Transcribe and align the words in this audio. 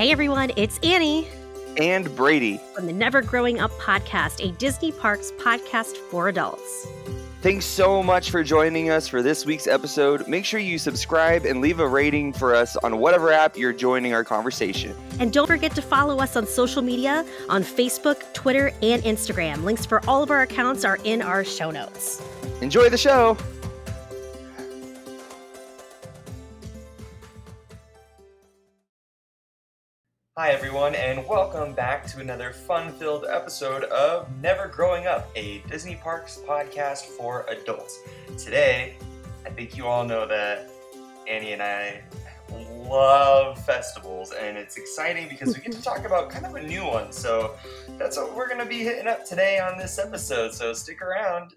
Hey 0.00 0.12
everyone, 0.12 0.50
it's 0.56 0.78
Annie 0.82 1.28
and 1.76 2.16
Brady 2.16 2.58
from 2.74 2.86
the 2.86 2.92
Never 2.94 3.20
Growing 3.20 3.60
Up 3.60 3.70
podcast, 3.72 4.42
a 4.42 4.50
Disney 4.52 4.92
Parks 4.92 5.30
podcast 5.32 5.98
for 5.98 6.28
adults. 6.28 6.88
Thanks 7.42 7.66
so 7.66 8.02
much 8.02 8.30
for 8.30 8.42
joining 8.42 8.88
us 8.88 9.06
for 9.06 9.20
this 9.20 9.44
week's 9.44 9.66
episode. 9.66 10.26
Make 10.26 10.46
sure 10.46 10.58
you 10.58 10.78
subscribe 10.78 11.44
and 11.44 11.60
leave 11.60 11.80
a 11.80 11.86
rating 11.86 12.32
for 12.32 12.54
us 12.54 12.76
on 12.78 12.96
whatever 12.96 13.30
app 13.30 13.58
you're 13.58 13.74
joining 13.74 14.14
our 14.14 14.24
conversation. 14.24 14.96
And 15.18 15.34
don't 15.34 15.46
forget 15.46 15.74
to 15.74 15.82
follow 15.82 16.18
us 16.18 16.34
on 16.34 16.46
social 16.46 16.80
media 16.80 17.26
on 17.50 17.62
Facebook, 17.62 18.32
Twitter, 18.32 18.72
and 18.80 19.02
Instagram. 19.02 19.64
Links 19.64 19.84
for 19.84 20.00
all 20.08 20.22
of 20.22 20.30
our 20.30 20.40
accounts 20.40 20.82
are 20.82 20.98
in 21.04 21.20
our 21.20 21.44
show 21.44 21.70
notes. 21.70 22.26
Enjoy 22.62 22.88
the 22.88 22.96
show. 22.96 23.36
Hi, 30.40 30.52
everyone, 30.52 30.94
and 30.94 31.28
welcome 31.28 31.74
back 31.74 32.06
to 32.06 32.20
another 32.20 32.54
fun 32.54 32.92
filled 32.92 33.26
episode 33.28 33.84
of 33.84 34.26
Never 34.40 34.68
Growing 34.68 35.06
Up, 35.06 35.30
a 35.36 35.58
Disney 35.68 35.96
Parks 35.96 36.40
podcast 36.48 37.04
for 37.04 37.44
adults. 37.50 37.98
Today, 38.38 38.96
I 39.44 39.50
think 39.50 39.76
you 39.76 39.86
all 39.86 40.02
know 40.02 40.26
that 40.26 40.70
Annie 41.28 41.52
and 41.52 41.62
I 41.62 42.00
love 42.88 43.62
festivals, 43.66 44.32
and 44.32 44.56
it's 44.56 44.78
exciting 44.78 45.28
because 45.28 45.54
we 45.54 45.62
get 45.62 45.72
to 45.72 45.82
talk 45.82 46.06
about 46.06 46.30
kind 46.30 46.46
of 46.46 46.54
a 46.54 46.62
new 46.62 46.86
one. 46.86 47.12
So, 47.12 47.54
that's 47.98 48.16
what 48.16 48.34
we're 48.34 48.48
going 48.48 48.60
to 48.60 48.66
be 48.66 48.78
hitting 48.78 49.08
up 49.08 49.26
today 49.26 49.58
on 49.58 49.76
this 49.76 49.98
episode. 49.98 50.54
So, 50.54 50.72
stick 50.72 51.02
around 51.02 51.52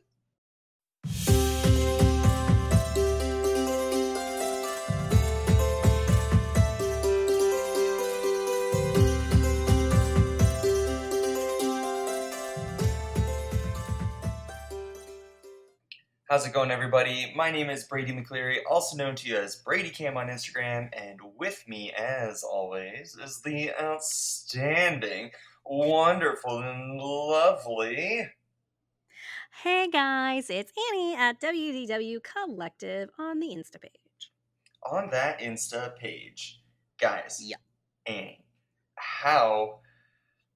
How's 16.33 16.47
it 16.47 16.51
going, 16.51 16.71
everybody? 16.71 17.31
My 17.35 17.51
name 17.51 17.69
is 17.69 17.83
Brady 17.83 18.11
McCleary, 18.11 18.57
also 18.67 18.97
known 18.97 19.13
to 19.17 19.29
you 19.29 19.37
as 19.37 19.57
Brady 19.57 19.91
Cam 19.91 20.17
on 20.17 20.29
Instagram, 20.29 20.89
and 20.91 21.19
with 21.37 21.63
me, 21.67 21.91
as 21.91 22.41
always, 22.41 23.15
is 23.23 23.41
the 23.41 23.69
outstanding, 23.79 25.29
wonderful, 25.63 26.57
and 26.57 26.99
lovely. 26.99 28.27
Hey 29.61 29.87
guys, 29.91 30.49
it's 30.49 30.71
Annie 30.91 31.15
at 31.15 31.39
WDW 31.39 32.17
Collective 32.23 33.11
on 33.19 33.39
the 33.39 33.49
Insta 33.49 33.79
page. 33.79 34.31
On 34.91 35.11
that 35.11 35.39
Insta 35.39 35.95
page, 35.95 36.61
guys. 36.99 37.43
Yeah. 37.43 37.57
Annie, 38.07 38.43
how, 38.95 39.81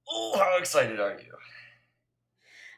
oh, 0.09 0.39
how 0.39 0.57
excited 0.57 0.99
are 0.99 1.19
you? 1.19 1.33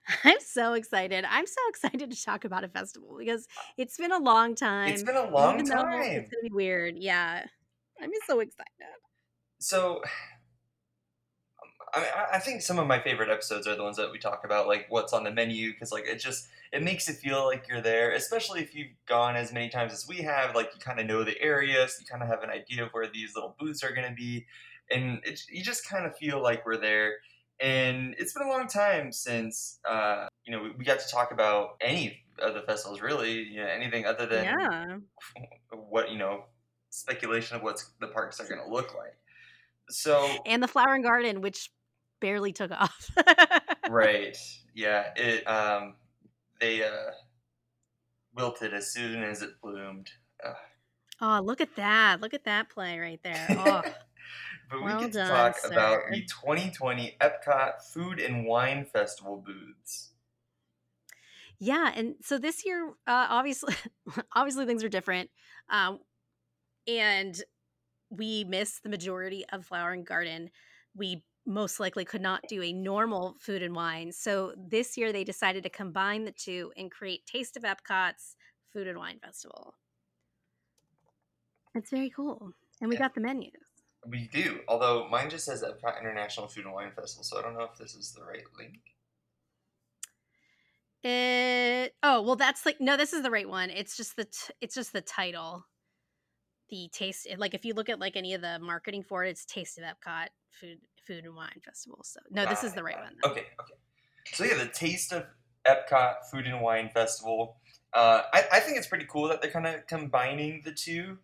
I'm 0.24 0.40
so 0.40 0.74
excited. 0.74 1.26
I'm 1.28 1.46
so 1.46 1.62
excited 1.70 2.12
to 2.12 2.24
talk 2.24 2.46
about 2.46 2.64
a 2.64 2.68
festival 2.68 3.16
because 3.18 3.48
uh 3.58 3.62
it's 3.78 3.98
been 3.98 4.12
a 4.12 4.20
long 4.20 4.56
time. 4.56 4.90
It's 4.90 5.04
been 5.04 5.16
a 5.16 5.30
long 5.30 5.64
time. 5.64 6.02
It's 6.02 6.32
gonna 6.32 6.44
be 6.44 6.50
weird. 6.52 6.98
Yeah, 6.98 7.46
I'm 8.02 8.12
so 8.28 8.40
excited. 8.40 8.68
So, 9.60 10.02
I 11.94 12.00
mean, 12.02 12.10
I 12.34 12.40
think 12.40 12.62
some 12.62 12.78
of 12.78 12.86
my 12.86 13.00
favorite 13.00 13.30
episodes 13.30 13.66
are 13.66 13.76
the 13.76 13.82
ones 13.82 13.98
that 13.98 14.12
we 14.12 14.20
talk 14.20 14.44
about, 14.46 14.68
like 14.68 14.86
what's 14.90 15.12
on 15.12 15.24
the 15.24 15.32
menu, 15.32 15.74
because 15.74 15.92
like 15.92 16.06
it 16.06 16.20
just 16.20 16.48
it 16.72 16.84
makes 16.84 17.10
it 17.10 17.16
feel 17.16 17.46
like 17.46 17.68
you're 17.68 17.82
there, 17.82 18.12
especially 18.12 18.62
if 18.62 18.76
you've 18.76 18.92
gone 19.08 19.36
as 19.36 19.52
many 19.52 19.70
times 19.70 19.92
as 19.92 20.08
we 20.08 20.18
have. 20.18 20.56
Like 20.56 20.70
you 20.74 20.80
kind 20.80 21.00
of 21.00 21.08
know 21.08 21.24
the 21.24 21.40
area, 21.42 21.88
so 21.88 21.96
you 22.00 22.06
kind 22.06 22.22
of 22.22 22.30
have 22.30 22.44
an 22.44 22.52
idea 22.52 22.84
of 22.84 22.92
where 22.92 23.08
these 23.08 23.34
little 23.36 23.56
booths 23.60 23.84
are 23.84 23.92
going 23.92 24.08
to 24.08 24.16
be, 24.16 24.46
and 24.92 25.20
it, 25.24 25.42
you 25.50 25.64
just 25.64 25.88
kind 25.88 26.06
of 26.06 26.16
feel 26.16 26.42
like 26.42 26.66
we're 26.66 26.78
there 26.78 27.16
and 27.60 28.16
it's 28.18 28.34
been 28.34 28.48
a 28.48 28.50
long 28.50 28.68
time 28.68 29.12
since 29.12 29.80
uh, 29.90 30.28
you 30.46 30.52
know 30.52 30.64
we, 30.64 30.72
we, 30.72 30.86
got 30.86 31.00
to 31.00 31.08
talk 31.10 31.32
about 31.32 31.76
any 31.82 32.24
of 32.40 32.54
the 32.54 32.62
festivals 32.62 33.02
really 33.02 33.44
you 33.44 33.62
know 33.62 33.68
anything 33.68 34.06
other 34.06 34.26
than 34.26 34.46
yeah. 34.46 34.98
what 35.90 36.12
you 36.12 36.18
know 36.18 36.44
speculation 36.90 37.56
of 37.56 37.64
what 37.64 37.84
the 38.00 38.08
parks 38.08 38.40
are 38.40 38.48
going 38.48 38.62
to 38.64 38.72
look 38.72 38.96
like. 38.96 39.16
So 39.90 40.30
and 40.46 40.62
the 40.62 40.68
flower 40.68 40.94
and 40.94 41.04
garden 41.04 41.42
which 41.42 41.72
barely 42.20 42.54
took 42.54 42.72
off. 42.72 43.10
Right. 43.90 44.38
Yeah 44.76 45.08
it 45.18 45.44
um 45.46 45.96
they 46.62 46.84
uh 46.84 47.12
wilted 48.34 48.74
as 48.74 48.94
soon 48.94 49.24
as 49.24 49.42
it 49.42 49.60
bloomed. 49.62 50.12
Ugh. 50.46 50.56
oh 51.20 51.42
look 51.44 51.60
at 51.60 51.76
that. 51.76 52.22
Look 52.22 52.34
at 52.34 52.46
that 52.46 52.70
play 52.70 52.98
right 53.00 53.20
there. 53.24 53.48
Oh 53.50 53.82
but 54.70 54.84
well 54.84 54.98
we 54.98 55.04
get 55.04 55.14
to 55.14 55.26
talk 55.26 55.58
sir. 55.58 55.72
about 55.72 56.00
the 56.12 56.22
2020 56.22 57.18
Epcot 57.22 57.82
Food 57.94 58.20
and 58.20 58.46
Wine 58.46 58.86
Festival 58.86 59.44
booths. 59.46 60.12
Yeah, 61.60 61.92
and 61.94 62.16
so 62.22 62.38
this 62.38 62.66
year, 62.66 62.90
uh, 63.06 63.28
obviously, 63.30 63.76
obviously 64.36 64.66
things 64.66 64.84
are 64.84 64.90
different, 64.90 65.30
um, 65.70 66.00
and 66.88 67.42
we 68.10 68.46
missed 68.46 68.84
the 68.84 68.90
majority 68.90 69.46
of 69.52 69.66
Flower 69.66 69.92
and 69.92 70.06
Garden. 70.06 70.52
We 70.96 71.24
most 71.46 71.80
likely 71.80 72.06
could 72.06 72.22
not 72.22 72.42
do 72.48 72.62
a 72.62 72.72
normal 72.72 73.36
food 73.40 73.62
and 73.62 73.76
wine, 73.76 74.14
so 74.14 74.54
this 74.58 74.98
year 74.98 75.12
they 75.12 75.26
decided 75.26 75.64
to 75.64 75.70
combine 75.70 76.24
the 76.24 76.32
two 76.32 76.72
and 76.78 76.90
create 76.90 77.26
Taste 77.26 77.58
of 77.58 77.64
Epcot's 77.64 78.36
Food 78.72 78.88
and 78.88 78.98
Wine 78.98 79.20
Festival. 79.22 79.76
It's 81.76 81.90
very 81.90 82.10
cool, 82.10 82.54
and 82.80 82.90
we 82.90 82.96
yeah. 82.96 83.02
got 83.02 83.16
the 83.16 83.22
menus. 83.22 83.69
We 84.08 84.30
do, 84.32 84.60
although 84.68 85.08
mine 85.10 85.30
just 85.30 85.46
says 85.46 85.64
Epcot 85.64 86.00
International 86.00 86.48
Food 86.48 86.66
and 86.66 86.74
Wine 86.74 86.92
Festival, 86.96 87.24
so 87.24 87.38
I 87.38 87.42
don't 87.42 87.54
know 87.54 87.68
if 87.72 87.78
this 87.78 87.96
is 87.96 88.14
the 88.14 88.24
right 88.24 88.44
link. 88.58 88.80
It 91.04 91.96
oh 92.04 92.22
well, 92.22 92.36
that's 92.36 92.66
like 92.66 92.80
no, 92.80 92.98
this 92.98 93.14
is 93.14 93.24
the 93.24 93.32
right 93.32 93.48
one. 93.48 93.70
It's 93.70 93.96
just 93.98 94.16
the 94.16 94.26
t- 94.26 94.54
it's 94.62 94.76
just 94.76 94.94
the 94.94 95.02
title, 95.02 95.66
the 96.70 96.90
taste. 96.92 97.28
Like 97.38 97.54
if 97.54 97.66
you 97.66 97.74
look 97.74 97.90
at 97.90 98.00
like 98.00 98.16
any 98.16 98.34
of 98.34 98.42
the 98.42 98.60
marketing 98.60 99.04
for 99.04 99.24
it, 99.24 99.30
it's 99.30 99.46
Taste 99.46 99.78
of 99.78 99.84
Epcot 99.84 100.28
Food 100.52 100.80
Food 101.06 101.26
and 101.26 101.36
Wine 101.36 101.62
Festival. 101.64 102.00
So 102.04 102.20
no, 102.32 102.46
this 102.46 102.64
is 102.64 102.74
the 102.74 102.84
right 102.84 103.00
one. 103.00 103.16
Though. 103.22 103.32
Okay, 103.32 103.46
okay. 103.62 103.74
So 104.34 104.44
yeah, 104.44 104.56
the 104.56 104.68
Taste 104.68 105.14
of 105.14 105.26
Epcot 105.66 106.26
Food 106.32 106.46
and 106.48 106.62
Wine 106.62 106.90
Festival. 106.94 107.58
Uh, 107.94 108.22
I, 108.34 108.44
I 108.54 108.60
think 108.60 108.78
it's 108.78 108.88
pretty 108.88 109.08
cool 109.10 109.28
that 109.30 109.42
they're 109.42 109.52
kind 109.52 109.68
of 109.68 109.88
combining 109.88 110.62
the 110.64 110.72
two. 110.72 111.18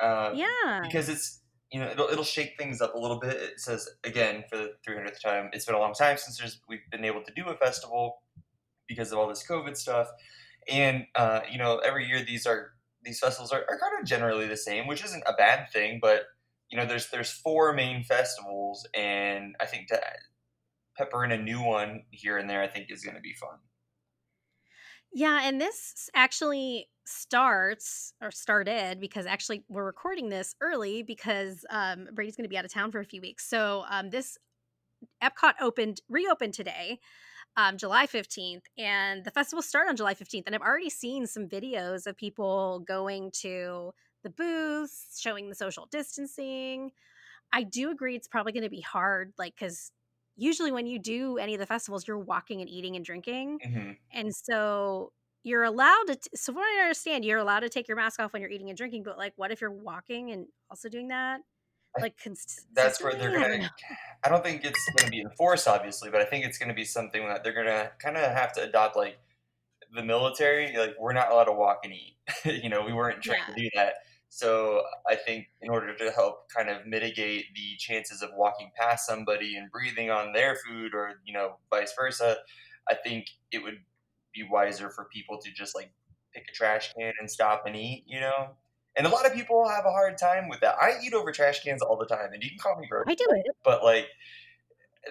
Uh, 0.00 0.32
yeah. 0.34 0.80
Because 0.82 1.08
it's 1.08 1.40
you 1.72 1.80
know, 1.80 1.88
it'll, 1.90 2.08
it'll 2.08 2.24
shake 2.24 2.54
things 2.58 2.80
up 2.80 2.94
a 2.94 2.98
little 2.98 3.18
bit. 3.18 3.34
It 3.34 3.60
says 3.60 3.88
again 4.04 4.44
for 4.48 4.56
the 4.56 4.72
300th 4.88 5.20
time. 5.20 5.50
It's 5.52 5.64
been 5.64 5.74
a 5.74 5.80
long 5.80 5.94
time 5.94 6.16
since 6.16 6.60
we've 6.68 6.80
been 6.90 7.04
able 7.04 7.22
to 7.22 7.32
do 7.34 7.44
a 7.48 7.56
festival 7.56 8.22
because 8.88 9.10
of 9.10 9.18
all 9.18 9.28
this 9.28 9.44
COVID 9.48 9.76
stuff, 9.76 10.08
and 10.68 11.06
uh, 11.16 11.40
you 11.50 11.58
know, 11.58 11.78
every 11.78 12.06
year 12.06 12.24
these 12.24 12.46
are 12.46 12.72
these 13.02 13.18
festivals 13.18 13.52
are, 13.52 13.64
are 13.68 13.78
kind 13.78 14.00
of 14.00 14.06
generally 14.06 14.46
the 14.46 14.56
same, 14.56 14.86
which 14.86 15.04
isn't 15.04 15.22
a 15.26 15.32
bad 15.32 15.70
thing. 15.72 15.98
But 16.00 16.22
you 16.70 16.78
know, 16.78 16.86
there's 16.86 17.10
there's 17.10 17.30
four 17.30 17.72
main 17.72 18.04
festivals, 18.04 18.86
and 18.94 19.54
I 19.60 19.66
think 19.66 19.88
to 19.88 20.00
pepper 20.96 21.24
in 21.24 21.32
a 21.32 21.38
new 21.38 21.60
one 21.60 22.02
here 22.10 22.38
and 22.38 22.48
there, 22.48 22.62
I 22.62 22.68
think 22.68 22.86
is 22.90 23.02
going 23.02 23.16
to 23.16 23.20
be 23.20 23.34
fun. 23.34 23.58
Yeah, 25.18 25.40
and 25.44 25.58
this 25.58 26.10
actually 26.14 26.90
starts 27.06 28.12
or 28.20 28.30
started 28.30 29.00
because 29.00 29.24
actually 29.24 29.64
we're 29.66 29.86
recording 29.86 30.28
this 30.28 30.54
early 30.60 31.02
because 31.02 31.64
um, 31.70 32.08
Brady's 32.12 32.36
going 32.36 32.44
to 32.44 32.50
be 32.50 32.58
out 32.58 32.66
of 32.66 32.72
town 32.72 32.92
for 32.92 33.00
a 33.00 33.04
few 33.04 33.22
weeks. 33.22 33.48
So 33.48 33.84
um, 33.88 34.10
this 34.10 34.36
Epcot 35.22 35.54
opened 35.58 36.02
reopened 36.10 36.52
today, 36.52 37.00
um, 37.56 37.78
July 37.78 38.06
fifteenth, 38.06 38.64
and 38.76 39.24
the 39.24 39.30
festival 39.30 39.62
started 39.62 39.88
on 39.88 39.96
July 39.96 40.12
fifteenth. 40.12 40.44
And 40.46 40.54
I've 40.54 40.60
already 40.60 40.90
seen 40.90 41.26
some 41.26 41.48
videos 41.48 42.06
of 42.06 42.18
people 42.18 42.80
going 42.80 43.30
to 43.40 43.94
the 44.22 44.28
booths, 44.28 45.18
showing 45.18 45.48
the 45.48 45.54
social 45.54 45.88
distancing. 45.90 46.90
I 47.54 47.62
do 47.62 47.90
agree 47.90 48.16
it's 48.16 48.28
probably 48.28 48.52
going 48.52 48.64
to 48.64 48.68
be 48.68 48.82
hard, 48.82 49.32
like 49.38 49.54
because 49.58 49.92
usually 50.38 50.72
when 50.72 50.86
you 50.86 50.98
do 50.98 51.38
any 51.38 51.54
of 51.54 51.60
the 51.60 51.66
festivals, 51.66 52.06
you're 52.06 52.18
walking 52.18 52.60
and 52.60 52.68
eating 52.68 52.94
and 52.96 53.04
drinking, 53.04 53.58
mm-hmm. 53.64 53.92
and 54.12 54.34
so 54.34 55.12
you're 55.46 55.62
allowed 55.62 56.02
to 56.08 56.16
t- 56.16 56.28
so 56.34 56.52
what 56.52 56.64
i 56.64 56.82
understand 56.82 57.24
you're 57.24 57.38
allowed 57.38 57.60
to 57.60 57.68
take 57.68 57.86
your 57.86 57.96
mask 57.96 58.18
off 58.18 58.32
when 58.32 58.42
you're 58.42 58.50
eating 58.50 58.68
and 58.68 58.76
drinking 58.76 59.04
but 59.04 59.16
like 59.16 59.32
what 59.36 59.52
if 59.52 59.60
you're 59.60 59.70
walking 59.70 60.32
and 60.32 60.46
also 60.68 60.88
doing 60.88 61.08
that? 61.08 61.40
Like 61.98 62.20
cons- 62.22 62.66
that's 62.74 63.02
where 63.02 63.14
they're 63.14 63.32
gonna 63.32 63.70
I 64.24 64.28
don't 64.28 64.44
think 64.44 64.64
it's 64.64 64.90
gonna 64.96 65.10
be 65.10 65.20
enforced 65.22 65.66
obviously 65.66 66.10
but 66.10 66.20
i 66.20 66.24
think 66.24 66.44
it's 66.44 66.58
gonna 66.58 66.74
be 66.74 66.84
something 66.84 67.26
that 67.28 67.42
they're 67.42 67.54
gonna 67.54 67.90
kind 67.98 68.18
of 68.18 68.24
have 68.24 68.52
to 68.54 68.64
adopt 68.64 68.96
like 68.96 69.18
the 69.94 70.02
military 70.02 70.76
like 70.76 70.94
we're 71.00 71.14
not 71.14 71.30
allowed 71.30 71.44
to 71.44 71.52
walk 71.52 71.80
and 71.84 71.94
eat 71.94 72.16
you 72.62 72.68
know 72.68 72.84
we 72.84 72.92
weren't 72.92 73.22
trying 73.22 73.40
yeah. 73.48 73.54
to 73.54 73.60
do 73.62 73.70
that. 73.74 73.94
So 74.28 74.82
i 75.08 75.14
think 75.14 75.46
in 75.62 75.70
order 75.70 75.96
to 75.96 76.10
help 76.10 76.50
kind 76.54 76.68
of 76.68 76.86
mitigate 76.86 77.46
the 77.54 77.76
chances 77.78 78.20
of 78.20 78.30
walking 78.34 78.72
past 78.76 79.06
somebody 79.06 79.56
and 79.56 79.70
breathing 79.70 80.10
on 80.10 80.32
their 80.34 80.56
food 80.56 80.92
or 80.92 81.20
you 81.24 81.32
know 81.32 81.56
vice 81.70 81.94
versa 81.98 82.36
i 82.90 82.94
think 82.94 83.28
it 83.52 83.62
would 83.62 83.78
be 84.36 84.48
wiser 84.48 84.90
for 84.90 85.06
people 85.06 85.38
to 85.42 85.52
just 85.52 85.74
like 85.74 85.90
pick 86.34 86.46
a 86.48 86.52
trash 86.52 86.92
can 86.94 87.12
and 87.18 87.30
stop 87.30 87.64
and 87.66 87.76
eat, 87.76 88.04
you 88.06 88.20
know? 88.20 88.56
And 88.96 89.06
a 89.06 89.10
lot 89.10 89.26
of 89.26 89.34
people 89.34 89.68
have 89.68 89.84
a 89.84 89.90
hard 89.90 90.16
time 90.16 90.48
with 90.48 90.60
that. 90.60 90.76
I 90.80 90.94
eat 91.04 91.12
over 91.12 91.30
trash 91.30 91.62
cans 91.62 91.82
all 91.82 91.98
the 91.98 92.06
time, 92.06 92.32
and 92.32 92.42
you 92.42 92.48
can 92.48 92.58
call 92.58 92.78
me 92.78 92.86
gross. 92.88 93.04
I 93.08 93.14
do 93.14 93.26
it. 93.28 93.46
But 93.62 93.84
like, 93.84 94.06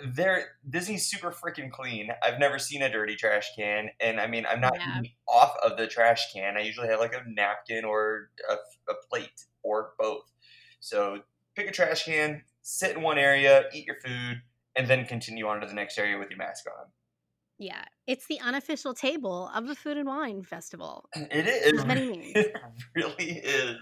they're 0.07 0.47
Disney's 0.69 1.05
super 1.05 1.31
freaking 1.31 1.71
clean. 1.71 2.09
I've 2.21 2.39
never 2.39 2.59
seen 2.59 2.81
a 2.81 2.91
dirty 2.91 3.15
trash 3.15 3.47
can, 3.57 3.89
and 3.99 4.19
I 4.19 4.27
mean, 4.27 4.45
I'm 4.45 4.59
not 4.59 4.73
Yeah. 4.73 4.99
eating 4.99 5.11
off 5.27 5.55
of 5.63 5.77
the 5.77 5.87
trash 5.87 6.33
can. 6.33 6.57
I 6.57 6.61
usually 6.61 6.87
have 6.89 6.99
like 6.99 7.13
a 7.13 7.23
napkin 7.27 7.85
or 7.85 8.29
a, 8.49 8.55
a 8.91 8.95
plate 9.09 9.45
or 9.63 9.93
both. 9.97 10.31
So 10.79 11.21
pick 11.55 11.67
a 11.69 11.71
trash 11.71 12.05
can, 12.05 12.43
sit 12.61 12.95
in 12.97 13.03
one 13.03 13.17
area, 13.17 13.65
eat 13.73 13.85
your 13.87 13.97
food, 14.03 14.41
and 14.75 14.87
then 14.87 15.05
continue 15.05 15.47
on 15.47 15.61
to 15.61 15.67
the 15.67 15.73
next 15.73 15.97
area 15.97 16.17
with 16.17 16.29
your 16.29 16.39
mask 16.39 16.65
on. 16.67 16.87
Yeah, 17.57 17.83
it's 18.05 18.27
the 18.27 18.39
unofficial 18.41 18.93
table 18.93 19.49
of 19.55 19.67
the 19.67 19.75
Food 19.75 19.97
and 19.97 20.07
Wine 20.07 20.43
Festival. 20.43 21.09
It 21.15 21.47
is. 21.47 21.85
Many 21.85 22.09
names. 22.09 22.33
It 22.35 22.55
really 22.95 23.31
is. 23.43 23.77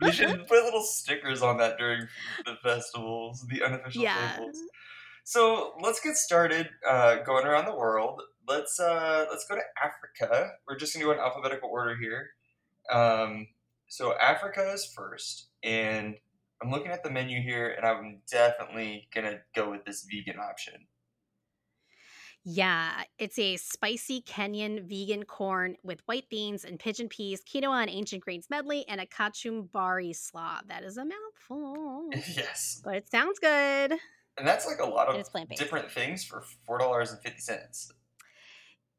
we 0.00 0.12
should 0.12 0.28
put 0.48 0.64
little 0.64 0.82
stickers 0.82 1.42
on 1.42 1.56
that 1.58 1.76
during 1.78 2.06
the 2.46 2.54
festivals, 2.62 3.44
the 3.48 3.62
unofficial 3.64 4.02
Yeah. 4.02 4.36
tables. 4.36 4.58
So 5.24 5.72
let's 5.80 6.00
get 6.00 6.16
started 6.16 6.68
uh, 6.88 7.16
going 7.22 7.46
around 7.46 7.64
the 7.64 7.74
world. 7.74 8.20
Let's 8.46 8.78
uh, 8.78 9.24
let's 9.30 9.46
go 9.48 9.54
to 9.56 9.62
Africa. 9.82 10.50
We're 10.68 10.76
just 10.76 10.92
gonna 10.92 11.06
go 11.06 11.12
in 11.12 11.18
alphabetical 11.18 11.70
order 11.70 11.96
here. 11.96 12.28
Um, 12.92 13.48
so 13.88 14.14
Africa 14.18 14.70
is 14.72 14.84
first, 14.94 15.48
and 15.62 16.14
I'm 16.62 16.70
looking 16.70 16.92
at 16.92 17.02
the 17.02 17.10
menu 17.10 17.40
here, 17.40 17.70
and 17.70 17.86
I'm 17.86 18.20
definitely 18.30 19.08
gonna 19.14 19.38
go 19.56 19.70
with 19.70 19.84
this 19.86 20.06
vegan 20.10 20.38
option. 20.38 20.74
Yeah, 22.46 23.04
it's 23.18 23.38
a 23.38 23.56
spicy 23.56 24.20
Kenyan 24.20 24.86
vegan 24.86 25.24
corn 25.24 25.76
with 25.82 26.02
white 26.06 26.28
beans 26.28 26.64
and 26.64 26.78
pigeon 26.78 27.08
peas, 27.08 27.42
quinoa 27.42 27.80
and 27.82 27.90
ancient 27.90 28.22
grains 28.22 28.50
medley, 28.50 28.84
and 28.86 29.00
a 29.00 29.06
kachumbari 29.06 30.14
slaw. 30.14 30.60
That 30.66 30.84
is 30.84 30.98
a 30.98 31.04
mouthful, 31.06 32.10
yes, 32.12 32.80
but 32.84 32.96
it 32.96 33.10
sounds 33.10 33.38
good. 33.38 33.92
and 34.36 34.46
that's 34.46 34.66
like 34.66 34.78
a 34.80 34.84
lot 34.86 35.08
of 35.08 35.24
different 35.56 35.90
things 35.90 36.24
for 36.24 36.42
four 36.66 36.78
dollars 36.78 37.12
and 37.12 37.20
fifty 37.22 37.40
cents. 37.40 37.90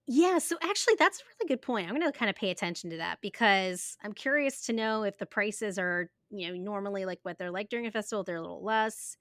Yeah, 0.07 0.37
so 0.37 0.55
actually, 0.61 0.95
that's 0.99 1.19
a 1.19 1.23
really 1.39 1.47
good 1.47 1.61
point. 1.63 1.87
I'm 1.89 1.95
going 1.99 2.11
to 2.11 2.17
kind 2.17 2.29
of 2.29 2.35
pay 2.35 2.51
attention 2.51 2.91
to 2.91 2.97
that 2.97 3.19
because 3.21 3.97
I'm 4.03 4.13
curious 4.13 4.61
to 4.67 4.73
know 4.73 5.03
if 5.03 5.17
the 5.17 5.25
prices 5.25 5.79
are, 5.79 6.11
you 6.29 6.47
know, 6.49 6.55
normally 6.55 7.05
like 7.05 7.19
what 7.23 7.39
they're 7.39 7.49
like 7.51 7.69
during 7.69 7.87
a 7.87 7.91
festival, 7.91 8.23
they're 8.23 8.35
a 8.35 8.41
little 8.41 8.63
less, 8.63 9.17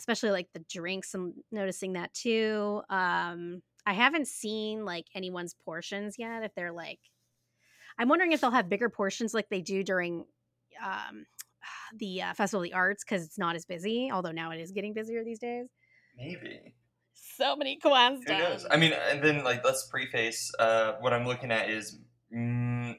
especially 0.00 0.30
like 0.30 0.48
the 0.54 0.64
drinks. 0.68 1.12
I'm 1.14 1.34
noticing 1.52 1.92
that 1.92 2.12
too. 2.14 2.80
Um, 2.88 3.60
I 3.84 3.92
haven't 3.92 4.28
seen 4.28 4.86
like 4.86 5.04
anyone's 5.14 5.54
portions 5.54 6.16
yet. 6.18 6.42
If 6.42 6.54
they're 6.54 6.72
like, 6.72 7.00
I'm 7.98 8.08
wondering 8.08 8.32
if 8.32 8.40
they'll 8.40 8.50
have 8.50 8.70
bigger 8.70 8.88
portions 8.88 9.34
like 9.34 9.50
they 9.50 9.60
do 9.60 9.84
during 9.84 10.24
um, 10.82 11.26
the 11.98 12.22
uh, 12.22 12.34
Festival 12.34 12.62
of 12.62 12.70
the 12.70 12.72
Arts 12.72 13.04
because 13.04 13.24
it's 13.24 13.38
not 13.38 13.56
as 13.56 13.66
busy, 13.66 14.10
although 14.10 14.32
now 14.32 14.50
it 14.52 14.58
is 14.58 14.72
getting 14.72 14.94
busier 14.94 15.22
these 15.22 15.38
days. 15.38 15.66
Maybe. 16.16 16.74
So 17.12 17.54
many 17.56 17.76
questions. 17.76 18.24
Who 18.26 18.32
knows? 18.32 18.66
I 18.70 18.78
mean, 18.78 18.92
and 19.10 19.22
then 19.22 19.44
like 19.44 19.62
let's 19.64 19.86
preface. 19.88 20.50
Uh, 20.58 20.94
what 21.00 21.12
I'm 21.12 21.26
looking 21.26 21.52
at 21.52 21.68
is, 21.68 21.98
mm, 22.34 22.94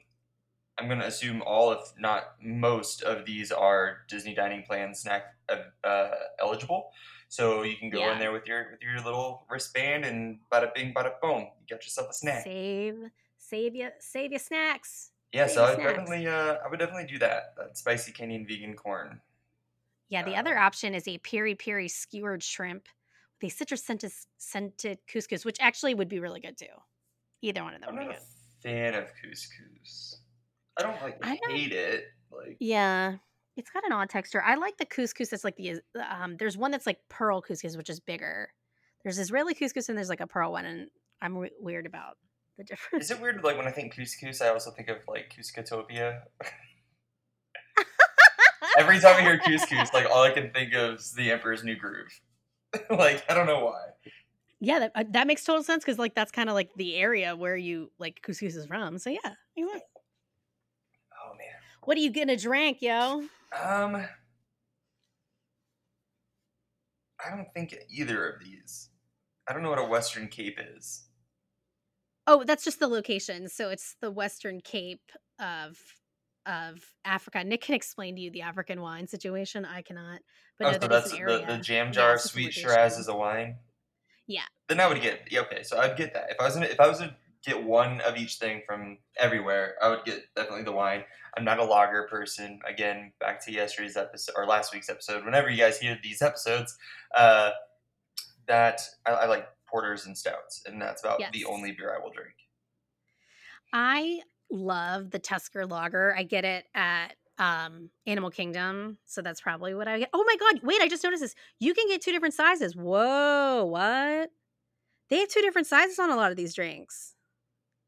I'm 0.78 0.88
gonna 0.88 1.04
assume 1.06 1.42
all, 1.42 1.72
if 1.72 1.80
not 1.98 2.36
most, 2.42 3.02
of 3.02 3.24
these 3.26 3.52
are 3.52 3.98
Disney 4.08 4.34
dining 4.34 4.62
plan 4.64 4.94
snack 4.94 5.36
uh, 5.48 5.86
uh, 5.86 6.14
eligible. 6.40 6.90
So 7.28 7.62
you 7.62 7.76
can 7.76 7.90
go 7.90 7.98
Yeah. 8.00 8.12
in 8.12 8.18
there 8.18 8.32
with 8.32 8.46
your 8.46 8.72
with 8.72 8.82
your 8.82 8.96
little 9.00 9.46
wristband 9.50 10.04
and 10.04 10.40
bada 10.50 10.74
bing, 10.74 10.92
bada 10.94 11.20
boom, 11.20 11.40
you 11.60 11.66
got 11.68 11.82
yourself 11.84 12.10
a 12.10 12.12
snack. 12.12 12.44
Save, 12.44 13.10
save 13.38 13.74
you, 13.74 13.90
save 14.00 14.32
your 14.32 14.38
snacks. 14.38 15.12
yeah, 15.32 15.46
save 15.46 15.54
so 15.54 15.64
I 15.64 15.70
would 15.70 15.76
snacks. 15.76 15.98
definitely, 15.98 16.26
uh, 16.26 16.58
I 16.64 16.68
would 16.68 16.78
definitely 16.78 17.06
do 17.06 17.18
that. 17.18 17.54
That 17.56 17.76
spicy 17.76 18.12
Kenyan 18.12 18.46
vegan 18.48 18.74
corn. 18.76 19.20
Yeah, 20.08 20.22
the 20.22 20.36
Uh, 20.36 20.40
other 20.40 20.58
option 20.58 20.94
is 20.94 21.06
a 21.08 21.18
piri 21.18 21.54
piri 21.54 21.88
skewered 21.88 22.42
shrimp 22.42 22.88
with 23.40 23.50
a 23.52 23.54
citrus 23.54 23.84
scented, 23.84 24.12
scented 24.38 24.98
couscous, 25.06 25.44
which 25.44 25.58
actually 25.60 25.94
would 25.94 26.08
be 26.08 26.18
really 26.20 26.40
good 26.40 26.56
too. 26.58 26.66
Either 27.42 27.62
one 27.64 27.74
of 27.74 27.80
them 27.80 27.90
I'm 27.90 27.96
would 27.96 28.00
be 28.00 28.06
not 28.06 28.16
a 28.16 28.18
good. 28.18 28.26
fan 28.62 28.94
of 28.94 29.08
couscous. 29.22 30.21
I 30.78 30.82
don't 30.82 31.00
like 31.02 31.18
I 31.22 31.36
don't- 31.36 31.56
hate 31.56 31.72
it. 31.72 32.04
Like 32.30 32.56
Yeah, 32.60 33.16
it's 33.56 33.70
got 33.70 33.84
an 33.84 33.92
odd 33.92 34.08
texture. 34.10 34.42
I 34.42 34.54
like 34.54 34.78
the 34.78 34.86
couscous 34.86 35.28
that's 35.30 35.44
like 35.44 35.56
the 35.56 35.80
um. 36.10 36.36
There's 36.38 36.56
one 36.56 36.70
that's 36.70 36.86
like 36.86 36.98
pearl 37.08 37.42
couscous, 37.42 37.76
which 37.76 37.90
is 37.90 38.00
bigger. 38.00 38.48
There's 39.04 39.18
Israeli 39.18 39.54
couscous 39.54 39.88
and 39.88 39.98
there's 39.98 40.08
like 40.08 40.20
a 40.20 40.26
pearl 40.26 40.52
one, 40.52 40.64
and 40.64 40.88
I'm 41.20 41.36
we- 41.38 41.50
weird 41.60 41.86
about 41.86 42.16
the 42.56 42.64
difference. 42.64 43.04
Is 43.06 43.10
it 43.10 43.20
weird? 43.20 43.42
Like 43.44 43.56
when 43.58 43.66
I 43.66 43.70
think 43.70 43.94
couscous, 43.94 44.40
I 44.40 44.48
also 44.48 44.70
think 44.70 44.88
of 44.88 44.98
like 45.08 45.34
Kuzcotopia. 45.36 46.20
Every 48.78 48.98
time 49.00 49.16
I 49.16 49.20
hear 49.22 49.38
couscous, 49.38 49.92
like 49.92 50.06
all 50.10 50.22
I 50.22 50.30
can 50.30 50.50
think 50.50 50.72
of 50.72 50.94
is 50.94 51.12
the 51.12 51.30
Emperor's 51.32 51.62
New 51.62 51.76
Groove. 51.76 52.18
like 52.90 53.22
I 53.28 53.34
don't 53.34 53.46
know 53.46 53.64
why. 53.66 53.82
yeah, 54.60 54.78
that 54.78 54.92
uh, 54.94 55.04
that 55.10 55.26
makes 55.26 55.44
total 55.44 55.62
sense 55.62 55.84
because 55.84 55.98
like 55.98 56.14
that's 56.14 56.32
kind 56.32 56.48
of 56.48 56.54
like 56.54 56.70
the 56.76 56.96
area 56.96 57.36
where 57.36 57.56
you 57.56 57.90
like 57.98 58.22
couscous 58.26 58.56
is 58.56 58.64
from. 58.66 58.98
So 58.98 59.10
yeah, 59.10 59.18
you 59.56 59.66
want- 59.66 59.74
man. 59.74 59.82
What 61.84 61.96
are 61.96 62.00
you 62.00 62.10
gonna 62.10 62.36
drink, 62.36 62.80
yo? 62.80 63.24
Um, 63.62 64.06
I 67.24 67.30
don't 67.30 67.52
think 67.54 67.76
either 67.90 68.28
of 68.28 68.44
these. 68.44 68.88
I 69.48 69.52
don't 69.52 69.62
know 69.62 69.70
what 69.70 69.78
a 69.78 69.84
Western 69.84 70.28
Cape 70.28 70.58
is. 70.76 71.06
Oh, 72.26 72.44
that's 72.44 72.64
just 72.64 72.78
the 72.78 72.88
location. 72.88 73.48
So 73.48 73.70
it's 73.70 73.96
the 74.00 74.10
Western 74.10 74.60
Cape 74.60 75.12
of 75.38 75.78
of 76.46 76.80
Africa. 77.04 77.44
Nick 77.44 77.62
can 77.62 77.74
explain 77.74 78.16
to 78.16 78.20
you 78.20 78.30
the 78.30 78.42
African 78.42 78.80
wine 78.80 79.06
situation. 79.06 79.64
I 79.64 79.82
cannot. 79.82 80.20
But 80.58 80.66
oh, 80.66 80.70
no, 80.70 80.72
so 80.74 80.78
that 80.78 80.84
is 80.84 81.02
that's 81.02 81.12
an 81.12 81.16
the, 81.26 81.32
area. 81.32 81.46
the 81.46 81.58
jam 81.58 81.92
jar 81.92 82.14
it's 82.14 82.24
just 82.24 82.34
a 82.34 82.38
sweet. 82.38 82.52
Shiraz 82.52 82.98
is 82.98 83.08
a 83.08 83.14
wine. 83.14 83.56
Yeah. 84.26 84.42
Then 84.68 84.80
I 84.80 84.88
would 84.88 85.02
get 85.02 85.28
yeah, 85.30 85.40
okay. 85.40 85.62
So 85.62 85.78
I'd 85.78 85.96
get 85.96 86.14
that 86.14 86.30
if 86.30 86.40
I 86.40 86.44
was 86.44 86.54
gonna, 86.54 86.66
if 86.66 86.80
I 86.80 86.88
was 86.88 86.98
to 86.98 87.14
get 87.44 87.62
one 87.62 88.00
of 88.02 88.16
each 88.16 88.36
thing 88.36 88.62
from 88.66 88.98
everywhere, 89.18 89.74
I 89.82 89.88
would 89.88 90.04
get 90.04 90.22
definitely 90.36 90.64
the 90.64 90.72
wine. 90.72 91.04
I'm 91.36 91.44
not 91.44 91.58
a 91.58 91.64
lager 91.64 92.06
person. 92.08 92.60
Again, 92.68 93.12
back 93.20 93.44
to 93.46 93.52
yesterday's 93.52 93.96
episode 93.96 94.34
or 94.36 94.46
last 94.46 94.72
week's 94.72 94.90
episode. 94.90 95.24
Whenever 95.24 95.50
you 95.50 95.58
guys 95.58 95.78
hear 95.78 95.98
these 96.02 96.22
episodes, 96.22 96.76
uh, 97.16 97.50
that 98.46 98.80
I, 99.06 99.12
I 99.12 99.26
like 99.26 99.46
porters 99.66 100.06
and 100.06 100.16
stouts, 100.16 100.62
and 100.66 100.80
that's 100.80 101.02
about 101.02 101.20
the 101.32 101.44
only 101.44 101.72
beer 101.72 101.94
I 101.94 102.02
will 102.02 102.12
drink. 102.12 102.34
I 103.72 104.20
love 104.50 105.10
the 105.10 105.18
Tusker 105.18 105.66
Lager. 105.66 106.14
I 106.16 106.22
get 106.24 106.44
it 106.44 106.66
at 106.74 107.14
um 107.38 107.88
Animal 108.06 108.30
Kingdom, 108.30 108.98
so 109.06 109.22
that's 109.22 109.40
probably 109.40 109.74
what 109.74 109.88
I 109.88 110.00
get. 110.00 110.10
Oh 110.12 110.24
my 110.26 110.36
god! 110.36 110.60
Wait, 110.62 110.80
I 110.82 110.88
just 110.88 111.02
noticed 111.02 111.22
this. 111.22 111.34
You 111.58 111.72
can 111.74 111.88
get 111.88 112.02
two 112.02 112.12
different 112.12 112.34
sizes. 112.34 112.76
Whoa! 112.76 113.64
What? 113.64 114.30
They 115.08 115.18
have 115.18 115.28
two 115.28 115.40
different 115.42 115.66
sizes 115.66 115.98
on 115.98 116.10
a 116.10 116.16
lot 116.16 116.30
of 116.30 116.36
these 116.36 116.54
drinks. 116.54 117.11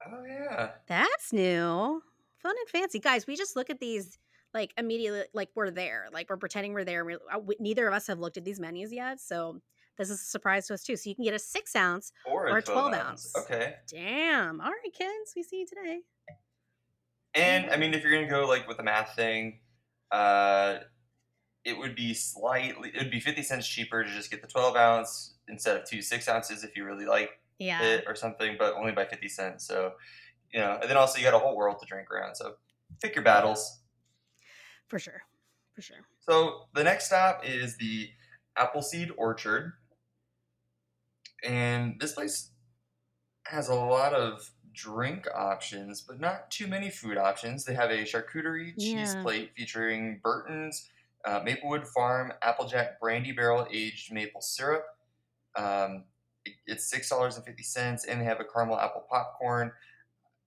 Oh 0.07 0.25
yeah. 0.27 0.71
That's 0.87 1.33
new. 1.33 2.03
Fun 2.39 2.55
and 2.59 2.69
fancy. 2.69 2.99
Guys, 2.99 3.27
we 3.27 3.37
just 3.37 3.57
look 3.57 3.71
at 3.71 3.81
these 3.81 4.19
like 4.53 4.73
immediately 4.77 5.23
like 5.33 5.51
we're 5.55 5.71
there. 5.71 6.07
Like 6.13 6.29
we're 6.31 6.37
pretending 6.37 6.73
we're 6.75 6.85
there. 6.85 7.05
We, 7.05 7.15
uh, 7.15 7.39
we- 7.43 7.57
neither 7.61 7.89
of 7.89 7.95
us 7.95 8.07
have 8.09 8.19
looked 8.19 8.37
at 8.37 8.45
these 8.45 8.61
menus 8.61 8.93
yet, 8.93 9.21
so 9.21 9.61
this 9.99 10.11
is 10.11 10.21
a 10.21 10.25
surprise 10.25 10.67
to 10.67 10.75
us 10.75 10.83
too. 10.83 10.97
So 10.97 11.09
you 11.09 11.15
can 11.17 11.25
get 11.25 11.35
a 11.35 11.39
six 11.39 11.75
ounce. 11.77 12.13
Or 12.27 12.47
a, 12.49 12.53
Or 12.53 12.59
a 12.59 12.63
12, 12.63 12.91
12 12.91 12.95
ounce. 13.07 13.33
ounce. 13.37 13.45
Okay. 13.51 13.75
Damn. 13.89 14.61
All 14.61 14.71
right, 14.71 14.93
kids. 14.93 15.33
We 15.37 15.43
see 15.43 15.61
you 15.61 15.67
today. 15.67 16.01
And 17.35 17.71
I 17.71 17.77
mean, 17.77 17.95
if 17.95 18.03
you're 18.03 18.13
gonna 18.13 18.29
go 18.31 18.47
like 18.47 18.69
with 18.69 18.77
the 18.77 18.83
math 18.83 19.17
thing, 19.17 19.61
uh, 20.13 20.79
it 21.65 21.77
would 21.79 21.97
be 21.97 22.15
slightly, 22.15 22.91
it 22.95 22.99
would 22.99 23.11
be 23.11 23.21
fifty 23.21 23.43
cents 23.43 23.67
cheaper 23.67 24.05
to 24.05 24.11
just 24.11 24.31
get 24.31 24.43
the 24.43 24.49
twelve 24.49 24.77
ounce 24.77 25.35
instead 25.49 25.77
of 25.77 25.85
two 25.89 26.01
six 26.03 26.29
ounces 26.29 26.63
if 26.63 26.77
you 26.77 26.85
really 26.85 27.07
like 27.07 27.31
Yeah. 27.59 27.83
it 27.83 28.05
or 28.07 28.15
something, 28.15 28.57
but 28.59 28.75
only 28.75 28.93
by 28.93 29.05
fifty 29.05 29.29
cents. 29.29 29.67
So, 29.67 29.93
you 30.53 30.61
know, 30.61 30.79
and 30.81 30.91
then 30.91 30.97
also 30.97 31.19
you 31.19 31.25
got 31.25 31.35
a 31.35 31.39
whole 31.39 31.57
world 31.57 31.79
to 31.81 31.87
drink 31.87 32.11
around. 32.11 32.35
So, 32.35 32.55
pick 33.03 33.15
your 33.15 33.25
battles. 33.25 33.81
For 34.89 34.99
sure. 34.99 35.23
For 35.75 35.83
sure. 35.83 35.99
So 36.21 36.67
the 36.75 36.85
next 36.85 37.07
stop 37.07 37.45
is 37.45 37.77
the 37.79 38.09
Appleseed 38.57 39.11
Orchard, 39.17 39.73
and 41.45 41.99
this 42.01 42.13
place 42.13 42.51
has 43.47 43.69
a 43.69 43.75
lot 43.75 44.15
of 44.15 44.51
drink 44.73 45.27
options, 45.35 46.01
but 46.01 46.21
not 46.21 46.51
too 46.51 46.67
many 46.67 46.91
food 46.91 47.17
options. 47.17 47.65
They 47.65 47.75
have 47.75 47.91
a 47.91 48.03
charcuterie 48.05 48.75
cheese 48.79 49.15
Yeah. 49.15 49.23
plate 49.23 49.53
featuring 49.57 50.21
Burton's 50.23 50.89
uh, 51.25 51.41
Maplewood 51.45 51.87
Farm 51.89 52.33
Applejack 52.43 53.01
Brandy 53.01 53.33
Barrel 53.33 53.67
aged 53.73 54.13
maple 54.13 54.41
syrup. 54.41 54.85
Um, 55.57 56.05
it's 56.67 56.91
six 56.91 57.09
dollars 57.09 57.37
and 57.37 57.45
fifty 57.45 57.63
cents, 57.63 58.05
and 58.05 58.21
they 58.21 58.25
have 58.25 58.41
a 58.41 58.45
caramel 58.45 58.79
apple 58.79 59.05
popcorn. 59.11 59.73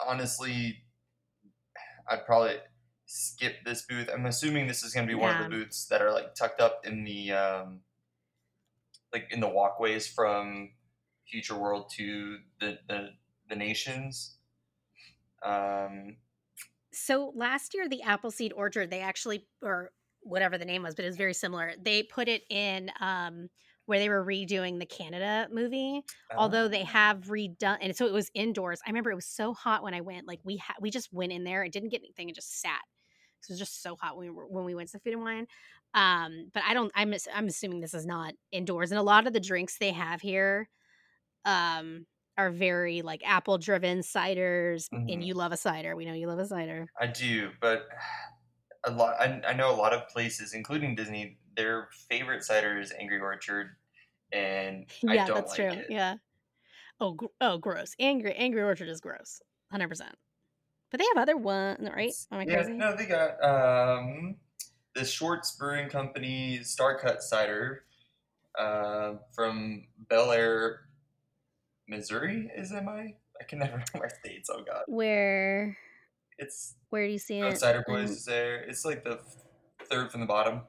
Honestly, 0.05 0.83
I'd 2.09 2.25
probably 2.25 2.57
skip 3.05 3.63
this 3.65 3.83
booth. 3.83 4.09
I'm 4.13 4.25
assuming 4.25 4.67
this 4.67 4.83
is 4.83 4.93
going 4.93 5.07
to 5.07 5.13
be 5.13 5.19
one 5.19 5.35
of 5.35 5.43
the 5.43 5.49
booths 5.49 5.87
that 5.87 6.01
are 6.01 6.11
like 6.11 6.35
tucked 6.35 6.61
up 6.61 6.85
in 6.85 7.03
the 7.03 7.31
um, 7.31 7.79
like 9.13 9.27
in 9.31 9.39
the 9.39 9.49
walkways 9.49 10.07
from 10.07 10.71
Future 11.27 11.55
World 11.55 11.89
to 11.97 12.37
the 12.59 12.79
the, 12.87 13.09
the 13.49 13.55
nations. 13.55 14.35
Um, 15.43 16.17
so 16.91 17.31
last 17.35 17.73
year 17.73 17.87
the 17.87 18.03
Appleseed 18.03 18.53
Orchard, 18.53 18.89
they 18.89 19.01
actually 19.01 19.45
or 19.61 19.91
whatever 20.21 20.57
the 20.57 20.65
name 20.65 20.83
was, 20.83 20.95
but 20.95 21.05
it 21.05 21.07
was 21.07 21.17
very 21.17 21.33
similar. 21.33 21.73
They 21.81 22.03
put 22.03 22.27
it 22.27 22.43
in 22.49 22.91
um 22.99 23.49
where 23.87 23.99
they 23.99 24.09
were 24.09 24.25
redoing 24.25 24.79
the 24.79 24.85
Canada 24.87 25.49
movie. 25.51 26.03
Although 26.37 26.69
they 26.69 26.83
Oh. 26.83 26.85
have 26.85 27.25
redone 27.25 27.79
and 27.81 27.95
so 27.97 28.05
it 28.07 28.13
was 28.13 28.31
indoors. 28.35 28.81
I 28.85 28.91
remember 28.91 29.11
it 29.11 29.15
was 29.15 29.25
so 29.27 29.53
hot 29.55 29.83
when 29.83 29.95
I 29.95 30.01
went. 30.01 30.27
Like 30.27 30.41
we 30.45 30.57
ha- 30.57 30.75
we 30.81 30.91
just 30.91 31.11
went 31.13 31.33
in 31.33 31.43
there 31.45 31.63
and 31.63 31.73
didn't 31.73 31.89
get 31.89 32.01
anything 32.01 32.29
and 32.29 32.35
just 32.35 32.61
sat. 32.61 32.81
It 33.41 33.49
was 33.53 33.59
just 33.59 33.81
so 33.81 33.95
hot 33.95 34.17
when 34.17 34.27
we 34.27 34.31
were 34.31 34.47
when 34.47 34.65
we 34.65 34.75
went 34.75 34.89
to 34.91 34.99
Food 34.99 35.13
and 35.13 35.23
Wine. 35.23 35.47
Um, 35.95 36.49
but 36.53 36.63
I 36.63 36.73
don't. 36.75 36.91
I'm 36.95 37.13
I'm 37.33 37.47
assuming 37.47 37.81
this 37.81 37.93
is 37.95 38.05
not 38.05 38.33
indoors, 38.51 38.91
and 38.91 38.99
a 38.99 39.03
lot 39.03 39.27
of 39.27 39.33
the 39.33 39.39
drinks 39.39 39.77
they 39.79 39.91
have 39.93 40.21
here, 40.21 40.69
um, 41.45 42.07
are 42.37 42.51
very 42.51 43.01
like 43.03 43.21
apple 43.27 43.57
driven 43.57 43.99
ciders. 43.99 44.89
And 45.09 45.23
Mhm. 45.23 45.23
you 45.23 45.33
love 45.35 45.51
a 45.53 45.57
cider. 45.57 45.95
We 45.95 46.05
know 46.05 46.13
you 46.13 46.27
love 46.27 46.39
a 46.39 46.47
cider. 46.47 46.89
I 46.99 47.07
do, 47.07 47.51
but 47.61 47.87
a 48.85 48.91
lot. 48.91 49.19
I, 49.19 49.41
I 49.47 49.53
know 49.53 49.71
a 49.73 49.75
lot 49.77 49.93
of 49.93 50.07
places, 50.09 50.53
including 50.53 50.95
Disney, 50.95 51.39
their 51.57 51.89
favorite 52.09 52.43
cider 52.43 52.79
is 52.79 52.93
Angry 52.97 53.19
Orchard, 53.19 53.71
and 54.31 54.85
I 55.09 55.15
yeah, 55.15 55.25
don't 55.25 55.37
that's 55.37 55.57
like 55.59 55.71
true. 55.71 55.81
it. 55.81 55.87
Yeah. 55.89 56.15
Oh, 57.01 57.13
gr- 57.13 57.25
oh, 57.41 57.57
gross. 57.57 57.93
Angry 57.99 58.33
Angry 58.35 58.61
Orchard 58.61 58.87
is 58.87 59.01
gross. 59.01 59.41
Hundred 59.71 59.89
percent. 59.89 60.15
But 60.89 60.99
they 61.01 61.05
have 61.13 61.21
other 61.21 61.35
ones, 61.35 61.89
right? 61.93 62.13
Am 62.31 62.39
I 62.39 62.45
yeah, 62.47 62.63
crazy? 62.63 62.73
no, 62.73 62.95
they 62.95 63.05
got 63.05 63.43
um, 63.43 64.37
the 64.95 65.03
Short's 65.03 65.57
Brewing 65.57 65.89
Company 65.89 66.63
Star 66.63 66.97
Cut 66.97 67.21
cider 67.21 67.83
uh, 68.57 69.15
from 69.35 69.85
Bellaire, 70.09 70.77
Missouri. 71.89 72.49
Is 72.55 72.71
am 72.71 72.87
I? 72.87 73.15
I 73.39 73.43
can 73.47 73.59
never 73.59 73.83
remember 73.93 74.13
states. 74.23 74.49
Oh 74.51 74.63
God, 74.63 74.83
Where 74.87 75.77
it's 76.37 76.75
where 76.89 77.05
do 77.05 77.11
you 77.11 77.19
see 77.19 77.39
it? 77.39 77.59
Cider 77.59 77.83
Boys 77.87 78.09
in- 78.09 78.15
is 78.15 78.25
there. 78.25 78.61
It's 78.61 78.85
like 78.85 79.03
the 79.03 79.19
third 79.89 80.11
from 80.11 80.21
the 80.21 80.27
bottom. 80.27 80.61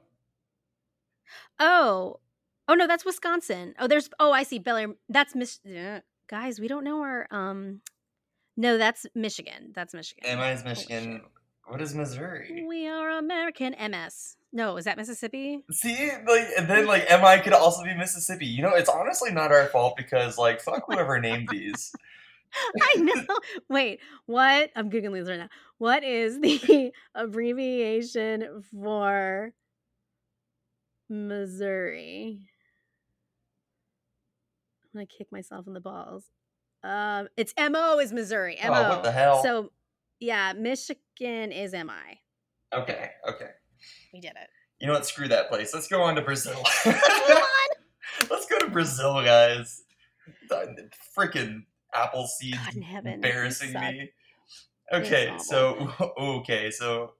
Oh, 1.59 2.19
oh 2.67 2.73
no, 2.73 2.87
that's 2.87 3.05
Wisconsin. 3.05 3.75
Oh, 3.79 3.87
there's. 3.87 4.09
Oh, 4.19 4.31
I 4.31 4.43
see. 4.43 4.59
Bellaire. 4.59 4.95
That's 5.09 5.35
Mich. 5.35 5.59
yeah. 5.63 6.01
Guys, 6.29 6.59
we 6.59 6.67
don't 6.67 6.83
know 6.83 7.01
our. 7.01 7.27
Um, 7.31 7.81
no, 8.57 8.77
that's 8.77 9.05
Michigan. 9.15 9.71
That's 9.73 9.93
Michigan. 9.93 10.25
Am 10.25 10.39
I 10.39 10.51
is 10.51 10.61
Holy 10.61 10.75
shit. 10.75 10.89
Michigan? 10.89 11.21
What 11.67 11.81
is 11.81 11.93
Missouri? 11.93 12.65
We 12.67 12.87
are 12.87 13.11
American. 13.11 13.75
MS. 13.79 14.35
No, 14.51 14.77
is 14.77 14.85
that 14.85 14.97
Mississippi? 14.97 15.63
See, 15.71 16.09
like, 16.27 16.47
and 16.57 16.67
then 16.67 16.87
like, 16.87 17.07
MI 17.09 17.41
could 17.43 17.53
also 17.53 17.83
be 17.83 17.93
Mississippi. 17.93 18.47
You 18.47 18.63
know, 18.63 18.73
it's 18.73 18.89
honestly 18.89 19.31
not 19.31 19.51
our 19.51 19.67
fault 19.67 19.95
because, 19.95 20.37
like, 20.37 20.61
fuck 20.61 20.83
whoever 20.87 21.19
named 21.19 21.49
these. 21.51 21.93
I 22.81 22.99
know. 22.99 23.37
Wait, 23.69 23.99
what? 24.25 24.71
I'm 24.75 24.89
googling 24.89 25.13
these 25.13 25.29
right 25.29 25.39
now. 25.39 25.49
What 25.77 26.03
is 26.03 26.39
the 26.39 26.91
abbreviation 27.15 28.63
for 28.73 29.53
Missouri? 31.09 32.39
I'm 34.83 34.99
gonna 34.99 35.05
kick 35.05 35.31
myself 35.31 35.67
in 35.67 35.73
the 35.73 35.81
balls. 35.81 36.25
Um, 36.83 37.27
it's 37.35 37.53
MO 37.57 37.99
is 37.99 38.13
Missouri. 38.13 38.57
MO. 38.63 38.69
Oh, 38.69 38.89
what 38.89 39.03
the 39.03 39.11
hell? 39.11 39.43
So, 39.43 39.71
yeah, 40.19 40.53
Michigan 40.53 41.51
is 41.51 41.73
MI. 41.73 42.21
Okay, 42.73 43.11
okay. 43.27 43.49
We 44.13 44.19
did 44.19 44.31
it. 44.31 44.49
You 44.79 44.87
know 44.87 44.93
what? 44.93 45.05
Screw 45.05 45.27
that 45.27 45.49
place. 45.49 45.73
Let's 45.73 45.87
go 45.87 46.01
on 46.01 46.15
to 46.15 46.21
Brazil. 46.21 46.55
Move 46.85 46.95
on. 46.95 48.29
Let's 48.29 48.45
go 48.45 48.59
to 48.59 48.69
Brazil, 48.69 49.21
guys. 49.23 49.83
Freaking 51.17 51.63
apple 51.93 52.27
seed 52.27 52.55
God 52.55 52.75
in 52.75 52.81
heaven, 52.81 53.09
you 53.11 53.15
embarrassing 53.15 53.73
me. 53.73 54.11
Okay, 54.91 55.33
so 55.39 55.91
okay, 56.19 56.71
so 56.71 57.13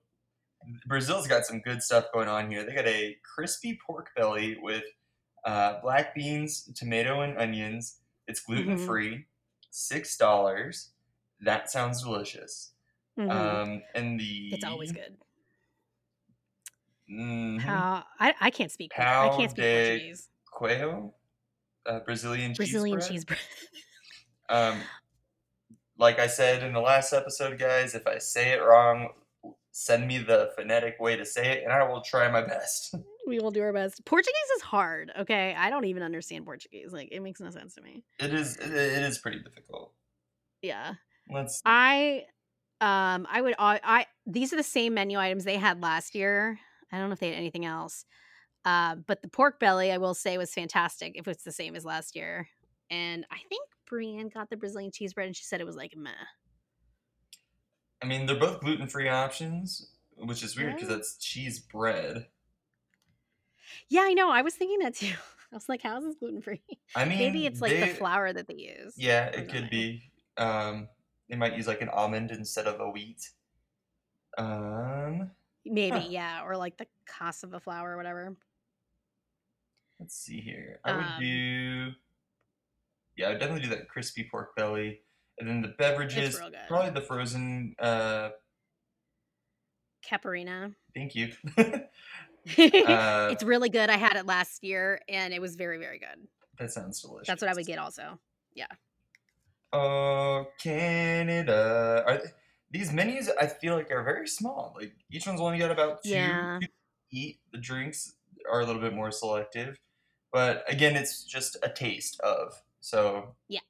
Brazil's 0.86 1.26
got 1.26 1.44
some 1.46 1.60
good 1.60 1.82
stuff 1.82 2.06
going 2.12 2.28
on 2.28 2.50
here. 2.50 2.64
They 2.64 2.74
got 2.74 2.86
a 2.86 3.16
crispy 3.34 3.78
pork 3.86 4.10
belly 4.16 4.58
with 4.60 4.84
uh, 5.44 5.80
black 5.80 6.14
beans, 6.14 6.70
tomato, 6.74 7.22
and 7.22 7.38
onions. 7.38 7.96
It's 8.28 8.40
gluten 8.40 8.76
free. 8.78 9.26
Six 9.70 10.16
dollars. 10.16 10.90
That 11.40 11.70
sounds 11.70 12.02
delicious. 12.02 12.72
Mhm. 13.18 13.30
Um, 13.30 13.82
and 13.94 14.20
the 14.20 14.50
it's 14.52 14.64
always 14.64 14.92
good. 14.92 15.16
Mhm. 17.10 17.60
How 17.60 18.04
I, 18.18 18.34
I 18.40 18.50
can't 18.50 18.70
speak. 18.70 18.92
I 18.96 19.34
can't 19.36 19.50
speak 19.50 19.64
Portuguese. 19.64 20.28
Quail, 20.52 21.14
uh, 21.86 22.00
Brazilian 22.00 22.50
cheese. 22.52 22.58
Brazilian 22.58 23.00
cheese 23.00 23.08
cheese 23.08 23.24
bread. 23.24 23.38
bread. 23.38 23.82
Um, 24.74 24.80
like 25.96 26.18
I 26.18 26.26
said 26.26 26.64
in 26.64 26.72
the 26.72 26.80
last 26.80 27.12
episode, 27.12 27.56
guys, 27.56 27.94
if 27.94 28.04
I 28.08 28.18
say 28.18 28.50
it 28.50 28.60
wrong, 28.60 29.10
send 29.72 30.06
me 30.06 30.18
the 30.18 30.52
phonetic 30.56 30.98
way 31.00 31.16
to 31.16 31.24
say 31.24 31.52
it, 31.52 31.64
and 31.64 31.72
I 31.72 31.84
will 31.84 32.00
try 32.00 32.30
my 32.30 32.42
best. 32.42 32.94
we 33.26 33.38
will 33.38 33.50
do 33.50 33.62
our 33.62 33.72
best. 33.72 34.04
Portuguese 34.04 34.34
is 34.56 34.62
hard. 34.62 35.12
Okay, 35.20 35.54
I 35.56 35.70
don't 35.70 35.84
even 35.84 36.02
understand 36.02 36.44
Portuguese. 36.44 36.92
Like 36.92 37.08
it 37.12 37.20
makes 37.20 37.40
no 37.40 37.50
sense 37.50 37.74
to 37.74 37.82
me. 37.82 38.04
It 38.18 38.34
is. 38.34 38.56
It 38.56 38.72
is 38.72 39.18
pretty 39.18 39.40
difficult. 39.40 39.92
Yeah, 40.62 40.94
Let's. 41.32 41.62
I, 41.64 42.24
um, 42.80 43.26
I 43.30 43.40
would. 43.40 43.54
I, 43.58 43.80
I 43.82 44.06
these 44.26 44.52
are 44.52 44.56
the 44.56 44.62
same 44.62 44.94
menu 44.94 45.18
items 45.18 45.44
they 45.44 45.56
had 45.56 45.82
last 45.82 46.14
year. 46.14 46.58
I 46.92 46.98
don't 46.98 47.08
know 47.08 47.12
if 47.12 47.20
they 47.20 47.28
had 47.28 47.36
anything 47.36 47.64
else. 47.64 48.04
Uh, 48.64 48.96
but 49.06 49.22
the 49.22 49.28
pork 49.28 49.58
belly, 49.58 49.90
I 49.90 49.98
will 49.98 50.14
say, 50.14 50.36
was 50.36 50.52
fantastic. 50.52 51.12
If 51.14 51.28
it's 51.28 51.44
the 51.44 51.52
same 51.52 51.76
as 51.76 51.84
last 51.84 52.14
year, 52.14 52.48
and 52.90 53.24
I 53.30 53.38
think 53.48 53.62
Brienne 53.88 54.28
got 54.28 54.50
the 54.50 54.56
Brazilian 54.56 54.90
cheese 54.92 55.14
bread, 55.14 55.26
and 55.26 55.36
she 55.36 55.44
said 55.44 55.60
it 55.60 55.66
was 55.66 55.76
like 55.76 55.94
meh. 55.96 56.10
I 58.02 58.06
mean, 58.06 58.26
they're 58.26 58.38
both 58.38 58.60
gluten 58.60 58.86
free 58.86 59.08
options, 59.08 59.90
which 60.16 60.42
is 60.42 60.56
weird 60.56 60.74
because 60.74 60.88
Yeah. 60.88 60.96
that's 60.96 61.16
cheese 61.16 61.58
bread. 61.58 62.26
Yeah, 63.88 64.02
I 64.02 64.14
know. 64.14 64.30
I 64.30 64.42
was 64.42 64.54
thinking 64.54 64.78
that 64.80 64.94
too. 64.94 65.14
I 65.52 65.56
was 65.56 65.68
like, 65.68 65.82
how 65.82 65.98
is 65.98 66.04
this 66.04 66.14
gluten 66.16 66.40
free? 66.42 66.62
I 66.94 67.04
mean, 67.06 67.18
Maybe 67.18 67.46
it's 67.46 67.60
like 67.60 67.72
they- 67.72 67.80
the 67.80 67.94
flour 67.94 68.32
that 68.32 68.46
they 68.46 68.54
use. 68.54 68.94
Yeah, 68.96 69.26
it 69.26 69.48
could 69.48 69.62
something. 69.62 69.68
be. 69.70 70.10
Um, 70.36 70.88
they 71.28 71.36
might 71.36 71.56
use 71.56 71.66
like 71.66 71.80
an 71.82 71.88
almond 71.88 72.30
instead 72.30 72.66
of 72.66 72.80
a 72.80 72.88
wheat. 72.90 73.30
Um, 74.38 75.30
Maybe, 75.66 75.98
Huh. 75.98 76.06
yeah, 76.08 76.42
or 76.44 76.56
like 76.56 76.78
the 76.78 76.86
cost 77.06 77.44
of 77.44 77.50
cassava 77.50 77.60
flour 77.60 77.90
or 77.92 77.96
whatever. 77.96 78.36
let's 79.98 80.16
see 80.16 80.40
here. 80.40 80.80
I 80.84 80.92
would 80.96 81.04
Um, 81.04 81.20
do. 81.20 81.92
Yeah, 83.16 83.28
I'd 83.30 83.38
definitely 83.38 83.68
do 83.68 83.74
that 83.76 83.88
crispy 83.88 84.24
pork 84.24 84.56
belly, 84.56 85.02
and 85.40 85.48
then 85.48 85.62
the 85.62 85.68
beverages. 85.68 86.40
Probably 86.68 86.90
the 86.90 87.00
frozen. 87.00 87.74
Uh, 87.78 88.30
Caparina. 90.08 90.74
thank 90.94 91.14
you. 91.14 91.32
it's 92.46 93.42
uh, 93.42 93.46
really 93.46 93.68
good. 93.68 93.90
I 93.90 93.96
had 93.96 94.16
it 94.16 94.26
last 94.26 94.64
year 94.64 95.00
and 95.08 95.34
it 95.34 95.40
was 95.40 95.56
very, 95.56 95.78
very 95.78 95.98
good. 95.98 96.26
that 96.58 96.70
sounds 96.70 97.00
delicious. 97.02 97.26
That's 97.26 97.42
what 97.42 97.50
I 97.50 97.54
would 97.54 97.66
get 97.66 97.78
also. 97.78 98.18
Yeah. 98.54 98.66
Oh, 99.72 100.46
Canada. 100.60 102.02
Are 102.06 102.18
th- 102.18 102.30
these 102.70 102.92
menus? 102.92 103.30
I 103.40 103.46
feel 103.46 103.76
like 103.76 103.90
are 103.90 104.02
very 104.02 104.26
small. 104.26 104.74
Like 104.78 104.92
each 105.12 105.26
one's 105.26 105.40
only 105.40 105.58
got 105.58 105.70
about 105.70 106.02
two. 106.02 106.10
Yeah. 106.10 106.58
two 106.60 106.66
to 106.66 106.72
eat 107.12 107.40
the 107.52 107.58
drinks 107.58 108.14
are 108.50 108.60
a 108.60 108.66
little 108.66 108.80
bit 108.80 108.94
more 108.94 109.10
selective, 109.12 109.78
but 110.32 110.64
again, 110.66 110.96
it's 110.96 111.24
just 111.24 111.56
a 111.62 111.68
taste 111.68 112.18
of. 112.20 112.54
So 112.80 113.36
Yeah. 113.48 113.60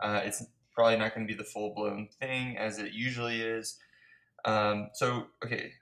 uh, 0.00 0.20
it's 0.24 0.44
probably 0.74 0.96
not 0.96 1.14
going 1.14 1.26
to 1.26 1.32
be 1.32 1.36
the 1.36 1.44
full 1.44 1.74
blown 1.74 2.08
thing 2.20 2.56
as 2.56 2.78
it 2.78 2.92
usually 2.92 3.40
is. 3.42 3.78
Um, 4.44 4.88
so 4.94 5.26
okay, 5.44 5.72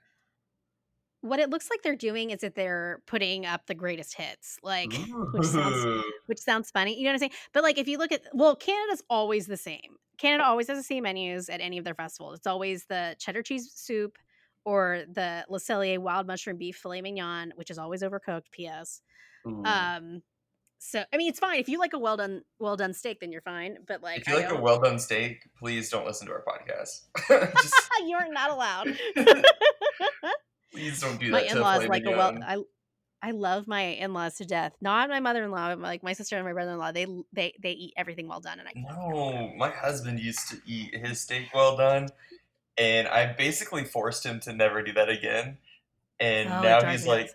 What 1.21 1.39
it 1.39 1.49
looks 1.49 1.69
like 1.69 1.81
they're 1.83 1.95
doing 1.97 2.31
is 2.31 2.41
that 2.41 2.55
they're 2.55 3.01
putting 3.05 3.45
up 3.45 3.65
the 3.67 3.75
greatest 3.75 4.15
hits, 4.15 4.57
like 4.63 4.93
which 5.31 5.45
sounds 5.45 5.85
which 6.27 6.39
sounds 6.39 6.71
funny. 6.71 6.97
You 6.97 7.03
know 7.03 7.09
what 7.09 7.13
I'm 7.15 7.19
saying? 7.19 7.31
But 7.53 7.63
like 7.63 7.77
if 7.77 7.87
you 7.89 7.97
look 7.97 8.11
at 8.13 8.23
well, 8.33 8.55
Canada's 8.55 9.03
always 9.09 9.45
the 9.47 9.57
same. 9.57 9.97
Canada 10.17 10.45
always 10.45 10.67
has 10.67 10.77
the 10.77 10.83
same 10.83 11.03
menus 11.03 11.49
at 11.49 11.61
any 11.61 11.77
of 11.77 11.83
their 11.85 11.93
festivals. 11.95 12.37
It's 12.37 12.47
always 12.47 12.85
the 12.85 13.15
cheddar 13.19 13.41
cheese 13.43 13.71
soup 13.73 14.17
or 14.65 15.03
the 15.11 15.45
Le 15.49 15.59
Cellier 15.59 15.99
wild 15.99 16.27
mushroom 16.27 16.57
beef 16.57 16.77
filet 16.77 17.01
mignon, 17.01 17.51
which 17.55 17.69
is 17.71 17.77
always 17.77 18.01
overcooked. 18.01 18.51
P.S. 18.51 19.01
Um, 19.65 20.21
so 20.79 21.03
I 21.13 21.17
mean, 21.17 21.29
it's 21.29 21.39
fine 21.39 21.59
if 21.59 21.67
you 21.69 21.77
like 21.77 21.93
a 21.93 21.99
well 21.99 22.17
done 22.17 22.41
well 22.57 22.75
done 22.77 22.93
steak, 22.93 23.19
then 23.19 23.31
you're 23.31 23.41
fine. 23.41 23.77
But 23.87 24.01
like, 24.01 24.21
if 24.21 24.27
you 24.27 24.33
I 24.33 24.37
like 24.37 24.45
a 24.47 24.49
don't- 24.53 24.61
well 24.61 24.79
done 24.79 24.97
steak, 24.99 25.43
please 25.57 25.89
don't 25.89 26.05
listen 26.05 26.25
to 26.27 26.33
our 26.33 26.43
podcast. 26.43 27.01
Just 27.61 27.73
you're 28.07 28.31
not 28.31 28.49
allowed. 28.51 28.97
please 30.71 31.01
don't 31.01 31.19
do 31.19 31.31
my 31.31 31.41
that. 31.41 31.47
my 31.49 31.55
in-laws 31.55 31.87
like 31.87 32.05
a 32.05 32.11
well. 32.11 32.37
I 32.43 32.57
I 33.21 33.31
love 33.31 33.67
my 33.67 33.81
in-laws 33.81 34.35
to 34.35 34.45
death. 34.45 34.73
Not 34.79 35.09
my 35.09 35.19
mother-in-law, 35.19 35.75
but 35.75 35.79
like 35.81 36.03
my 36.03 36.13
sister 36.13 36.37
and 36.37 36.45
my 36.45 36.53
brother-in-law. 36.53 36.93
They 36.93 37.05
they 37.33 37.53
they 37.61 37.71
eat 37.71 37.93
everything 37.97 38.27
well 38.27 38.39
done, 38.39 38.59
and 38.59 38.67
I 38.67 38.71
can't 38.71 38.87
figure 38.87 39.13
it 39.13 39.17
out. 39.17 39.33
No, 39.51 39.55
my 39.57 39.69
husband 39.71 40.19
used 40.19 40.47
to 40.49 40.57
eat 40.65 40.95
his 40.95 41.19
steak 41.19 41.49
well 41.53 41.75
done, 41.75 42.07
and 42.77 43.07
I 43.09 43.33
basically 43.33 43.83
forced 43.83 44.25
him 44.25 44.39
to 44.41 44.53
never 44.53 44.81
do 44.81 44.93
that 44.93 45.09
again. 45.09 45.57
And 46.21 46.49
Oh, 46.49 46.61
now 46.61 46.85
he's 46.89 47.05
like, 47.07 47.29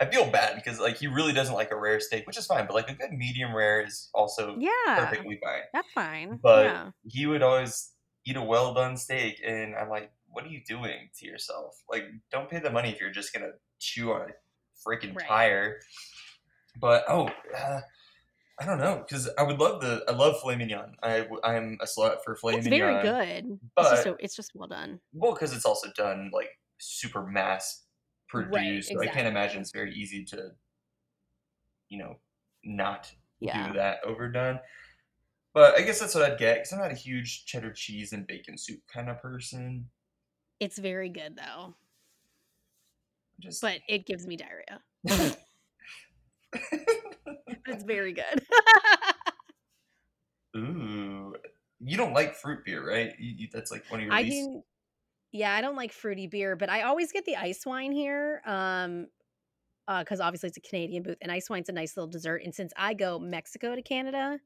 I 0.00 0.06
feel 0.06 0.30
bad 0.30 0.56
because 0.56 0.78
like 0.78 0.98
he 0.98 1.06
really 1.06 1.32
doesn't 1.32 1.54
like 1.54 1.70
a 1.70 1.76
rare 1.76 2.00
steak, 2.00 2.26
which 2.26 2.36
is 2.36 2.46
fine, 2.46 2.66
but 2.66 2.74
like 2.74 2.90
a 2.90 2.94
good 2.94 3.12
medium 3.12 3.54
rare 3.54 3.80
is 3.82 4.10
also 4.14 4.56
Yeah, 4.58 4.70
perfectly 4.96 5.38
fine. 5.42 5.62
that's 5.72 5.88
fine. 5.94 6.38
But 6.42 6.66
yeah. 6.66 6.90
he 7.06 7.26
would 7.26 7.42
always 7.42 7.92
eat 8.26 8.36
a 8.36 8.42
well 8.42 8.74
done 8.74 8.96
steak, 8.96 9.40
and 9.44 9.74
I'm 9.74 9.88
like, 9.88 10.12
what 10.28 10.44
are 10.44 10.48
you 10.48 10.62
doing 10.66 11.08
to 11.18 11.26
yourself? 11.26 11.82
Like, 11.88 12.04
don't 12.30 12.50
pay 12.50 12.58
the 12.58 12.70
money 12.70 12.90
if 12.90 13.00
you're 13.00 13.10
just 13.10 13.32
gonna 13.32 13.52
chew 13.78 14.12
on 14.12 14.22
a 14.30 14.34
freaking 14.88 15.14
Right. 15.14 15.26
tire. 15.26 15.80
But 16.78 17.04
oh, 17.08 17.28
uh, 17.56 17.80
I 18.60 18.66
don't 18.66 18.78
know 18.78 19.04
because 19.06 19.28
I 19.38 19.42
would 19.42 19.58
love 19.58 19.80
the 19.80 20.04
I 20.08 20.12
love 20.12 20.40
filet 20.40 20.56
mignon. 20.56 20.96
I 21.02 21.26
am 21.44 21.78
a 21.80 21.86
slut 21.86 22.18
for 22.24 22.36
filet 22.36 22.56
It's 22.56 22.64
mignon. 22.66 22.80
very 22.80 23.02
good. 23.02 23.60
But 23.74 23.82
it's 23.82 23.90
just 23.90 24.02
so, 24.02 24.16
it's 24.20 24.36
just 24.36 24.52
well 24.54 24.68
done. 24.68 25.00
well, 25.12 25.32
because 25.32 25.54
it's 25.54 25.64
also 25.64 25.90
done 25.96 26.30
like 26.32 26.50
super 26.78 27.22
mass 27.26 27.85
produced. 28.28 28.90
so 28.92 29.00
I 29.00 29.06
can't 29.06 29.26
imagine 29.28 29.60
it's 29.60 29.70
very 29.72 29.94
easy 29.94 30.24
to, 30.26 30.50
you 31.88 31.98
know, 31.98 32.16
not 32.64 33.12
Yeah. 33.40 33.68
do 33.68 33.72
that 33.74 34.02
overdone. 34.04 34.60
But 35.54 35.74
I 35.76 35.82
guess 35.82 36.00
that's 36.00 36.14
what 36.14 36.30
I'd 36.30 36.38
get 36.38 36.56
because 36.56 36.72
I'm 36.72 36.78
not 36.80 36.90
a 36.90 36.94
huge 36.94 37.46
cheddar 37.46 37.72
cheese 37.72 38.12
and 38.12 38.26
bacon 38.26 38.58
soup 38.58 38.80
kind 38.92 39.08
of 39.08 39.20
person. 39.22 39.88
It's 40.60 40.78
very 40.78 41.08
good 41.08 41.36
though. 41.36 41.74
Just 43.40 43.60
But 43.62 43.80
it 43.88 44.06
gives 44.06 44.26
me 44.26 44.36
diarrhea. 44.36 44.80
It's 47.68 47.84
very 47.84 48.12
good. 48.12 48.42
ooh, 50.56 51.34
you 51.80 51.96
don't 51.96 52.12
like 52.14 52.34
fruit 52.34 52.64
beer, 52.64 52.88
right? 52.88 53.12
You, 53.18 53.34
you, 53.38 53.48
that's 53.52 53.70
like 53.70 53.84
one 53.90 54.00
of 54.00 54.06
your 54.06 54.14
I 54.14 54.22
least. 54.22 54.48
Yeah, 55.32 55.54
I 55.54 55.60
don't 55.60 55.76
like 55.76 55.92
fruity 55.92 56.26
beer, 56.26 56.56
but 56.56 56.70
I 56.70 56.82
always 56.82 57.12
get 57.12 57.24
the 57.24 57.36
ice 57.36 57.64
wine 57.66 57.92
here. 57.92 58.42
Um 58.44 59.06
uh 59.88 60.00
because 60.00 60.20
obviously 60.20 60.48
it's 60.48 60.56
a 60.56 60.60
Canadian 60.60 61.02
booth 61.02 61.18
and 61.20 61.30
ice 61.30 61.48
wine's 61.48 61.68
a 61.68 61.72
nice 61.72 61.96
little 61.96 62.10
dessert. 62.10 62.42
And 62.44 62.54
since 62.54 62.72
I 62.76 62.94
go 62.94 63.18
Mexico 63.18 63.74
to 63.74 63.82
Canada, 63.82 64.38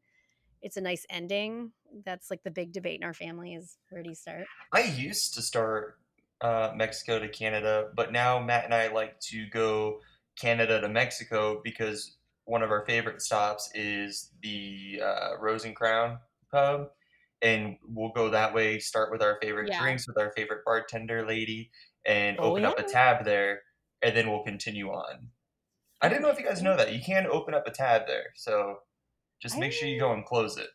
it's 0.62 0.76
a 0.76 0.80
nice 0.80 1.06
ending. 1.10 1.72
That's 2.04 2.30
like 2.30 2.42
the 2.42 2.50
big 2.50 2.72
debate 2.72 3.00
in 3.00 3.04
our 3.04 3.14
family 3.14 3.54
is 3.54 3.76
where 3.90 4.02
do 4.02 4.08
you 4.08 4.14
start? 4.14 4.46
I 4.72 4.82
used 4.82 5.34
to 5.34 5.42
start 5.42 5.99
uh, 6.40 6.72
Mexico 6.75 7.18
to 7.18 7.28
Canada, 7.28 7.88
but 7.94 8.12
now 8.12 8.38
Matt 8.38 8.64
and 8.64 8.75
I 8.75 8.88
like 8.92 9.18
to 9.20 9.46
go 9.49 10.00
Canada 10.38 10.80
to 10.80 10.88
Mexico 10.88 11.60
because 11.62 12.16
one 12.44 12.62
of 12.62 12.70
our 12.70 12.84
favorite 12.87 13.22
stops 13.22 13.70
is 13.75 14.30
the 14.42 15.00
uh, 15.04 15.38
Rose 15.38 15.64
and 15.64 15.76
Crown 15.76 16.18
pub, 16.50 16.88
and 17.42 17.78
we'll 17.82 18.12
go 18.12 18.30
that 18.30 18.54
way. 18.54 18.78
Start 18.78 19.11
with 19.12 19.23
our 19.23 19.38
favorite 19.40 19.68
Yeah. 19.68 19.80
drinks 19.80 20.06
with 20.09 20.18
our 20.18 20.32
favorite 20.32 20.64
bartender 20.64 21.26
lady, 21.26 21.70
and 22.04 22.38
Oh, 22.38 22.50
open 22.50 22.64
up 22.64 22.78
a 22.78 22.82
tab 22.82 23.25
there, 23.25 23.62
and 24.02 24.16
then 24.16 24.30
we'll 24.30 24.44
continue 24.44 24.90
on. 24.90 25.30
I 26.02 26.09
didn't 26.09 26.23
know 26.23 26.30
if 26.30 26.38
you 26.38 26.47
guys 26.47 26.62
know 26.62 26.76
that 26.76 26.92
you 26.94 27.00
can 27.02 27.26
open 27.26 27.54
up 27.54 27.66
a 27.66 27.70
tab 27.73 28.06
there, 28.06 28.32
so 28.37 28.80
just 29.42 29.56
I 29.56 29.61
make 29.61 29.73
sure 29.73 29.88
you 29.88 30.00
go 30.00 30.12
and 30.12 30.25
close 30.26 30.59
it. 30.59 30.70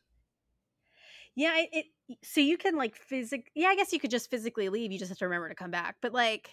Yeah, 1.36 1.58
it, 1.60 1.70
it 2.08 2.18
so 2.24 2.40
you 2.42 2.58
can 2.58 2.76
like 2.76 2.96
physically 2.96 3.52
yeah, 3.56 3.68
I 3.70 3.76
guess 3.76 3.92
you 3.94 4.00
could 4.00 4.12
just 4.12 4.30
physically 4.30 4.70
leave. 4.70 4.92
You 4.92 5.00
just 5.00 5.10
have 5.10 5.18
to 5.20 5.26
remember 5.26 5.50
to 5.50 5.56
come 5.56 5.72
back. 5.72 5.98
But 6.02 6.14
like 6.14 6.50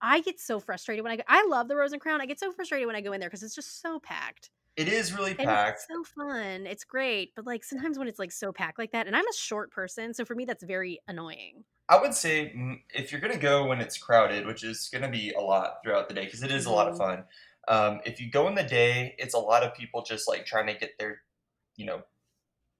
I 0.00 0.20
get 0.20 0.40
so 0.40 0.60
frustrated 0.60 1.04
when 1.04 1.12
I 1.12 1.16
go 1.16 1.22
I 1.28 1.46
love 1.46 1.68
the 1.68 1.76
Rose 1.76 1.92
and 1.92 2.00
Crown. 2.00 2.20
I 2.20 2.26
get 2.26 2.40
so 2.40 2.52
frustrated 2.52 2.86
when 2.86 2.96
I 2.96 3.00
go 3.00 3.12
in 3.12 3.20
there 3.20 3.28
because 3.28 3.42
it's 3.42 3.54
just 3.54 3.80
so 3.82 4.00
packed. 4.00 4.50
It 4.78 4.88
is 4.88 5.12
really 5.12 5.34
And 5.38 5.50
packed. 5.50 5.82
it's 5.86 5.86
so 5.86 6.04
fun. 6.04 6.66
It's 6.66 6.84
great. 6.84 7.34
But 7.36 7.46
like 7.46 7.64
sometimes 7.64 7.98
when 7.98 8.08
it's 8.08 8.18
like 8.18 8.32
so 8.32 8.52
packed 8.52 8.78
like 8.78 8.92
that, 8.92 9.06
and 9.06 9.16
I'm 9.16 9.26
a 9.28 9.32
short 9.34 9.70
person, 9.72 10.14
so 10.14 10.24
for 10.24 10.34
me 10.34 10.44
that's 10.44 10.64
very 10.64 11.00
annoying. 11.08 11.64
I 11.88 12.00
would 12.00 12.14
say 12.14 12.52
mm, 12.54 12.82
if 12.94 13.10
you're 13.12 13.20
gonna 13.20 13.38
go 13.38 13.66
when 13.66 13.80
it's 13.80 13.96
crowded, 13.98 14.46
which 14.46 14.62
is 14.62 14.88
gonna 14.92 15.10
be 15.10 15.32
a 15.32 15.40
lot 15.40 15.78
throughout 15.82 16.08
the 16.08 16.14
day, 16.14 16.24
because 16.26 16.42
it 16.42 16.52
is 16.52 16.66
a 16.66 16.70
lot 16.70 16.88
of 16.88 16.96
Mhm. 16.96 16.98
fun. 16.98 17.24
Um, 17.66 18.00
if 18.04 18.20
you 18.20 18.30
go 18.30 18.46
in 18.48 18.54
the 18.54 18.62
day, 18.62 19.14
it's 19.18 19.34
a 19.34 19.38
lot 19.38 19.62
of 19.62 19.74
people 19.74 20.02
just 20.02 20.28
like 20.28 20.44
trying 20.46 20.66
to 20.66 20.74
get 20.74 20.98
their, 20.98 21.22
you 21.76 21.86
know, 21.86 22.02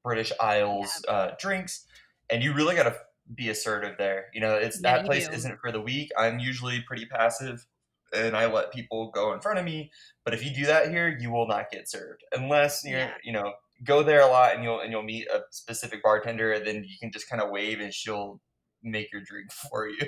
British 0.04 0.32
Isles 0.40 1.04
uh, 1.08 1.32
drinks, 1.40 1.86
and 2.30 2.42
you 2.44 2.54
really 2.54 2.76
gotta 2.76 3.00
be 3.34 3.50
assertive 3.50 3.98
there. 3.98 4.30
You 4.34 4.40
know, 4.42 4.56
it's 4.56 4.80
Yeah, 4.80 4.82
that 4.82 5.06
place 5.06 5.28
do. 5.28 5.28
isn't 5.30 5.60
for 5.60 5.72
the 5.72 5.80
weak. 5.82 6.10
I'm 6.18 6.38
usually 6.40 6.82
pretty 6.82 7.06
passive, 7.06 7.66
and 8.14 8.36
I 8.36 8.46
let 8.46 8.72
people 8.72 9.10
go 9.10 9.32
in 9.32 9.40
front 9.40 9.58
of 9.58 9.64
me. 9.64 9.90
But 10.24 10.34
if 10.34 10.44
you 10.44 10.54
do 10.54 10.66
that 10.66 10.88
here, 10.90 11.16
you 11.20 11.30
will 11.30 11.46
not 11.46 11.70
get 11.70 11.88
served 11.90 12.22
unless 12.32 12.84
you're, 12.84 12.98
Yeah. 13.00 13.14
you 13.22 13.32
know, 13.32 13.52
go 13.84 14.02
there 14.02 14.20
a 14.22 14.26
lot 14.26 14.54
and 14.54 14.64
you'll 14.64 14.80
and 14.80 14.90
you'll 14.90 15.02
meet 15.02 15.26
a 15.28 15.42
specific 15.50 16.02
bartender, 16.02 16.52
and 16.52 16.66
then 16.66 16.84
you 16.84 16.96
can 17.00 17.10
just 17.12 17.28
kind 17.28 17.40
of 17.42 17.50
wave 17.50 17.80
and 17.80 17.92
she'll 17.94 18.40
make 18.82 19.12
your 19.12 19.22
drink 19.22 19.50
for 19.70 19.88
you. 19.88 19.98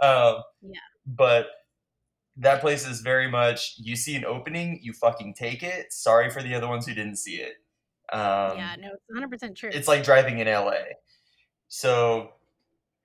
Um, 0.00 0.42
Yeah. 0.62 0.80
But 1.06 1.46
that 2.38 2.60
place 2.60 2.86
is 2.86 3.00
very 3.00 3.30
much 3.30 3.74
you 3.78 3.96
see 3.96 4.14
an 4.16 4.24
opening, 4.24 4.80
you 4.82 4.92
fucking 4.92 5.34
take 5.34 5.62
it. 5.62 5.92
Sorry 5.92 6.28
for 6.30 6.42
the 6.42 6.54
other 6.54 6.68
ones 6.68 6.86
who 6.86 6.92
didn't 6.94 7.16
see 7.16 7.36
it. 7.36 7.54
Um, 8.12 8.56
yeah, 8.58 8.76
no, 8.78 8.88
it's 8.92 9.02
100 9.08 9.30
percent 9.30 9.56
true. 9.56 9.70
it's 9.72 9.88
like 9.88 10.04
driving 10.04 10.38
in 10.38 10.46
LA. 10.46 10.74
So, 11.68 12.32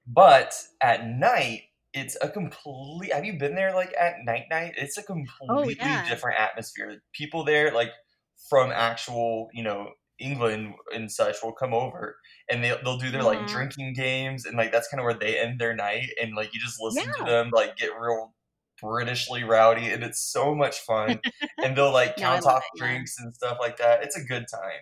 but 0.05 0.53
at 0.81 1.07
night, 1.07 1.63
it's 1.93 2.17
a 2.21 2.29
complete. 2.29 3.13
Have 3.13 3.25
you 3.25 3.37
been 3.37 3.55
there 3.55 3.73
like 3.73 3.93
at 3.99 4.15
night? 4.23 4.45
Night, 4.49 4.73
it's 4.77 4.97
a 4.97 5.01
oh, 5.01 5.05
completely 5.05 5.77
Oh, 5.81 5.85
yeah. 5.85 6.09
different 6.09 6.39
atmosphere. 6.39 7.01
People 7.13 7.43
there, 7.43 7.73
like 7.73 7.91
from 8.49 8.71
actual, 8.71 9.49
you 9.53 9.63
know, 9.63 9.89
England 10.19 10.75
and 10.93 11.11
such, 11.11 11.37
will 11.43 11.53
come 11.53 11.73
over 11.73 12.17
and 12.49 12.63
they 12.63 12.73
they'll 12.83 12.97
do 12.97 13.11
their 13.11 13.23
like 13.23 13.47
drinking 13.47 13.93
games 13.93 14.45
and 14.45 14.57
like 14.57 14.71
that's 14.71 14.87
kind 14.87 14.99
of 14.99 15.05
where 15.05 15.13
they 15.13 15.39
end 15.39 15.59
their 15.59 15.75
night 15.75 16.09
and 16.21 16.35
like 16.35 16.53
you 16.53 16.59
just 16.59 16.79
listen 16.79 17.11
to 17.17 17.23
them 17.23 17.49
like 17.53 17.75
get 17.77 17.89
real 17.99 18.33
Britishly 18.81 19.47
rowdy 19.47 19.89
and 19.89 20.03
it's 20.03 20.19
so 20.19 20.55
much 20.55 20.79
fun 20.79 21.19
and 21.63 21.77
they'll 21.77 21.91
like 21.91 22.15
count 22.17 22.45
off 22.47 22.63
it, 22.63 22.81
yeah. 22.81 22.87
drinks 22.87 23.19
and 23.19 23.33
stuff 23.33 23.57
like 23.59 23.77
that. 23.77 24.03
It's 24.03 24.17
a 24.17 24.23
good 24.23 24.45
time. 24.51 24.81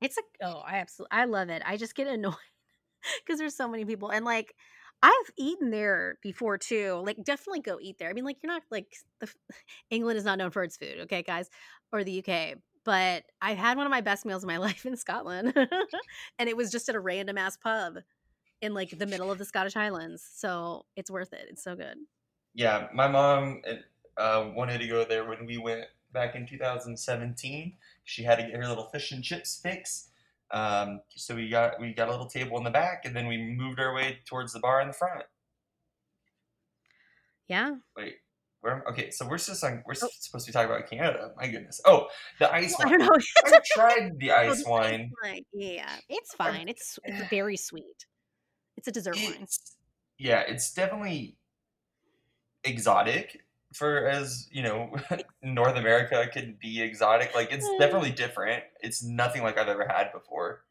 It's 0.00 0.16
a 0.16 0.22
oh, 0.46 0.62
I 0.66 0.76
absolutely 0.78 1.18
I 1.18 1.24
love 1.26 1.50
it. 1.50 1.62
I 1.66 1.76
just 1.76 1.94
get 1.94 2.06
annoyed 2.06 2.34
because 3.26 3.38
there's 3.38 3.56
so 3.56 3.68
many 3.68 3.84
people 3.84 4.08
and 4.08 4.24
like 4.24 4.54
I've 5.02 5.30
eaten 5.36 5.70
there 5.70 6.18
before 6.22 6.58
too. 6.58 7.02
Like 7.04 7.22
definitely 7.22 7.60
go 7.60 7.78
eat 7.80 7.98
there. 7.98 8.10
I 8.10 8.12
mean 8.12 8.24
like 8.24 8.38
you're 8.42 8.52
not 8.52 8.62
like 8.70 8.96
the 9.20 9.32
England 9.90 10.18
is 10.18 10.24
not 10.24 10.38
known 10.38 10.50
for 10.50 10.62
its 10.62 10.76
food, 10.76 10.98
okay 11.02 11.22
guys, 11.22 11.48
or 11.92 12.04
the 12.04 12.24
UK. 12.24 12.58
But 12.84 13.24
I 13.42 13.54
had 13.54 13.76
one 13.76 13.86
of 13.86 13.90
my 13.90 14.00
best 14.00 14.24
meals 14.24 14.42
of 14.42 14.48
my 14.48 14.56
life 14.68 14.86
in 14.86 14.96
Scotland. 14.96 15.52
and 16.38 16.48
it 16.48 16.56
was 16.56 16.70
just 16.70 16.88
at 16.88 16.94
a 16.94 17.00
random 17.00 17.38
ass 17.38 17.56
pub 17.56 17.98
in 18.60 18.74
like 18.74 18.98
the 18.98 19.06
middle 19.06 19.30
of 19.30 19.38
the 19.38 19.44
Scottish 19.44 19.74
Highlands. 19.74 20.26
So 20.34 20.84
it's 20.96 21.10
worth 21.10 21.32
it. 21.32 21.46
It's 21.50 21.62
so 21.62 21.76
good. 21.76 21.96
yeah, 22.54 22.88
my 22.92 23.06
mom 23.06 23.62
uh, 24.16 24.50
wanted 24.54 24.78
to 24.78 24.88
go 24.88 25.04
there 25.04 25.24
when 25.24 25.46
we 25.46 25.58
went 25.58 25.84
back 26.12 26.34
in 26.34 26.46
2017. 26.46 27.74
She 28.04 28.22
had 28.22 28.36
to 28.36 28.42
get 28.42 28.56
her 28.56 28.66
little 28.66 28.88
fish 28.88 29.12
and 29.12 29.22
chips 29.22 29.60
fix. 29.62 30.08
Um, 30.50 31.00
so 31.14 31.34
we 31.34 31.48
got 31.48 31.78
we 31.80 31.92
got 31.92 32.08
a 32.08 32.10
little 32.10 32.26
table 32.28 32.56
in 32.58 32.64
the 32.64 32.70
back, 32.70 33.04
and 33.04 33.14
then 33.14 33.26
we 33.26 33.36
moved 33.36 33.78
our 33.80 33.94
way 33.94 34.20
towards 34.26 34.52
the 34.52 34.60
bar 34.60 34.80
in 34.80 34.88
the 34.88 34.94
front. 34.94 35.24
Yeah. 37.48 37.76
Wait, 37.96 38.16
where? 38.60 38.84
Okay, 38.90 39.10
so 39.10 39.26
we're 39.26 39.38
just 39.38 39.62
on, 39.64 39.82
we're 39.86 39.94
Oh. 40.02 40.08
supposed 40.20 40.46
to 40.46 40.50
be 40.50 40.52
talking 40.52 40.70
about 40.70 40.88
Canada. 40.88 41.32
My 41.36 41.48
goodness. 41.48 41.80
Oh, 41.84 42.08
the 42.38 42.52
ice 42.54 42.74
Well, 42.78 42.88
I 42.88 42.90
wine. 42.90 42.98
don't 43.00 43.08
know. 43.08 43.52
I've 43.56 43.64
tried 43.64 44.18
the 44.18 44.30
Oh, 44.30 44.36
ice 44.36 44.64
the 44.64 44.70
wine. 44.70 45.12
wine. 45.22 45.44
Yeah. 45.52 45.96
It's 46.08 46.34
fine. 46.34 46.68
It's, 46.68 46.98
it's 47.04 47.28
very 47.30 47.56
sweet. 47.56 48.06
It's 48.76 48.88
a 48.88 48.92
dessert 48.92 49.16
wine. 49.16 49.46
Yeah, 50.18 50.40
it's 50.40 50.72
definitely 50.72 51.36
exotic 52.64 53.40
for 53.74 54.06
as 54.06 54.48
you 54.50 54.62
know 54.62 54.96
North 55.42 55.76
America 55.76 56.28
can 56.32 56.58
be 56.60 56.80
exotic. 56.82 57.34
Like 57.34 57.52
it's 57.52 57.66
Mm. 57.66 57.78
definitely 57.78 58.12
different. 58.12 58.64
It's 58.80 59.02
nothing 59.02 59.42
like 59.42 59.58
I've 59.58 59.68
ever 59.68 59.86
had 59.86 60.12
before. 60.12 60.64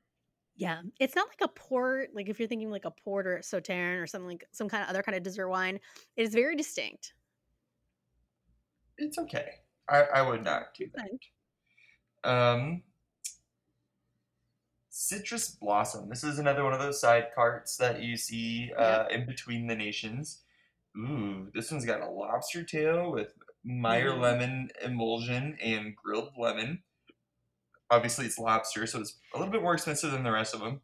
Yeah, 0.55 0.81
it's 0.99 1.15
not 1.15 1.27
like 1.27 1.41
a 1.41 1.47
port. 1.47 2.09
Like 2.15 2.29
if 2.29 2.39
you're 2.39 2.47
thinking 2.47 2.71
like 2.71 2.85
a 2.85 2.91
port 2.91 3.27
or 3.27 3.37
a 3.37 3.43
sauterne 3.43 3.97
or 3.99 4.07
something 4.07 4.27
like 4.29 4.45
some 4.51 4.67
kind 4.69 4.83
of 4.83 4.89
other 4.89 5.03
kind 5.03 5.15
of 5.15 5.23
dessert 5.23 5.49
wine, 5.49 5.79
it 6.15 6.23
is 6.23 6.33
very 6.33 6.55
distinct. 6.55 7.13
It's 8.97 9.17
okay. 9.17 9.61
I, 9.89 10.01
I 10.03 10.21
would 10.21 10.43
not 10.43 10.73
do 10.73 10.89
that. 10.95 12.29
Um, 12.29 12.83
citrus 14.89 15.49
blossom. 15.49 16.09
This 16.09 16.23
is 16.23 16.39
another 16.39 16.63
one 16.63 16.73
of 16.73 16.79
those 16.79 16.99
side 16.99 17.27
carts 17.33 17.77
that 17.77 18.01
you 18.01 18.17
see 18.17 18.71
uh, 18.77 19.07
in 19.09 19.25
between 19.25 19.67
the 19.67 19.75
nations. 19.75 20.43
Ooh, 20.95 21.49
this 21.53 21.71
one's 21.71 21.85
got 21.85 22.01
a 22.01 22.09
lobster 22.09 22.63
tail 22.63 23.11
with 23.11 23.33
Meyer 23.63 24.13
Mhm. 24.13 24.19
lemon 24.19 24.69
emulsion 24.81 25.57
and 25.61 25.95
grilled 25.95 26.37
lemon. 26.37 26.83
Obviously, 27.89 28.25
it's 28.25 28.37
lobster, 28.39 28.85
so 28.87 28.99
it's 29.01 29.19
a 29.33 29.37
little 29.37 29.51
bit 29.51 29.61
more 29.61 29.73
expensive 29.73 30.11
than 30.11 30.23
the 30.23 30.31
rest 30.31 30.53
of 30.53 30.59
them. 30.61 30.81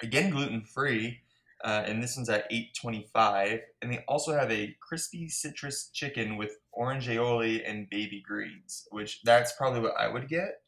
Again, 0.00 0.30
gluten 0.30 0.62
free, 0.64 1.22
uh, 1.64 1.82
and 1.86 2.02
this 2.02 2.16
one's 2.16 2.28
at 2.28 2.46
eight 2.50 2.74
twenty 2.74 3.08
five. 3.12 3.60
And 3.82 3.92
they 3.92 4.04
also 4.06 4.32
have 4.32 4.50
a 4.50 4.76
crispy 4.80 5.28
citrus 5.28 5.88
chicken 5.90 6.36
with 6.36 6.58
orange 6.72 7.06
aioli 7.08 7.62
and 7.68 7.88
baby 7.90 8.20
greens, 8.20 8.86
which 8.90 9.22
that's 9.22 9.52
probably 9.56 9.80
what 9.80 9.96
I 9.96 10.08
would 10.08 10.28
get. 10.28 10.62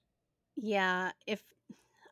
Yeah, 0.57 1.13
if 1.27 1.43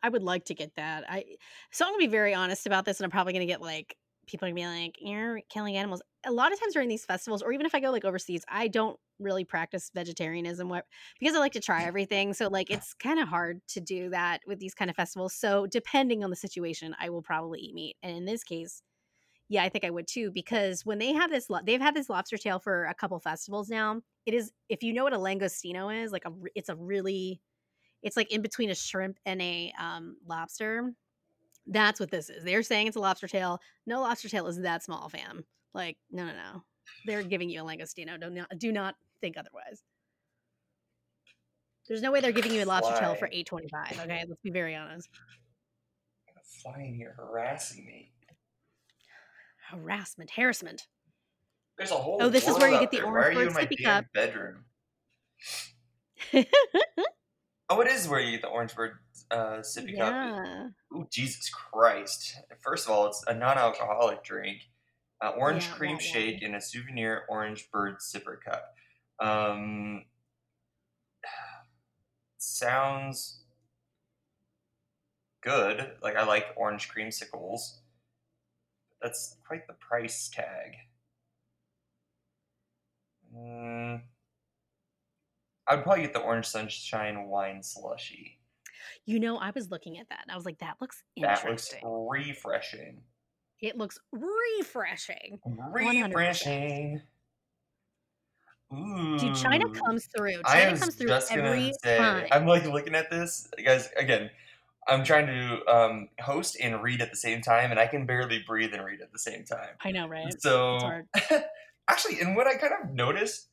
I 0.03 0.09
would 0.09 0.23
like 0.23 0.47
to 0.47 0.55
get 0.55 0.75
that. 0.77 1.05
I 1.11 1.39
so 1.73 1.85
I'm 1.87 1.93
gonna 1.93 2.05
be 2.05 2.09
very 2.09 2.35
honest 2.35 2.67
about 2.67 2.85
this, 2.85 3.01
and 3.01 3.05
I'm 3.05 3.11
probably 3.11 3.33
gonna 3.33 3.47
get 3.47 3.61
like 3.61 3.97
people 4.27 4.47
are 4.47 4.51
gonna 4.51 4.61
be 4.61 4.67
like, 4.67 4.97
"You're 5.01 5.41
killing 5.49 5.77
animals." 5.77 6.03
A 6.25 6.33
lot 6.33 6.53
of 6.53 6.61
times 6.61 6.73
during 6.75 6.89
these 6.89 7.05
festivals, 7.05 7.43
or 7.43 7.53
even 7.53 7.67
if 7.67 7.75
I 7.75 7.81
go 7.81 7.91
like 7.91 8.05
overseas, 8.05 8.45
I 8.49 8.69
don't 8.69 8.99
really 9.19 9.45
practice 9.45 9.91
vegetarianism 9.95 10.69
because 11.21 11.35
I 11.37 11.39
like 11.39 11.53
to 11.53 11.61
try 11.61 11.85
everything. 11.85 12.35
So 12.35 12.49
like 12.49 12.71
it's 12.71 12.95
kind 12.95 13.19
of 13.21 13.29
hard 13.29 13.67
to 13.69 13.81
do 13.81 14.11
that 14.11 14.43
with 14.47 14.59
these 14.59 14.75
kind 14.75 14.91
of 14.91 14.97
festivals. 14.97 15.35
So 15.35 15.67
depending 15.67 16.25
on 16.25 16.31
the 16.31 16.37
situation, 16.37 16.95
I 16.99 17.11
will 17.11 17.23
probably 17.23 17.61
eat 17.61 17.75
meat. 17.75 17.97
And 18.03 18.17
in 18.17 18.25
this 18.25 18.43
case, 18.45 18.83
Yeah, 19.49 19.63
I 19.63 19.69
think 19.69 19.85
I 19.85 19.91
would 19.91 20.07
too 20.07 20.31
because 20.31 20.87
when 20.87 20.99
they 20.99 21.13
have 21.13 21.31
this, 21.31 21.51
lo- 21.51 21.61
they've 21.65 21.81
had 21.81 21.95
this 21.95 22.09
lobster 22.09 22.39
tail 22.39 22.59
for 22.59 22.87
a 22.87 22.95
couple 22.95 23.19
festivals 23.21 23.69
now. 23.69 24.03
It 24.27 24.33
is, 24.35 24.53
if 24.71 24.83
you 24.83 24.93
know 24.93 25.05
what 25.05 25.13
a 25.13 25.19
langostino 25.19 25.91
is, 26.05 26.13
like 26.13 26.25
a, 26.25 26.33
it's 26.55 26.71
a 26.71 26.77
really, 26.77 27.43
it's 28.03 28.17
like 28.17 28.33
in 28.33 28.43
between 28.43 28.71
a 28.71 28.75
shrimp 28.77 29.19
and 29.27 29.43
a 29.43 29.73
um, 29.79 30.19
lobster. 30.27 30.95
That's 31.67 31.99
what 31.99 32.11
this 32.11 32.29
is. 32.31 32.45
They're 32.45 32.63
saying 32.63 32.89
it's 32.89 32.97
a 32.97 33.01
lobster 33.01 33.29
tail. 33.29 33.61
No 33.87 34.01
lobster 34.01 34.29
tail 34.29 34.47
is 34.47 34.61
that 34.61 34.83
small, 34.83 35.09
fam. 35.09 35.45
Like, 35.73 35.97
no, 36.11 36.25
no, 36.27 36.33
no. 36.33 36.63
They're 37.07 37.23
giving 37.23 37.49
you 37.49 37.63
a 37.63 37.65
langostino. 37.65 38.21
Do 38.21 38.29
not, 38.31 38.59
do 38.59 38.71
not 38.73 38.95
think 39.21 39.37
otherwise. 39.39 39.83
There's 41.89 42.03
no 42.03 42.13
way 42.13 42.21
they're 42.21 42.33
giving 42.33 42.53
you 42.53 42.65
a 42.65 42.67
lobster 42.67 42.99
tail 42.99 43.15
for 43.15 43.27
Fly. 43.27 43.29
eight 43.33 43.47
twenty 43.47 43.69
five. 43.69 43.99
Okay, 44.01 44.25
let's 44.29 44.41
be 44.43 44.51
very 44.51 44.75
honest. 44.75 45.09
Fly 46.63 46.81
in 46.81 46.95
here 46.95 47.15
harassing 47.19 47.85
me. 47.85 48.13
Harassment, 49.71 50.31
harassment. 50.31 50.87
There's 51.77 51.91
a 51.91 51.95
whole. 51.95 52.19
Oh, 52.21 52.29
this 52.29 52.47
is 52.49 52.57
where 52.59 52.71
you 52.71 52.79
get 52.81 52.91
the 52.91 52.99
there. 52.99 53.07
orange 53.07 53.35
Why 53.37 53.43
are 53.43 53.45
you 53.45 53.51
bird 53.51 53.69
sippy 53.71 53.85
cup. 53.85 54.05
bedroom? 54.15 54.65
Oh, 57.71 57.81
it 57.81 57.89
is 57.89 58.07
where 58.07 58.21
you 58.21 58.33
get 58.33 58.43
the 58.43 58.49
orange 58.49 58.75
bird 58.75 58.99
uh, 59.35 59.59
sippy 59.61 59.99
cup. 59.99 60.15
yeah, 60.15 60.69
Ooh, 60.95 61.07
Jesus 61.11 61.51
Christ! 61.51 62.37
First 62.61 62.87
of 62.87 62.93
all, 62.93 63.07
it's 63.07 63.25
a 63.27 63.35
non-alcoholic 63.35 64.23
drink, 64.23 64.59
uh, 65.21 65.31
orange 65.31 65.67
Yeah, 65.67 65.75
cream 65.75 65.99
shake, 65.99 66.43
in 66.43 66.55
a 66.55 66.61
souvenir 66.61 67.23
orange 67.29 67.71
bird 67.71 67.97
sipper 67.99 68.37
cup. 68.41 68.75
Um, 69.19 70.05
sounds 72.39 73.45
good. 75.43 75.93
Like 76.03 76.17
I 76.17 76.25
like 76.25 76.47
orange 76.57 76.89
creamsicles. 76.89 77.79
That's 79.03 79.37
quite 79.47 79.67
the 79.67 79.75
price 79.75 80.31
tag. 80.33 80.77
Mm, 83.37 84.01
I'd 85.67 85.83
probably 85.83 86.03
get 86.03 86.13
the 86.13 86.21
orange 86.21 86.47
sunshine 86.47 87.27
wine 87.27 87.63
slushy. 87.63 88.39
You 89.07 89.21
know, 89.21 89.37
I 89.37 89.51
was 89.55 89.71
looking 89.71 89.99
at 89.99 90.09
that. 90.11 90.21
and 90.23 90.33
I 90.33 90.37
was 90.37 90.45
like, 90.45 90.59
that 90.59 90.77
looks 90.81 91.03
interesting. 91.17 91.81
That 91.83 91.89
looks 91.89 92.27
refreshing. 92.29 93.03
it 93.61 93.77
looks 93.77 93.99
refreshing. 94.13 95.41
Refreshing. 95.73 97.03
Ooh. 98.73 99.19
Dude, 99.19 99.37
China 99.37 99.69
comes 99.71 100.09
through. 100.17 100.43
China 100.47 100.79
comes 100.79 100.95
through 100.95 101.11
every 101.31 101.73
say, 101.83 101.99
time. 101.99 102.27
I'm 102.33 102.47
like 102.47 102.65
looking 102.67 102.95
at 102.95 103.11
this, 103.11 103.49
guys. 103.63 103.91
Again, 103.97 104.31
I'm 104.89 105.05
trying 105.05 105.27
to 105.27 105.67
um, 105.73 106.09
host 106.21 106.57
and 106.61 106.83
read 106.83 107.01
at 107.01 107.11
the 107.11 107.17
same 107.17 107.41
time, 107.41 107.71
and 107.71 107.81
I 107.81 107.87
can 107.87 108.07
barely 108.07 108.43
breathe 108.47 108.73
and 108.75 108.85
read 108.85 109.01
at 109.01 109.13
the 109.13 109.19
same 109.19 109.45
time. 109.45 109.71
I 109.83 109.93
know, 109.93 110.07
right? 110.07 110.35
So, 110.41 110.79
actually, 111.89 112.21
and 112.21 112.37
what 112.37 112.47
I 112.47 112.57
kind 112.57 112.73
of 112.83 112.91
noticed, 112.91 113.49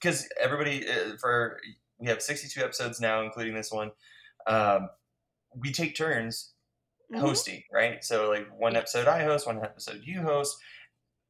because 0.00 0.28
everybody 0.40 0.86
uh, 0.88 1.16
for 1.18 1.58
we 1.98 2.08
have 2.08 2.22
62 2.22 2.62
episodes 2.62 3.00
now, 3.00 3.22
including 3.22 3.54
this 3.54 3.70
one. 3.70 3.92
Um, 4.50 4.90
we 5.54 5.72
take 5.72 5.96
turns 5.96 6.52
Mhm. 7.12 7.20
hosting, 7.20 7.62
right? 7.72 8.02
So 8.04 8.28
like 8.28 8.46
one 8.58 8.76
episode 8.76 9.06
I 9.08 9.22
host, 9.24 9.46
one 9.46 9.62
episode 9.64 10.02
you 10.04 10.22
host. 10.22 10.56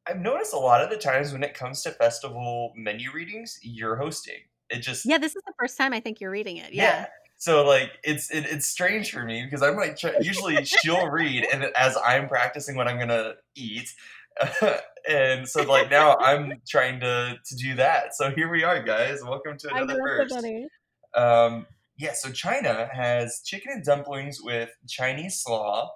I've 0.06 0.18
noticed 0.20 0.52
a 0.54 0.59
lot 0.59 0.83
of 0.83 0.90
the 0.90 0.96
times 0.96 1.33
when 1.33 1.42
it 1.42 1.54
comes 1.54 1.83
to 1.83 1.90
festival 1.92 2.72
menu 2.76 3.12
readings, 3.12 3.59
you're 3.62 3.96
hosting. 3.96 4.40
It 4.70 4.78
just 4.78 5.04
Yeah, 5.06 5.18
this 5.18 5.37
is 5.37 5.42
the 5.46 5.52
first 5.59 5.76
time 5.78 5.92
I 5.92 6.00
think 6.00 6.20
you're 6.20 6.30
reading 6.30 6.56
it. 6.56 6.72
yeah. 6.72 6.83
Yeah. 6.83 7.06
So 7.37 7.64
like 7.66 7.92
it's 8.04 8.30
it, 8.30 8.44
it's 8.46 8.66
strange 8.66 9.11
for 9.12 9.24
me 9.24 9.42
because 9.44 9.62
I'm 9.62 9.76
like 9.76 9.96
try, 9.96 10.12
usually 10.20 10.62
she'll 10.64 11.09
read 11.09 11.46
and 11.52 11.64
as 11.76 11.96
I'm 12.04 12.28
practicing 12.28 12.76
what 12.76 12.87
I'm 12.88 12.98
gonna 12.98 13.35
eat, 13.54 13.88
and 15.09 15.48
so 15.48 15.62
like 15.62 15.90
now 15.90 16.16
I'm 16.18 16.61
trying 16.68 17.00
to 17.00 17.38
to 17.42 17.56
do 17.56 17.74
that. 17.76 18.14
So 18.14 18.30
here 18.30 18.50
we 18.50 18.62
are, 18.64 18.83
guys. 18.83 19.22
Welcome 19.22 19.56
to 19.59 19.68
another 19.74 19.98
that's 20.18 20.33
so. 20.33 20.68
Um, 21.14 21.66
yeah, 22.00 22.12
so 22.14 22.32
China 22.32 22.88
has 22.92 23.42
chicken 23.44 23.72
and 23.72 23.84
dumplings 23.84 24.40
with 24.42 24.70
Chinese 24.88 25.40
slaw, 25.42 25.90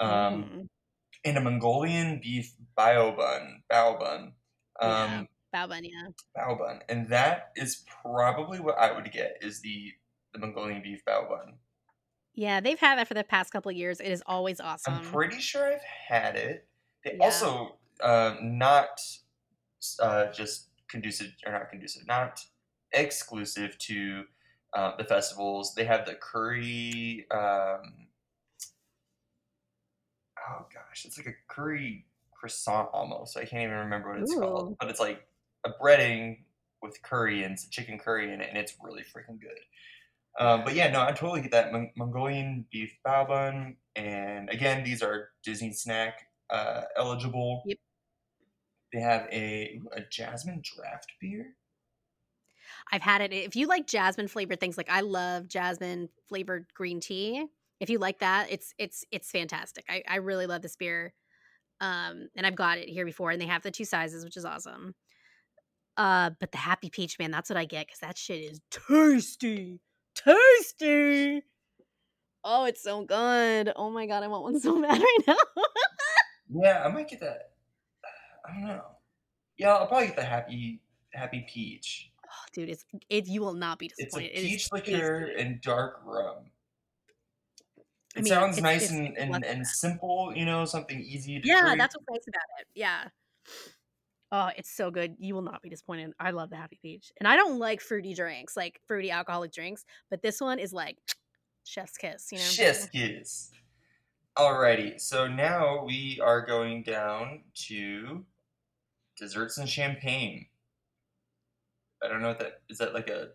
um, 0.00 0.44
Mhm. 0.44 0.68
and 1.24 1.38
a 1.38 1.40
Mongolian 1.40 2.20
beef 2.20 2.54
bao 2.76 3.16
bun, 3.16 3.62
bao 3.70 3.98
bun, 3.98 4.34
Yeah. 4.80 5.04
um, 5.04 5.28
Bao 5.54 5.68
bun, 5.68 5.84
yeah. 5.84 6.08
bao 6.36 6.58
bun, 6.58 6.82
and 6.88 7.08
that 7.10 7.52
is 7.56 7.84
probably 8.02 8.60
what 8.60 8.76
I 8.78 8.92
would 8.92 9.10
get 9.12 9.38
is 9.42 9.60
the 9.62 9.94
the 10.32 10.38
Mongolian 10.40 10.82
beef 10.82 11.02
bao 11.06 11.28
bun. 11.28 11.58
Yeah, 12.34 12.60
they've 12.60 12.78
had 12.78 12.98
that 12.98 13.08
for 13.08 13.14
the 13.14 13.24
past 13.24 13.50
couple 13.52 13.70
of 13.70 13.76
years. 13.76 14.00
It 14.00 14.12
is 14.12 14.22
always 14.26 14.60
awesome. 14.60 14.94
I'm 14.94 15.04
pretty 15.04 15.40
sure 15.40 15.64
I've 15.72 15.82
had 15.82 16.36
it. 16.36 16.68
They 17.04 17.16
Yeah. 17.16 17.24
also 17.24 17.78
uh, 18.00 18.36
not 18.40 19.00
uh, 20.00 20.26
just 20.32 20.68
conducive 20.88 21.32
or 21.46 21.52
not 21.52 21.68
conducive, 21.70 22.06
not 22.06 22.44
exclusive 22.92 23.76
to 23.78 24.24
uh, 24.74 24.96
the 24.96 25.04
festivals. 25.04 25.74
They 25.74 25.84
have 25.84 26.06
the 26.06 26.14
curry. 26.14 27.26
Um, 27.30 28.08
oh 30.48 30.66
gosh, 30.72 31.04
it's 31.04 31.18
like 31.18 31.26
a 31.26 31.52
curry 31.52 32.04
croissant 32.32 32.88
almost. 32.92 33.36
I 33.36 33.44
can't 33.44 33.64
even 33.64 33.78
remember 33.78 34.12
what 34.12 34.22
it's 34.22 34.34
called, 34.34 34.76
but 34.78 34.88
it's 34.88 35.00
like 35.00 35.26
a 35.64 35.70
breading 35.82 36.38
with 36.82 37.02
curry 37.02 37.42
and 37.42 37.58
some 37.58 37.70
chicken 37.70 37.98
curry 37.98 38.32
in 38.32 38.40
it, 38.40 38.48
and 38.48 38.58
it's 38.58 38.74
really 38.82 39.02
freaking 39.02 39.40
good. 39.40 39.58
Um, 40.38 40.62
but 40.64 40.74
yeah, 40.74 40.90
no, 40.90 41.02
I 41.02 41.10
totally 41.12 41.40
get 41.40 41.50
that 41.50 41.72
Mon- 41.72 41.90
Mongolian 41.96 42.64
beef 42.70 42.96
bao 43.04 43.26
bun, 43.26 43.76
and 43.96 44.48
again, 44.50 44.84
these 44.84 45.02
are 45.02 45.30
Disney 45.42 45.72
snack 45.72 46.28
uh, 46.50 46.82
eligible. 46.96 47.62
Yep. 47.66 47.78
They 48.92 49.00
have 49.00 49.26
a 49.32 49.80
a 49.92 50.00
jasmine 50.10 50.62
draft 50.62 51.12
beer. 51.20 51.54
I've 52.92 53.02
had 53.02 53.20
it. 53.20 53.32
If 53.32 53.56
you 53.56 53.66
like 53.66 53.86
jasmine 53.86 54.28
flavored 54.28 54.60
things, 54.60 54.76
like 54.76 54.90
I 54.90 55.00
love 55.00 55.48
jasmine 55.48 56.08
flavored 56.28 56.66
green 56.74 57.00
tea. 57.00 57.46
If 57.80 57.90
you 57.90 57.98
like 57.98 58.20
that, 58.20 58.50
it's 58.50 58.74
it's 58.78 59.04
it's 59.10 59.30
fantastic. 59.30 59.84
I, 59.88 60.02
I 60.08 60.16
really 60.16 60.46
love 60.46 60.62
this 60.62 60.76
beer. 60.76 61.12
Um, 61.80 62.28
and 62.36 62.44
I've 62.44 62.56
got 62.56 62.78
it 62.78 62.88
here 62.88 63.04
before, 63.04 63.30
and 63.30 63.40
they 63.40 63.46
have 63.46 63.62
the 63.62 63.70
two 63.70 63.84
sizes, 63.84 64.24
which 64.24 64.36
is 64.36 64.44
awesome. 64.44 64.94
Uh, 65.96 66.30
but 66.40 66.52
the 66.52 66.58
happy 66.58 66.90
peach, 66.90 67.18
man, 67.18 67.30
that's 67.30 67.50
what 67.50 67.56
I 67.56 67.64
get 67.64 67.86
because 67.86 68.00
that 68.00 68.18
shit 68.18 68.40
is 68.40 68.60
tasty, 68.70 69.80
tasty. 70.14 71.42
Oh, 72.44 72.64
it's 72.64 72.82
so 72.82 73.04
good. 73.04 73.72
Oh 73.76 73.90
my 73.90 74.06
god, 74.06 74.22
I 74.22 74.28
want 74.28 74.44
one 74.44 74.60
so 74.60 74.80
bad 74.82 75.00
right 75.00 75.18
now. 75.26 75.36
Yeah, 76.50 76.82
I 76.84 76.88
might 76.88 77.08
get 77.08 77.20
that. 77.20 77.50
I 78.48 78.54
don't 78.54 78.62
know. 78.68 78.84
Yeah, 79.56 79.74
I'll 79.74 79.86
probably 79.86 80.06
get 80.06 80.16
the 80.16 80.24
happy 80.24 80.80
happy 81.12 81.46
peach. 81.48 82.10
Oh, 82.38 82.44
dude, 82.52 82.68
it's 82.68 82.84
it. 83.10 83.26
You 83.26 83.40
will 83.40 83.54
not 83.54 83.78
be 83.78 83.88
disappointed. 83.88 84.30
It's 84.32 84.38
a 84.44 84.48
disappointed. 84.48 84.48
It 84.48 84.52
is 84.54 84.62
peach 84.62 84.72
liqueur 84.72 85.32
and 85.36 85.60
dark 85.60 86.00
rum. 86.04 86.44
I 88.16 88.20
It 88.20 88.24
mean, 88.24 88.26
sounds 88.26 88.58
it's- 88.58 88.62
nice 88.62 88.90
it's- 88.90 89.16
and, 89.18 89.34
and, 89.34 89.44
and 89.44 89.66
simple, 89.66 90.32
you 90.34 90.44
know, 90.44 90.64
something 90.64 91.00
easy 91.00 91.40
to 91.40 91.46
Yeah, 91.46 91.62
drink. 91.62 91.78
that's 91.78 91.94
what's 91.96 92.06
nice 92.10 92.28
about 92.28 92.60
it. 92.60 92.66
Yeah. 92.74 93.08
Oh, 94.30 94.50
it's 94.56 94.70
so 94.70 94.90
good. 94.90 95.16
You 95.18 95.34
will 95.34 95.42
not 95.42 95.62
be 95.62 95.70
disappointed. 95.70 96.12
I 96.20 96.32
love 96.32 96.50
the 96.50 96.56
Happy 96.56 96.78
Peach. 96.82 97.12
And 97.18 97.26
I 97.26 97.34
don't 97.36 97.58
like 97.58 97.80
fruity 97.80 98.12
drinks, 98.14 98.56
like 98.56 98.80
fruity 98.86 99.10
alcoholic 99.10 99.52
drinks, 99.52 99.84
but 100.10 100.20
this 100.20 100.38
one 100.40 100.58
is 100.58 100.72
like 100.72 100.98
chef's 101.64 101.96
kiss, 101.96 102.28
you 102.32 102.36
know? 102.38 102.44
Chef's 102.44 102.86
kiss. 102.90 103.50
Alrighty, 104.36 105.00
so 105.00 105.26
now 105.26 105.82
we 105.84 106.20
are 106.22 106.44
going 106.44 106.82
down 106.82 107.42
to 107.68 108.24
desserts 109.16 109.56
and 109.58 109.68
champagne. 109.68 110.47
I 112.02 112.08
don't 112.08 112.22
know 112.22 112.28
what 112.28 112.38
that 112.40 112.62
is. 112.68 112.78
That 112.78 112.94
like 112.94 113.08
a 113.08 113.32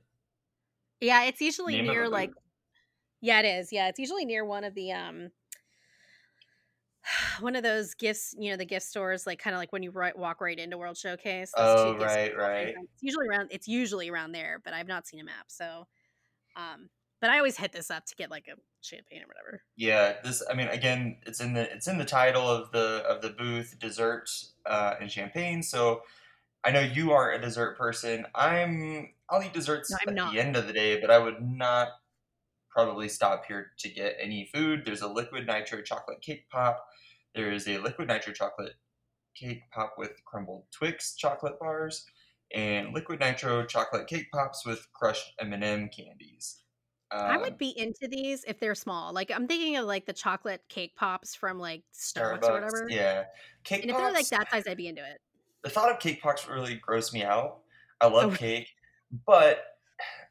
Yeah, 1.01 1.23
it's 1.23 1.41
usually 1.41 1.77
near 1.77 2.07
like? 2.09 2.31
Yeah, 3.21 3.41
it 3.41 3.45
is. 3.45 3.73
Yeah, 3.73 3.89
it's 3.89 3.99
usually 3.99 4.25
near 4.25 4.45
one 4.45 4.63
of 4.63 4.75
the 4.75 4.91
um 4.93 5.31
one 7.39 7.55
of 7.55 7.63
those 7.63 7.93
gifts, 7.93 8.35
you 8.37 8.51
know, 8.51 8.57
the 8.57 8.65
gift 8.65 8.85
stores, 8.85 9.25
like 9.27 9.39
kind 9.39 9.55
of 9.55 9.59
like 9.59 9.71
when 9.71 9.83
you 9.83 9.91
right, 9.91 10.17
walk 10.17 10.41
right 10.41 10.57
into 10.57 10.77
World 10.77 10.97
Showcase. 10.97 11.53
Oh, 11.57 11.97
right, 11.97 12.35
right. 12.35 12.75
It's 12.75 13.03
usually 13.03 13.27
around. 13.27 13.49
It's 13.51 13.67
usually 13.67 14.09
around 14.09 14.31
there, 14.31 14.59
but 14.63 14.73
I've 14.73 14.87
not 14.87 15.07
seen 15.07 15.19
a 15.19 15.23
map. 15.23 15.45
So, 15.49 15.87
um, 16.55 16.89
but 17.21 17.29
I 17.29 17.37
always 17.37 17.57
hit 17.57 17.71
this 17.71 17.91
up 17.91 18.05
to 18.05 18.15
get 18.15 18.31
like 18.31 18.47
a 18.47 18.55
champagne 18.81 19.23
or 19.23 19.27
whatever. 19.27 19.63
Yeah, 19.75 20.21
this. 20.23 20.43
I 20.49 20.53
mean, 20.53 20.67
again, 20.67 21.17
it's 21.25 21.41
in 21.41 21.53
the 21.53 21.71
it's 21.73 21.87
in 21.87 21.97
the 21.97 22.05
title 22.05 22.47
of 22.47 22.71
the 22.71 23.03
of 23.07 23.21
the 23.21 23.31
booth, 23.31 23.77
dessert 23.79 24.29
uh, 24.65 24.95
and 24.99 25.11
champagne. 25.11 25.63
So 25.63 26.03
I 26.65 26.71
know 26.71 26.79
you 26.79 27.11
are 27.11 27.31
a 27.31 27.41
dessert 27.41 27.77
person. 27.77 28.25
I'm. 28.35 29.13
I'll 29.29 29.43
eat 29.43 29.53
desserts 29.53 29.89
No, 29.89 29.97
at 30.07 30.13
not. 30.13 30.33
the 30.33 30.39
end 30.39 30.55
of 30.55 30.67
the 30.67 30.73
day, 30.73 30.99
but 30.99 31.09
I 31.11 31.17
would 31.19 31.41
not 31.41 31.89
probably 32.69 33.09
stop 33.09 33.45
here 33.45 33.73
to 33.79 33.89
get 33.89 34.17
any 34.19 34.45
food. 34.53 34.85
There's 34.85 35.01
a 35.01 35.07
liquid 35.07 35.47
nitro 35.47 35.81
chocolate 35.81 36.21
cake 36.21 36.49
pop. 36.49 36.85
There 37.35 37.51
is 37.51 37.67
a 37.67 37.77
liquid 37.79 38.07
nitro 38.07 38.33
chocolate 38.33 38.75
cake 39.35 39.63
pop 39.71 39.95
with 39.97 40.23
crumbled 40.25 40.67
Twix 40.71 41.15
chocolate 41.15 41.59
bars, 41.59 42.05
and 42.53 42.93
liquid 42.93 43.19
nitro 43.19 43.65
chocolate 43.65 44.07
cake 44.07 44.31
pops 44.31 44.65
with 44.65 44.91
crushed 44.93 45.33
M&M 45.39 45.89
candies. 45.89 46.63
I 47.27 47.37
would 47.37 47.53
Um, 47.53 47.57
be 47.57 47.77
into 47.77 48.07
these 48.07 48.43
if 48.45 48.59
they're 48.59 48.75
small. 48.75 49.13
Like, 49.13 49.31
I'm 49.31 49.47
thinking 49.47 49.77
of, 49.77 49.85
like, 49.85 50.05
the 50.05 50.13
chocolate 50.13 50.67
cake 50.69 50.95
pops 50.95 51.35
from, 51.35 51.59
like, 51.59 51.83
Starbucks 51.93 52.49
or 52.49 52.53
whatever. 52.53 52.87
yeah. 52.89 53.25
Cake 53.63 53.81
And 53.83 53.91
if 53.91 53.97
they're, 53.97 54.11
like, 54.11 54.29
that 54.29 54.49
size, 54.49 54.67
I'd 54.67 54.77
be 54.77 54.87
into 54.87 55.07
it. 55.07 55.21
The 55.63 55.69
thought 55.69 55.91
of 55.91 55.99
cake 55.99 56.21
pops 56.21 56.47
really 56.47 56.75
gross 56.75 57.13
me 57.13 57.23
out. 57.23 57.61
I 58.01 58.07
love 58.07 58.33
Oh, 58.33 58.37
cake, 58.37 58.69
but 59.25 59.63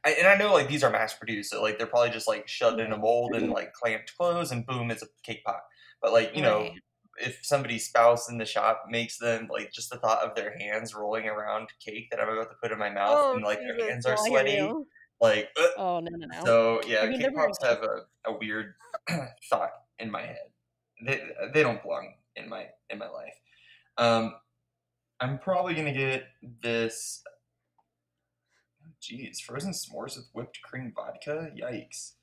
I, 0.04 0.12
and 0.12 0.26
I 0.26 0.36
know 0.36 0.52
like 0.52 0.68
these 0.68 0.82
are 0.84 0.90
mass 0.90 1.14
produced, 1.14 1.50
so 1.50 1.62
like 1.62 1.78
they're 1.78 1.86
probably 1.86 2.10
just 2.10 2.28
like 2.28 2.48
shoved 2.48 2.80
in 2.80 2.92
a 2.92 2.96
mold 2.98 3.34
and 3.34 3.50
like 3.50 3.72
clamped 3.72 4.16
closed, 4.16 4.52
and 4.52 4.66
boom, 4.66 4.90
it's 4.90 5.02
a 5.02 5.06
cake 5.22 5.44
pop. 5.44 5.66
But 6.00 6.12
like 6.12 6.34
you 6.34 6.42
know, 6.42 6.70
if 7.18 7.40
somebody's 7.44 7.86
spouse 7.88 8.28
in 8.28 8.38
the 8.38 8.44
shop 8.46 8.84
makes 8.88 9.18
them 9.18 9.48
like 9.50 9.72
just 9.72 9.90
the 9.90 9.98
thought 9.98 10.22
of 10.22 10.34
their 10.34 10.56
hands 10.58 10.94
rolling 10.94 11.26
around 11.26 11.68
cake 11.80 12.08
that 12.10 12.20
I'm 12.20 12.28
about 12.28 12.50
to 12.50 12.56
put 12.62 12.72
in 12.72 12.78
my 12.78 12.90
mouth, 12.90 13.20
Oh, 13.20 13.34
and 13.34 13.44
like 13.44 13.58
their 13.60 13.88
hands 13.90 14.06
are 14.06 14.16
sweaty, 14.16 14.78
like. 15.20 15.50
Oh, 15.76 16.00
no, 16.00 16.10
no, 16.16 16.26
no. 16.26 16.44
so 16.44 16.80
yeah, 16.86 17.00
they're 17.02 17.12
cake 17.12 17.34
pops 17.34 17.58
have 17.62 17.82
a, 17.82 18.06
a 18.26 18.36
weird 18.36 18.74
thought 19.50 19.70
in 19.98 20.10
my 20.10 20.22
head. 20.22 20.52
They 21.04 21.20
they 21.52 21.62
don't 21.62 21.82
belong 21.82 22.14
in 22.36 22.48
my 22.48 22.68
in 22.90 22.98
my 22.98 23.08
life. 23.08 23.34
Um, 23.98 24.34
I'm 25.22 25.38
probably 25.38 25.74
gonna 25.74 25.92
get 25.92 26.24
this. 26.62 27.22
Jeez, 29.00 29.40
frozen 29.40 29.70
s'mores 29.72 30.16
with 30.16 30.28
whipped 30.32 30.60
cream 30.62 30.92
vodka. 30.94 31.50
Yikes. 31.56 32.14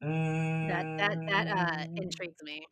That 0.00 0.84
that 0.98 1.18
that, 1.28 1.46
uh, 1.46 1.86
Mm, 1.86 2.02
intrigues 2.02 2.42
me. 2.42 2.66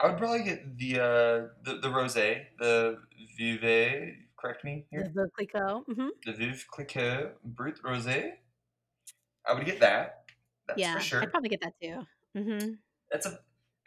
I 0.00 0.08
would 0.08 0.16
probably 0.18 0.44
get 0.44 0.78
the 0.78 0.98
uh 0.98 1.38
the 1.62 1.78
the 1.82 1.88
rosé, 1.88 2.46
the 2.58 2.96
Vive. 3.38 4.16
Correct 4.38 4.64
me 4.64 4.86
here. 4.90 5.12
the 5.14 5.28
Clicquot. 5.36 5.84
Mhm. 5.88 6.08
The 6.24 6.32
Vive 6.32 6.64
Clicquot 6.72 7.32
Brut 7.44 7.76
Rosé. 7.84 8.38
I 9.46 9.52
would 9.52 9.66
get 9.66 9.80
that. 9.80 10.24
That's 10.66 10.80
for 11.08 11.16
Yeah, 11.16 11.20
I'd 11.20 11.30
probably 11.30 11.50
get 11.50 11.60
that 11.60 11.74
too. 11.82 12.06
Mhm. 12.34 12.78
That's 13.10 13.26
a. 13.26 13.40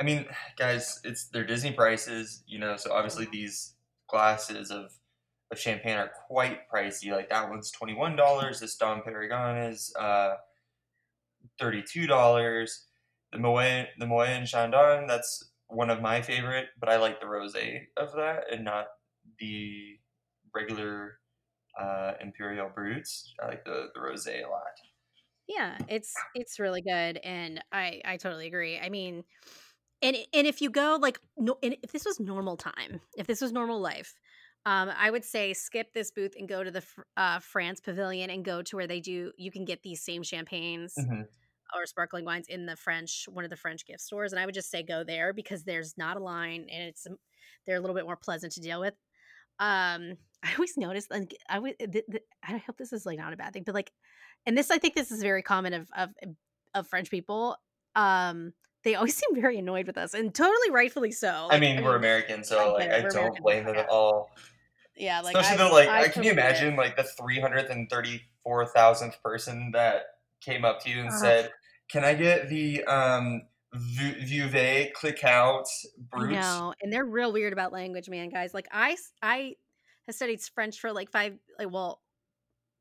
I 0.03 0.05
mean, 0.05 0.25
guys, 0.57 0.99
it's 1.05 1.29
they're 1.29 1.45
Disney 1.45 1.71
prices, 1.71 2.43
you 2.45 2.59
know. 2.59 2.75
So 2.75 2.91
obviously 2.91 3.25
these 3.31 3.75
glasses 4.09 4.69
of 4.69 4.91
of 5.49 5.57
champagne 5.57 5.95
are 5.95 6.11
quite 6.27 6.69
pricey. 6.69 7.11
Like 7.11 7.29
that 7.29 7.49
one's 7.49 7.71
twenty 7.71 7.93
one 7.93 8.17
dollars. 8.17 8.59
This 8.59 8.75
Dom 8.75 9.01
Perignon 9.01 9.71
is 9.71 9.93
uh 9.97 10.33
thirty 11.57 11.81
two 11.81 12.05
dollars. 12.05 12.87
The 13.31 13.37
Moet 13.39 13.87
the 13.97 14.05
Moet 14.05 14.27
and 14.27 14.45
Chandon, 14.45 15.07
that's 15.07 15.51
one 15.67 15.89
of 15.89 16.01
my 16.01 16.21
favorite, 16.21 16.67
but 16.77 16.89
I 16.89 16.97
like 16.97 17.21
the 17.21 17.25
rosé 17.25 17.85
of 17.95 18.11
that 18.17 18.51
and 18.51 18.65
not 18.65 18.87
the 19.39 19.99
regular 20.53 21.19
uh, 21.79 22.11
imperial 22.21 22.69
brutes. 22.75 23.33
I 23.41 23.47
like 23.47 23.63
the 23.63 23.87
the 23.93 24.01
rosé 24.01 24.45
a 24.45 24.49
lot. 24.49 24.63
Yeah, 25.47 25.77
it's 25.87 26.13
it's 26.35 26.59
really 26.59 26.81
good, 26.81 27.21
and 27.23 27.63
I 27.71 28.01
I 28.03 28.17
totally 28.17 28.47
agree. 28.47 28.77
I 28.77 28.89
mean, 28.89 29.23
and 30.03 30.17
and 30.33 30.45
if 30.45 30.61
you 30.61 30.69
go 30.69 30.99
like 31.01 31.19
no, 31.37 31.57
and 31.63 31.75
if 31.81 31.91
this 31.91 32.05
was 32.05 32.19
normal 32.19 32.57
time, 32.57 33.01
if 33.17 33.25
this 33.25 33.41
was 33.41 33.51
normal 33.51 33.79
life, 33.81 34.13
um, 34.65 34.91
I 34.95 35.09
would 35.09 35.25
say 35.25 35.53
skip 35.53 35.93
this 35.93 36.11
booth 36.11 36.33
and 36.37 36.47
go 36.47 36.63
to 36.63 36.71
the 36.71 36.83
uh, 37.17 37.39
France 37.39 37.79
Pavilion 37.79 38.29
and 38.29 38.45
go 38.45 38.61
to 38.61 38.75
where 38.75 38.87
they 38.87 38.99
do. 38.99 39.31
You 39.37 39.51
can 39.51 39.65
get 39.65 39.81
these 39.83 40.03
same 40.03 40.23
champagnes 40.23 40.93
hmm 40.95 41.21
or 41.75 41.87
sparkling 41.87 42.23
wines 42.23 42.45
in 42.49 42.67
the 42.67 42.75
French 42.75 43.25
one 43.31 43.43
of 43.43 43.49
the 43.49 43.57
French 43.57 43.85
gift 43.87 44.01
stores, 44.01 44.31
and 44.31 44.39
I 44.39 44.45
would 44.45 44.53
just 44.53 44.69
say 44.69 44.83
go 44.83 45.03
there 45.03 45.33
because 45.33 45.63
there's 45.63 45.97
not 45.97 46.17
a 46.17 46.19
line 46.19 46.67
and 46.71 46.83
it's 46.83 47.07
they're 47.65 47.77
a 47.77 47.79
little 47.79 47.95
bit 47.95 48.05
more 48.05 48.17
pleasant 48.17 48.53
to 48.53 48.61
deal 48.61 48.79
with. 48.79 48.93
Um, 49.59 50.17
I 50.43 50.53
always 50.55 50.77
notice, 50.77 51.07
like, 51.09 51.35
I 51.49 51.59
would, 51.59 51.79
th- 51.79 52.05
th- 52.11 52.23
I 52.43 52.57
hope 52.57 52.77
this 52.77 52.91
is 52.91 53.05
like 53.05 53.17
not 53.17 53.33
a 53.33 53.37
bad 53.37 53.53
thing, 53.53 53.63
but 53.65 53.73
like, 53.73 53.91
and 54.45 54.57
this, 54.57 54.69
I 54.69 54.77
think 54.77 54.93
this 54.93 55.11
is 55.11 55.21
very 55.21 55.41
common 55.41 55.73
of 55.73 55.87
of 55.95 56.09
of 56.73 56.87
French 56.87 57.09
people. 57.09 57.55
Um, 57.95 58.53
they 58.83 58.95
always 58.95 59.15
seem 59.17 59.35
very 59.39 59.57
annoyed 59.59 59.87
with 59.87 59.97
us, 59.97 60.13
and 60.13 60.33
totally 60.33 60.71
rightfully 60.71 61.11
so. 61.11 61.49
I 61.49 61.57
Like, 61.57 61.57
I 61.57 61.59
mean, 61.59 61.83
we're 61.83 61.91
mean, 61.91 61.97
American, 61.99 62.43
so 62.43 62.73
like. 62.73 62.89
I 62.89 63.01
don't 63.01 63.11
American. 63.11 63.43
blame 63.43 63.65
them 63.65 63.75
at 63.77 63.89
all. 63.89 64.31
yeah. 64.95 65.21
Like 65.21 65.35
Especially 65.35 65.63
I, 65.63 65.67
though, 65.69 65.73
like, 65.73 65.89
I 65.89 66.01
I, 66.03 66.07
can 66.09 66.23
you 66.23 66.31
totally 66.31 66.35
get 66.35 66.37
it. 66.37 66.63
imagine 66.63 66.75
like 66.75 66.95
the 66.97 67.03
three 67.03 67.39
hundredth 67.39 67.69
and 67.69 67.89
thirty-four 67.89 68.67
thousandth 68.67 69.21
person 69.23 69.71
that 69.73 70.03
came 70.41 70.65
up 70.65 70.81
to 70.83 70.89
you 70.89 71.01
and 71.01 71.09
Ugh, 71.09 71.19
said, 71.19 71.51
"Can 71.89 72.03
I 72.03 72.13
get 72.13 72.49
the 72.49 72.83
um 72.85 73.43
Vu- 73.73 74.15
Vuve 74.21 74.93
click 74.93 75.23
out 75.23 75.65
I 76.13 76.17
brute?" 76.17 76.31
know, 76.31 76.73
and 76.81 76.91
they're 76.91 77.05
real 77.05 77.31
weird 77.33 77.53
about 77.53 77.71
language, 77.73 78.09
man, 78.09 78.29
guys. 78.29 78.53
Like 78.53 78.67
I, 78.71 78.97
I 79.21 79.55
have 80.07 80.15
studied 80.15 80.41
French 80.41 80.79
for 80.79 80.91
like 80.91 81.09
five, 81.11 81.37
like 81.57 81.71
well, 81.71 82.01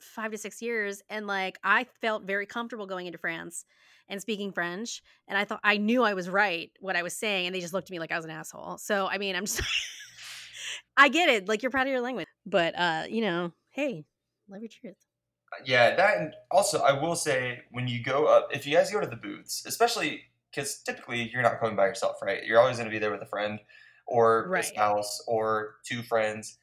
five 0.01 0.33
to 0.33 0.39
six 0.39 0.61
years, 0.61 1.03
and 1.09 1.27
like 1.27 1.59
I 1.65 1.85
felt 2.01 2.25
very 2.25 2.47
comfortable 2.47 2.87
going 2.87 3.07
into 3.07 3.19
France 3.19 3.65
and 4.09 4.21
speaking 4.21 4.53
French, 4.53 5.03
and 5.29 5.39
I 5.39 5.45
thought 5.45 5.61
I 5.65 5.77
knew 5.77 6.03
I 6.03 6.15
was 6.15 6.29
right 6.29 6.71
what 6.81 6.97
I 6.97 7.03
was 7.03 7.15
saying, 7.15 7.47
and 7.47 7.55
they 7.55 7.61
just 7.61 7.73
looked 7.73 7.89
at 7.89 7.91
me 7.91 7.99
like 7.99 8.13
I 8.13 8.17
was 8.17 8.25
an 8.25 8.31
asshole. 8.31 8.79
So 8.79 9.07
I 9.07 9.19
mean, 9.19 9.37
I'm 9.37 9.45
just, 9.45 9.63
I 10.97 11.09
get 11.09 11.29
it, 11.29 11.49
like 11.49 11.63
you're 11.63 11.71
proud 11.71 11.87
of 11.87 11.93
your 11.93 12.01
language, 12.01 12.29
but 12.47 12.75
uh, 12.79 13.05
you 13.09 13.21
know, 13.23 13.53
hey, 13.71 14.05
love 14.49 14.61
your 14.61 14.69
truth. 14.69 14.97
Yeah, 15.65 15.95
that 15.97 16.19
and 16.19 16.35
also 16.51 16.81
I 16.81 16.99
will 17.01 17.17
say 17.17 17.61
when 17.73 17.87
you 17.87 18.03
go 18.03 18.27
up, 18.27 18.49
if 18.53 18.67
you 18.67 18.75
guys 18.75 18.91
go 18.91 19.01
to 19.01 19.07
the 19.07 19.17
booths, 19.17 19.65
especially 19.67 20.23
because 20.51 20.79
typically 20.83 21.31
you're 21.33 21.43
not 21.43 21.61
going 21.61 21.77
by 21.77 21.87
yourself, 21.87 22.17
right? 22.23 22.45
You're 22.45 22.61
always 22.61 22.77
going 22.77 22.89
to 22.89 22.95
be 22.95 22.99
there 22.99 23.11
with 23.11 23.23
a 23.23 23.27
friend 23.27 23.59
or 24.07 24.53
a 24.55 24.63
spouse 24.63 25.23
or 25.27 25.77
two 25.85 26.03
friends. 26.03 26.59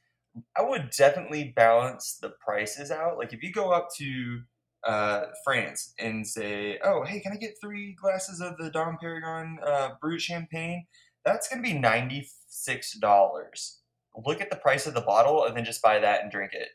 I 0.56 0.62
would 0.62 0.92
definitely 0.96 1.54
balance 1.56 2.18
the 2.22 2.34
prices 2.40 2.92
out. 2.92 3.18
Like 3.18 3.34
if 3.34 3.44
you 3.44 3.52
go 3.52 3.72
up 3.72 3.90
to 3.98 4.42
uh, 4.86 5.26
France 5.44 5.94
and 6.00 6.26
say, 6.26 6.80
"Oh, 6.84 7.04
hey, 7.04 7.20
can 7.20 7.34
I 7.34 7.38
get 7.38 7.56
three 7.62 7.96
glasses 8.00 8.42
of 8.42 8.58
the 8.58 8.70
Dom 8.70 8.98
Perignon 9.02 9.58
uh, 9.66 9.90
Brut 10.02 10.22
Champagne?" 10.22 10.86
That's 11.26 11.48
going 11.48 11.64
to 11.64 11.70
be 11.70 11.78
ninety 11.78 12.28
six 12.48 12.98
dollars. 12.98 13.82
Look 14.26 14.42
at 14.42 14.50
the 14.50 14.56
price 14.56 14.88
of 14.88 14.94
the 14.94 15.02
bottle 15.02 15.46
and 15.46 15.56
then 15.56 15.66
just 15.66 15.82
buy 15.82 16.00
that 16.00 16.22
and 16.22 16.32
drink 16.32 16.54
it. 16.54 16.70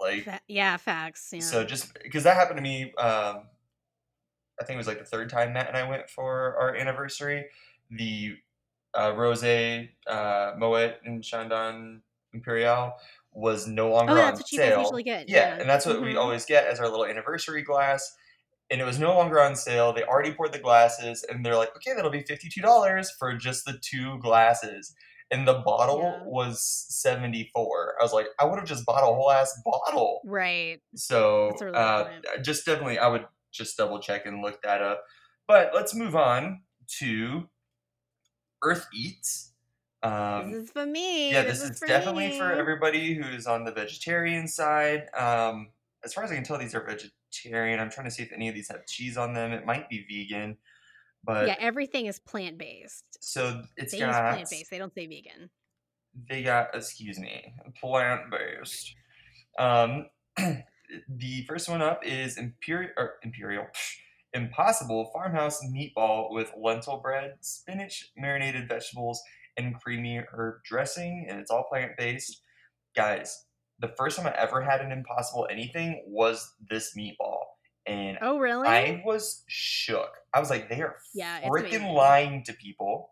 Like 0.00 0.24
Fa- 0.24 0.40
yeah, 0.46 0.76
facts. 0.76 1.30
Yeah. 1.32 1.40
so 1.40 1.64
just 1.64 1.92
because 2.02 2.24
that 2.24 2.36
happened 2.36 2.58
to 2.58 2.62
me, 2.62 2.92
um, 2.98 3.48
I 4.60 4.64
think 4.64 4.74
it 4.74 4.78
was 4.78 4.86
like 4.86 4.98
the 4.98 5.04
third 5.04 5.28
time 5.28 5.52
Matt 5.52 5.68
and 5.68 5.76
I 5.76 5.88
went 5.88 6.08
for 6.08 6.56
our 6.56 6.76
anniversary. 6.76 7.46
The 7.90 8.36
uh, 8.94 9.14
Rose, 9.16 9.42
uh, 9.42 10.52
Moet, 10.58 11.00
and 11.04 11.22
Chandon 11.22 12.02
Imperial 12.32 12.94
was 13.32 13.66
no 13.66 13.90
longer 13.90 14.00
oh, 14.06 14.14
longer 14.14 14.22
that's 14.22 14.38
on 14.38 14.40
what 14.40 14.52
you 14.52 14.58
guys 14.58 14.76
usually 14.76 15.02
get. 15.02 15.28
Yeah, 15.28 15.46
Yeah. 15.46 15.60
and 15.60 15.68
that's 15.68 15.86
what 15.86 16.02
we 16.02 16.16
hmm 16.16 16.16
always 16.16 16.44
get 16.44 16.66
as 16.66 16.80
our 16.80 16.88
little 16.88 17.06
anniversary 17.06 17.62
glass. 17.62 18.12
And 18.70 18.80
it 18.80 18.84
was 18.84 18.98
no 18.98 19.14
longer 19.14 19.40
on 19.40 19.56
sale. 19.56 19.92
They 19.92 20.04
already 20.04 20.32
poured 20.34 20.52
the 20.52 20.58
glasses, 20.58 21.24
and 21.24 21.44
they're 21.44 21.56
like, 21.56 21.76
"Okay, 21.76 21.94
that'll 21.94 22.10
be 22.10 22.22
fifty-two 22.24 22.62
dollars 22.62 23.10
for 23.18 23.34
just 23.36 23.64
the 23.66 23.78
two 23.82 24.18
glasses." 24.20 24.94
And 25.30 25.46
the 25.48 25.60
bottle 25.64 26.20
Yeah. 26.20 26.24
was 26.24 26.62
seventy-four. 26.90 27.96
I 28.00 28.02
was 28.04 28.12
like, 28.14 28.28
I 28.40 28.44
would 28.46 28.58
have 28.58 28.68
just 28.68 28.86
bought 28.86 29.02
a 29.04 29.06
whole 29.14 29.30
ass 29.32 29.54
bottle. 29.64 30.22
Right. 30.24 30.82
So 30.96 31.50
really 31.60 31.72
uh, 31.74 32.08
just 32.42 32.66
definitely, 32.66 32.98
I 32.98 33.08
would 33.08 33.26
just 33.52 33.76
double 33.76 34.00
check 34.00 34.26
and 34.26 34.42
look 34.42 34.62
that 34.62 34.82
up. 34.82 35.04
But 35.48 35.74
let's 35.74 35.94
move 35.94 36.16
on 36.16 36.62
to 37.00 37.48
Earth 38.62 38.88
Eats. 38.94 39.51
This 40.02 40.10
Um, 40.10 40.54
is 40.54 40.70
for 40.70 40.84
me. 40.86 41.32
yeah, 41.32 41.42
this 41.42 41.60
this 41.60 41.62
is 41.64 41.70
is 41.72 41.78
for 41.78 41.86
definitely 41.86 42.36
for 42.36 42.52
everybody 42.52 43.14
who's 43.14 43.46
on 43.46 43.64
the 43.64 43.72
vegetarian 43.72 44.48
side. 44.48 45.08
Um, 45.14 45.70
as 46.04 46.12
far 46.12 46.24
as 46.24 46.32
I 46.32 46.34
can 46.34 46.42
tell, 46.44 46.58
these 46.58 46.74
are 46.74 46.84
vegetarian. 46.84 47.78
I'm 47.78 47.90
trying 47.90 48.06
to 48.06 48.10
see 48.10 48.22
if 48.24 48.32
any 48.32 48.48
of 48.48 48.54
these 48.54 48.68
have 48.68 48.84
cheese 48.86 49.16
on 49.16 49.32
them. 49.34 49.52
It 49.52 49.64
might 49.64 49.88
be 49.88 50.04
vegan, 50.08 50.58
but 51.22 51.46
Yeah, 51.46 51.56
everything 51.60 52.06
is 52.06 52.18
plant 52.18 52.58
based. 52.58 53.04
so 53.20 53.62
it's 53.76 53.92
They 53.92 54.00
got 54.00 54.32
plant 54.34 54.50
based. 54.50 54.70
They 54.70 54.78
don't 54.78 54.92
say 54.94 55.06
vegan. 55.06 55.50
they 56.28 56.42
got 56.42 56.74
excuse 56.74 57.18
me 57.20 57.54
plant 57.80 58.22
based. 58.30 58.94
Um, 59.58 60.06
the 61.08 61.44
first 61.46 61.68
one 61.68 61.80
up 61.80 62.04
is 62.04 62.38
imperial 62.38 62.90
or 62.96 63.14
imperial 63.22 63.66
impossible 64.34 65.10
farmhouse 65.12 65.62
meatball 65.66 66.32
with 66.32 66.50
lentil 66.56 66.96
bread, 66.96 67.36
spinach, 67.40 68.10
marinated 68.16 68.66
vegetables, 68.66 69.22
and 69.56 69.78
creamy 69.80 70.22
herb 70.32 70.62
dressing, 70.64 71.26
and 71.28 71.38
it's 71.40 71.50
all 71.50 71.64
plant 71.64 71.92
based. 71.98 72.42
Guys, 72.96 73.46
the 73.78 73.88
first 73.96 74.16
time 74.18 74.26
I 74.26 74.34
ever 74.38 74.60
had 74.62 74.80
an 74.80 74.92
impossible 74.92 75.48
anything 75.50 76.04
was 76.06 76.54
this 76.70 76.94
meatball, 76.96 77.40
and 77.86 78.18
Oh, 78.22 78.38
really? 78.38 78.68
I 78.68 79.02
was 79.04 79.44
shook. 79.48 80.10
I 80.34 80.40
was 80.40 80.50
like, 80.50 80.68
they 80.68 80.80
are 80.80 80.96
Yeah, 81.14 81.40
freaking 81.48 81.92
lying 81.94 82.42
to 82.44 82.52
people. 82.52 83.10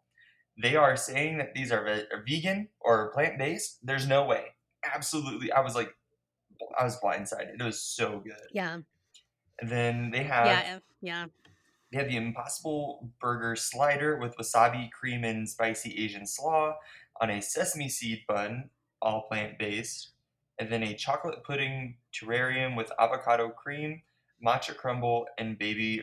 They 0.61 0.77
are 0.77 0.97
saying 0.97 1.39
that 1.39 1.55
these 1.55 1.73
are, 1.73 1.83
ve- 1.85 2.07
are 2.13 2.23
vegan 2.29 2.69
or 2.81 3.11
plant 3.13 3.39
based. 3.39 3.79
There's 3.83 4.07
no 4.07 4.25
way. 4.27 4.45
Absolutely. 4.95 5.51
I 5.53 5.61
was 5.61 5.75
like, 5.75 5.91
I 6.79 6.85
was 6.85 6.99
blindsided. 7.01 7.55
It 7.59 7.63
was 7.63 7.81
so 7.83 8.21
good. 8.21 8.35
Yeah. 8.53 8.79
And 9.61 9.71
then 9.71 10.11
they 10.11 10.23
have 10.25 10.47
Yeah. 10.47 10.79
Yeah. 11.01 11.25
They 11.91 11.99
have 11.99 12.09
the 12.09 12.17
Impossible 12.17 13.11
Burger 13.21 13.57
Slider 13.57 14.17
with 14.19 14.37
wasabi, 14.37 14.91
cream, 14.93 15.25
and 15.25 15.49
spicy 15.49 15.97
Asian 16.05 16.27
slaw 16.27 16.77
on 17.21 17.31
a 17.31 17.43
sesame 17.43 17.89
seed 17.89 18.23
bun, 18.29 18.71
all 19.03 19.23
plant 19.23 19.59
based. 19.59 20.11
And 20.59 20.71
then 20.71 20.83
a 20.83 20.95
chocolate 20.95 21.43
pudding 21.43 21.97
terrarium 22.13 22.77
with 22.77 22.93
avocado 22.99 23.49
cream, 23.49 24.03
matcha 24.45 24.77
crumble, 24.77 25.27
and 25.39 25.59
baby 25.59 26.03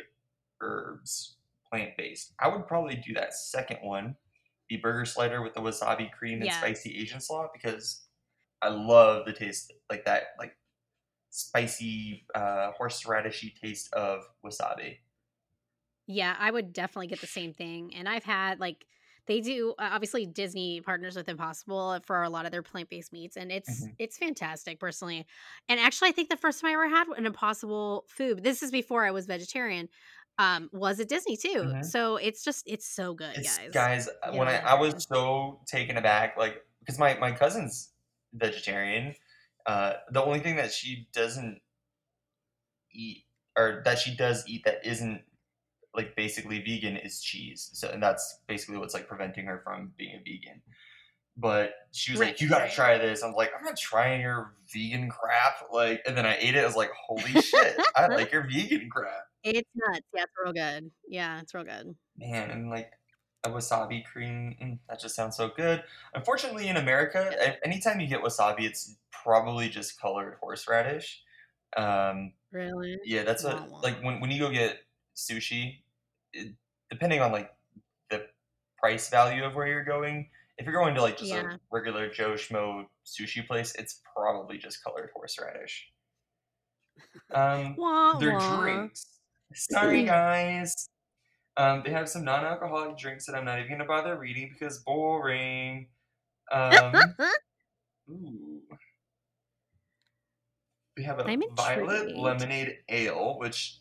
herbs, 0.61 1.37
plant 1.71 1.91
based. 1.97 2.33
I 2.39 2.47
would 2.47 2.67
probably 2.67 2.95
do 2.95 3.13
that 3.13 3.33
second 3.33 3.79
one, 3.81 4.15
the 4.69 4.77
burger 4.77 5.05
slider 5.05 5.41
with 5.41 5.53
the 5.53 5.61
wasabi 5.61 6.11
cream 6.11 6.39
and 6.39 6.45
Yeah. 6.47 6.57
spicy 6.57 6.97
Asian 6.97 7.21
slaw, 7.21 7.49
because 7.53 8.07
I 8.61 8.69
love 8.69 9.25
the 9.25 9.33
taste 9.33 9.71
like 9.89 10.03
that, 10.05 10.29
like 10.39 10.57
spicy 11.29 12.25
uh, 12.33 12.71
horseradishy 12.79 13.53
taste 13.59 13.93
of 13.93 14.23
wasabi. 14.43 14.97
Yeah, 16.07 16.35
I 16.39 16.49
would 16.51 16.71
definitely 16.71 17.07
get 17.07 17.19
the 17.21 17.27
same 17.27 17.53
thing. 17.53 17.93
And 17.93 18.07
I've 18.07 18.23
had 18.23 18.59
like 18.61 18.85
they 19.27 19.41
do 19.41 19.71
uh, 19.77 19.89
obviously 19.91 20.25
Disney 20.25 20.79
partners 20.79 21.17
with 21.17 21.27
Impossible 21.27 21.99
for 22.05 22.23
a 22.23 22.29
lot 22.29 22.45
of 22.45 22.51
their 22.53 22.63
plant-based 22.63 23.11
meats 23.11 23.35
and 23.35 23.51
it's 23.51 23.89
Mhm. 23.89 23.97
it's 23.99 24.17
fantastic 24.17 24.79
personally. 24.79 25.25
And 25.67 25.79
actually 25.81 26.09
I 26.09 26.11
think 26.13 26.29
the 26.29 26.37
first 26.37 26.61
time 26.61 26.69
I 26.69 26.73
ever 26.73 26.87
had 26.89 27.07
an 27.09 27.25
Impossible 27.25 28.05
food, 28.09 28.41
this 28.43 28.63
is 28.63 28.71
before 28.71 29.05
I 29.05 29.11
was 29.11 29.25
vegetarian, 29.25 29.89
um 30.39 30.69
was 30.71 30.99
at 31.01 31.09
Disney 31.09 31.35
too. 31.35 31.73
Mhm. 31.73 31.81
So 31.81 32.15
it's 32.15 32.41
just 32.43 32.63
it's 32.67 32.87
so 32.87 33.13
good, 33.13 33.43
It's 33.43 33.59
guys. 33.67 33.73
guys, 33.73 34.09
uh, 34.23 34.31
when 34.33 34.47
I, 34.47 34.57
I 34.59 34.73
was 34.79 35.05
so 35.07 35.61
taken 35.67 35.97
aback, 35.97 36.37
like 36.37 36.65
because 36.79 36.97
my 36.99 37.15
my 37.17 37.31
cousin's 37.31 37.93
vegetarian. 38.33 39.15
Uh, 39.65 39.95
the 40.11 40.23
only 40.23 40.39
thing 40.39 40.55
that 40.55 40.71
she 40.71 41.09
doesn't 41.11 41.59
eat, 42.91 43.25
or 43.57 43.81
that 43.85 43.99
she 43.99 44.15
does 44.15 44.47
eat 44.47 44.63
that 44.65 44.85
isn't 44.85 45.23
like 45.95 46.15
basically 46.15 46.59
vegan, 46.59 46.97
is 46.97 47.21
cheese. 47.21 47.69
So 47.73 47.89
and 47.89 48.01
that's 48.01 48.41
basically 48.47 48.77
what's 48.77 48.93
like 48.93 49.07
preventing 49.07 49.45
her 49.45 49.61
from 49.63 49.93
being 49.97 50.15
a 50.15 50.19
vegan. 50.19 50.61
But 51.39 51.73
she 51.91 52.11
was 52.11 52.19
like, 52.19 52.41
"You 52.41 52.49
gotta 52.49 52.63
right. 52.63 52.73
try 52.73 52.97
this." 52.97 53.21
I'm 53.23 53.33
like, 53.33 53.51
"I'm 53.57 53.63
not 53.63 53.77
trying 53.77 54.21
your 54.21 54.55
vegan 54.73 55.07
crap." 55.09 55.57
Like, 55.71 56.01
and 56.07 56.17
then 56.17 56.25
I 56.25 56.35
ate 56.39 56.55
it. 56.55 56.63
I 56.63 56.65
was 56.65 56.75
like, 56.75 56.89
"Holy 57.07 57.21
shit! 57.41 57.77
I 57.95 58.07
like 58.07 58.31
your 58.31 58.47
vegan 58.47 58.89
crap." 58.89 59.27
It's 59.43 59.69
nuts. 59.75 60.01
Yeah, 60.15 60.23
it's 60.23 60.31
real 60.43 60.53
good. 60.53 60.91
Yeah, 61.07 61.39
it's 61.41 61.53
real 61.53 61.63
good. 61.63 61.95
Man, 62.17 62.49
and 62.49 62.69
like 62.71 62.91
a 63.43 63.49
wasabi 63.49 64.03
cream, 64.03 64.55
mm, 64.61 64.79
that 64.89 64.99
just 64.99 65.15
sounds 65.15 65.37
so 65.37 65.51
good. 65.55 65.83
Unfortunately, 66.15 66.69
in 66.69 66.77
America, 66.77 67.31
Yeah. 67.39 67.55
anytime 67.63 67.99
you 67.99 68.07
get 68.07 68.23
wasabi, 68.23 68.61
it's 68.61 68.95
probably 69.11 69.69
just 69.69 70.01
colored 70.01 70.37
horseradish. 70.41 71.21
Um, 71.77 72.33
Really? 72.51 72.97
yeah, 73.05 73.23
that's 73.23 73.43
what 73.43 73.69
wah. 73.69 73.79
like 73.81 74.01
when 74.01 74.19
when 74.21 74.31
you 74.31 74.39
go 74.39 74.49
get 74.49 74.79
sushi, 75.17 75.79
it, 76.33 76.53
depending 76.89 77.19
on 77.21 77.31
like 77.31 77.51
the 78.09 78.25
price 78.77 79.09
value 79.09 79.43
of 79.43 79.55
where 79.55 79.67
you're 79.67 79.83
going. 79.83 80.29
If 80.57 80.65
you're 80.65 80.73
going 80.73 80.95
to 80.95 81.01
like 81.01 81.17
just 81.17 81.31
Yeah. 81.31 81.53
a 81.53 81.59
regular 81.71 82.09
Joe 82.09 82.31
Schmo 82.33 82.85
sushi 83.05 83.45
place, 83.45 83.75
it's 83.75 84.01
probably 84.15 84.57
just 84.57 84.83
colored 84.83 85.09
horseradish. 85.13 85.87
Um, 87.33 87.75
Wah, 87.77 88.17
their 88.17 88.33
wah. 88.33 88.61
drinks. 88.61 89.07
Sorry, 89.53 90.03
guys. 90.03 90.89
Um, 91.57 91.81
they 91.83 91.91
have 91.91 92.07
some 92.07 92.23
non-alcoholic 92.23 92.97
drinks 92.97 93.25
that 93.25 93.35
I'm 93.35 93.45
not 93.45 93.59
even 93.59 93.71
gonna 93.71 93.85
bother 93.85 94.15
reading 94.17 94.49
because 94.53 94.79
boring. 94.79 95.87
Um, 96.51 96.95
ooh. 98.09 98.61
We 100.95 101.03
have 101.03 101.19
a 101.19 101.37
violet 101.55 102.15
lemonade 102.15 102.77
ale, 102.89 103.37
which 103.39 103.77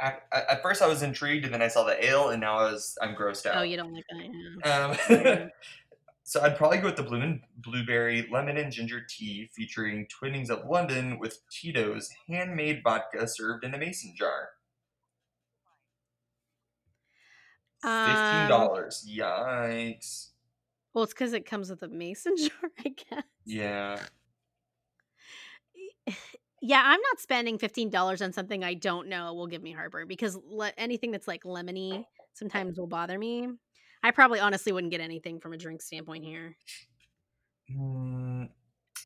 I, 0.00 0.14
at 0.32 0.62
first 0.62 0.80
I 0.82 0.86
was 0.86 1.02
intrigued, 1.02 1.44
and 1.44 1.52
then 1.52 1.60
I 1.62 1.68
saw 1.68 1.84
the 1.84 2.02
ale, 2.04 2.30
and 2.30 2.40
now 2.40 2.58
I 2.58 2.70
was 2.72 2.96
I'm 3.02 3.14
grossed 3.14 3.46
out. 3.46 3.56
Oh, 3.58 3.62
you 3.62 3.76
don't 3.76 3.92
like 3.92 4.04
that. 4.10 4.98
Yeah. 5.04 5.40
Um, 5.42 5.50
so 6.24 6.40
I'd 6.40 6.56
probably 6.56 6.78
go 6.78 6.86
with 6.86 6.96
the 6.96 7.02
blue 7.02 7.20
and 7.20 7.40
blueberry 7.58 8.26
lemon 8.32 8.56
and 8.56 8.72
ginger 8.72 9.02
tea 9.08 9.50
featuring 9.54 10.06
Twinings 10.08 10.48
of 10.50 10.64
London 10.66 11.18
with 11.18 11.38
Tito's 11.50 12.08
handmade 12.28 12.80
vodka 12.82 13.26
served 13.28 13.64
in 13.64 13.74
a 13.74 13.78
mason 13.78 14.14
jar. 14.16 14.50
Fifteen 17.82 18.42
Um, 18.42 18.48
dollars. 18.48 19.06
Yikes. 19.10 20.28
well, 20.92 21.04
it's 21.04 21.12
because 21.14 21.32
it 21.32 21.46
comes 21.46 21.70
with 21.70 21.82
a 21.82 21.88
mason 21.88 22.36
jar, 22.38 22.70
I 22.78 22.88
guess. 22.90 23.22
Yeah. 23.44 24.00
Yeah, 26.62 26.82
I'm 26.84 27.00
not 27.00 27.20
spending 27.20 27.58
fifteen 27.58 27.90
dollars 27.90 28.20
on 28.20 28.32
something 28.32 28.62
I 28.62 28.74
don't 28.74 29.08
know 29.08 29.34
will 29.34 29.46
give 29.46 29.62
me 29.62 29.72
heartburn 29.72 30.08
because 30.08 30.38
le- 30.46 30.72
anything 30.76 31.10
that's 31.10 31.26
like 31.26 31.44
lemony 31.44 32.04
sometimes 32.34 32.78
will 32.78 32.86
bother 32.86 33.18
me. 33.18 33.48
I 34.02 34.10
probably 34.10 34.40
honestly 34.40 34.72
wouldn't 34.72 34.90
get 34.90 35.00
anything 35.00 35.40
from 35.40 35.52
a 35.52 35.56
drink 35.56 35.82
standpoint 35.82 36.24
here. 36.24 36.56
Mm, 37.74 38.48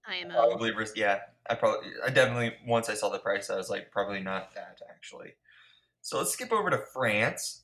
I 0.06 0.16
am 0.16 0.30
probably. 0.30 0.72
ris- 0.72 0.92
Yeah. 0.96 1.20
I 1.48 1.54
probably. 1.54 1.90
I 2.04 2.10
definitely. 2.10 2.54
Once 2.66 2.88
I 2.88 2.94
saw 2.94 3.10
the 3.10 3.18
price, 3.18 3.50
I 3.50 3.56
was 3.56 3.68
like, 3.68 3.90
probably 3.90 4.20
not 4.20 4.54
that 4.54 4.80
actually. 4.90 5.34
So 6.00 6.18
let's 6.18 6.32
skip 6.32 6.52
over 6.52 6.70
to 6.70 6.78
France. 6.78 7.63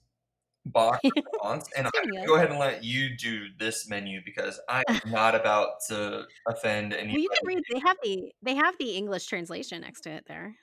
Bach 0.67 1.01
France, 1.43 1.69
and 1.77 1.87
I'm 1.87 1.93
gonna 2.05 2.27
go 2.27 2.35
ahead 2.37 2.51
and 2.51 2.59
let 2.59 2.85
you 2.85 3.17
do 3.17 3.47
this 3.59 3.89
menu 3.89 4.21
because 4.25 4.61
I'm 4.69 4.85
not 5.07 5.35
about 5.35 5.81
to 5.89 6.25
offend 6.47 6.93
Well, 6.93 7.19
you 7.19 7.29
can 7.29 7.47
read. 7.47 7.63
They 7.73 7.81
have 7.81 7.97
the 8.03 8.33
they 8.43 8.55
have 8.55 8.77
the 8.79 8.97
English 8.97 9.27
translation 9.27 9.81
next 9.81 10.03
to 10.03 10.11
it. 10.11 10.25
There, 10.27 10.57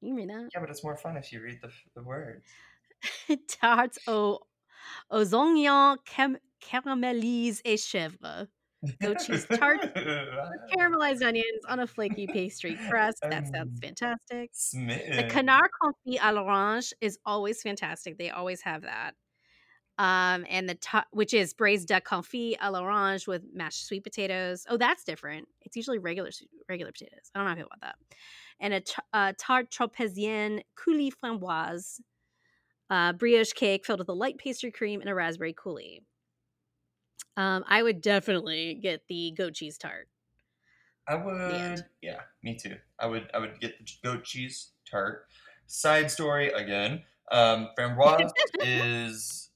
you 0.00 0.08
can 0.10 0.16
read 0.16 0.30
that. 0.30 0.50
Yeah, 0.54 0.60
but 0.60 0.70
it's 0.70 0.84
more 0.84 0.96
fun 0.96 1.16
if 1.16 1.32
you 1.32 1.42
read 1.42 1.60
the, 1.62 1.70
the 1.94 2.02
words. 2.02 2.44
Tartes 3.48 3.98
aux 4.06 4.40
aux 5.10 5.34
oignons 5.34 5.98
cam- 6.04 6.38
caramélisés 6.60 7.60
et 7.64 7.76
chèvres. 7.78 8.48
Goat 9.02 9.20
cheese 9.20 9.46
tart 9.46 9.80
Caramelized 10.72 11.22
onions 11.22 11.64
on 11.68 11.80
a 11.80 11.86
flaky 11.86 12.26
pastry 12.26 12.76
crust. 12.88 13.18
That 13.28 13.44
sounds 13.54 13.70
Um, 13.74 13.80
fantastic. 13.82 14.50
The 14.72 15.26
canard 15.28 15.70
confit 15.82 16.18
à 16.18 16.32
l'orange 16.32 16.92
is 17.00 17.18
always 17.26 17.62
fantastic. 17.62 18.16
They 18.16 18.30
always 18.30 18.62
have 18.62 18.82
that. 18.82 19.14
Um, 20.00 20.46
and 20.48 20.66
the 20.66 20.76
ta- 20.76 21.04
which 21.10 21.34
is 21.34 21.52
braised 21.52 21.88
duck 21.88 22.06
confit 22.06 22.56
à 22.56 22.72
l'orange 22.72 23.28
with 23.28 23.42
mashed 23.52 23.86
sweet 23.86 24.02
potatoes. 24.02 24.64
Oh, 24.70 24.78
that's 24.78 25.04
different. 25.04 25.46
It's 25.60 25.76
usually 25.76 25.98
regular 25.98 26.30
regular 26.70 26.90
potatoes. 26.90 27.30
I 27.34 27.38
don't 27.38 27.44
know 27.44 27.50
how 27.50 27.54
I 27.54 27.58
feel 27.58 27.66
about 27.66 27.80
that. 27.82 27.96
And 28.60 28.82
a, 29.12 29.34
tart 29.34 29.70
tropézienne 29.70 30.62
coulis 30.74 31.12
framboise, 31.22 32.00
uh, 32.88 33.12
brioche 33.12 33.52
cake 33.52 33.84
filled 33.84 33.98
with 33.98 34.08
a 34.08 34.14
light 34.14 34.38
pastry 34.38 34.70
cream 34.70 35.02
and 35.02 35.10
a 35.10 35.14
raspberry 35.14 35.52
coulis. 35.52 36.00
Um, 37.36 37.62
I 37.68 37.82
would 37.82 38.00
definitely 38.00 38.76
get 38.76 39.02
the 39.06 39.34
goat 39.36 39.52
cheese 39.52 39.76
tart. 39.76 40.08
I 41.06 41.16
would. 41.16 41.84
Yeah, 42.00 42.20
me 42.42 42.56
too. 42.56 42.76
I 42.98 43.06
would. 43.06 43.28
I 43.34 43.38
would 43.38 43.60
get 43.60 43.74
the 43.78 43.84
goat 44.02 44.24
cheese 44.24 44.70
tart. 44.90 45.26
Side 45.66 46.10
story 46.10 46.48
again. 46.52 47.02
Um, 47.30 47.68
framboise 47.78 48.30
is 48.62 49.49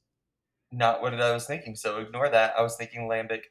not 0.75 1.03
what 1.03 1.15
I 1.15 1.33
was 1.33 1.47
thinking, 1.47 1.77
so 1.77 1.99
ignore 1.99 2.29
that. 2.29 2.55
I 2.59 2.63
was 2.63 2.77
thinking 2.77 3.09
lambic. 3.09 3.43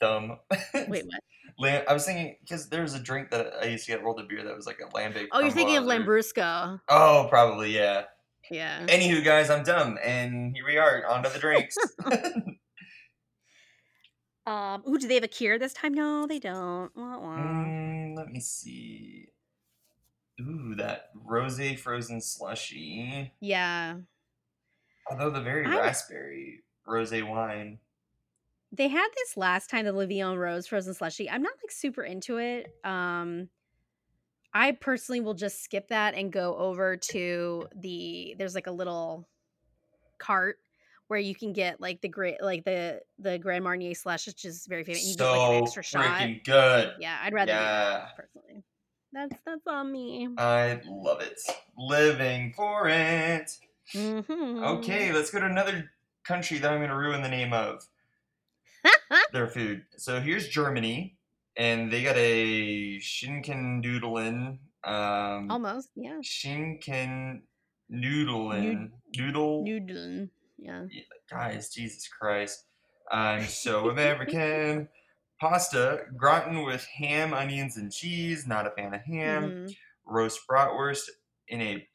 Dumb. 0.00 0.38
Wait, 0.74 1.04
what? 1.04 1.20
Lam- 1.58 1.84
I 1.88 1.92
was 1.92 2.04
thinking 2.04 2.36
because 2.40 2.68
there 2.68 2.82
was 2.82 2.94
a 2.94 2.98
drink 2.98 3.30
that 3.30 3.52
I 3.62 3.66
used 3.66 3.86
to 3.86 3.92
get 3.92 4.02
rolled 4.02 4.20
a 4.20 4.24
beer 4.24 4.44
that 4.44 4.56
was 4.56 4.66
like 4.66 4.80
a 4.80 4.88
lambic. 4.94 5.28
Oh, 5.32 5.40
you're 5.40 5.50
thinking 5.50 5.76
of 5.76 5.84
Lambrusco. 5.84 6.80
Oh, 6.88 7.26
probably 7.30 7.74
yeah. 7.74 8.04
Yeah. 8.50 8.86
Anywho, 8.86 9.24
guys, 9.24 9.50
I'm 9.50 9.64
dumb, 9.64 9.98
and 10.04 10.54
here 10.54 10.66
we 10.66 10.76
are. 10.76 11.06
On 11.06 11.22
to 11.22 11.28
the 11.28 11.38
drinks. 11.38 11.76
Um, 14.46 14.84
ooh, 14.88 14.96
do 14.96 15.08
they 15.08 15.14
have 15.14 15.24
a 15.24 15.28
cure 15.28 15.58
this 15.58 15.72
time? 15.72 15.92
No, 15.92 16.24
they 16.26 16.38
don't. 16.38 16.96
Wah, 16.96 17.18
wah. 17.18 17.36
Mm, 17.36 18.16
let 18.16 18.28
me 18.28 18.38
see. 18.38 19.15
Ooh, 20.40 20.74
that 20.76 21.10
rose 21.14 21.60
frozen 21.80 22.20
slushy. 22.20 23.32
Yeah. 23.40 23.96
Although 25.10 25.30
the 25.30 25.40
very 25.40 25.64
I- 25.66 25.70
raspberry 25.80 26.62
rose 26.86 27.12
wine. 27.12 27.78
They 28.72 28.88
had 28.88 29.08
this 29.16 29.36
last 29.36 29.70
time, 29.70 29.84
the 29.84 29.92
La 29.92 30.04
Vie 30.06 30.20
en 30.20 30.36
Rose 30.36 30.66
frozen 30.66 30.92
slushy. 30.92 31.30
I'm 31.30 31.42
not 31.42 31.54
like 31.62 31.70
super 31.70 32.02
into 32.02 32.38
it. 32.38 32.74
Um 32.84 33.48
I 34.52 34.72
personally 34.72 35.20
will 35.20 35.34
just 35.34 35.62
skip 35.62 35.88
that 35.88 36.14
and 36.14 36.32
go 36.32 36.56
over 36.56 36.96
to 36.96 37.68
the 37.76 38.34
there's 38.38 38.54
like 38.54 38.66
a 38.66 38.72
little 38.72 39.28
cart 40.18 40.58
where 41.08 41.20
you 41.20 41.34
can 41.34 41.52
get 41.52 41.80
like 41.80 42.00
the 42.00 42.08
great 42.08 42.42
like 42.42 42.64
the 42.64 43.00
the 43.18 43.38
Grand 43.38 43.64
Marnier 43.64 43.94
slush, 43.94 44.26
which 44.26 44.44
is 44.44 44.66
very 44.66 44.82
famous. 44.84 45.06
You 45.06 45.16
get 45.16 45.24
like 45.24 45.36
an 45.38 45.58
So 45.58 45.62
extra 45.64 45.82
shot. 45.82 46.04
freaking 46.04 46.44
good. 46.44 46.94
Yeah, 46.98 47.18
I'd 47.22 47.32
rather 47.34 47.52
Yeah. 47.52 48.08
personally. 48.16 48.64
That's 49.12 49.34
that's 49.46 49.66
on 49.66 49.92
me. 49.92 50.28
I 50.38 50.80
love 50.86 51.20
it. 51.20 51.40
Living 51.78 52.52
for 52.56 52.88
it. 52.88 53.50
Mhm. 53.94 54.64
Okay, 54.78 55.12
let's 55.12 55.30
go 55.30 55.38
to 55.40 55.46
another 55.46 55.90
country 56.24 56.58
that 56.58 56.70
I'm 56.70 56.78
going 56.78 56.90
to 56.90 56.96
ruin 56.96 57.22
the 57.22 57.28
name 57.28 57.52
of. 57.52 57.82
Their 59.32 59.46
food. 59.48 59.84
So 59.96 60.20
here's 60.20 60.48
Germany, 60.48 61.16
and 61.56 61.90
they 61.90 62.02
got 62.02 62.16
a 62.16 62.98
Schinken 62.98 63.82
Doodlin. 63.82 64.58
Um, 64.84 65.50
Almost, 65.50 65.90
yeah. 65.96 66.18
Schinken 66.22 67.42
Noodlin. 67.90 68.90
Noodle. 69.16 69.64
Noodling. 69.64 70.30
Yeah. 70.58 70.84
Guys, 71.30 71.70
Jesus 71.70 72.08
Christ. 72.08 72.64
I'm 73.10 73.44
so 73.44 73.88
American. 73.90 74.88
Pasta, 75.40 76.04
gratin 76.16 76.62
with 76.64 76.84
ham, 76.86 77.34
onions, 77.34 77.76
and 77.76 77.92
cheese. 77.92 78.46
Not 78.46 78.66
a 78.66 78.70
fan 78.70 78.94
of 78.94 79.02
ham. 79.02 79.66
Mhm. 79.66 79.76
roast 80.08 80.40
bratwurst 80.48 81.08
in 81.48 81.60
a 81.60 81.88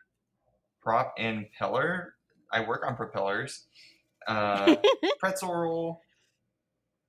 prop 0.81 1.13
and 1.17 1.47
peller. 1.59 2.11
I 2.51 2.59
work 2.67 2.85
on 2.85 2.95
propellers. 2.97 3.67
Uh, 4.27 4.75
pretzel 5.19 5.53
roll, 5.53 6.01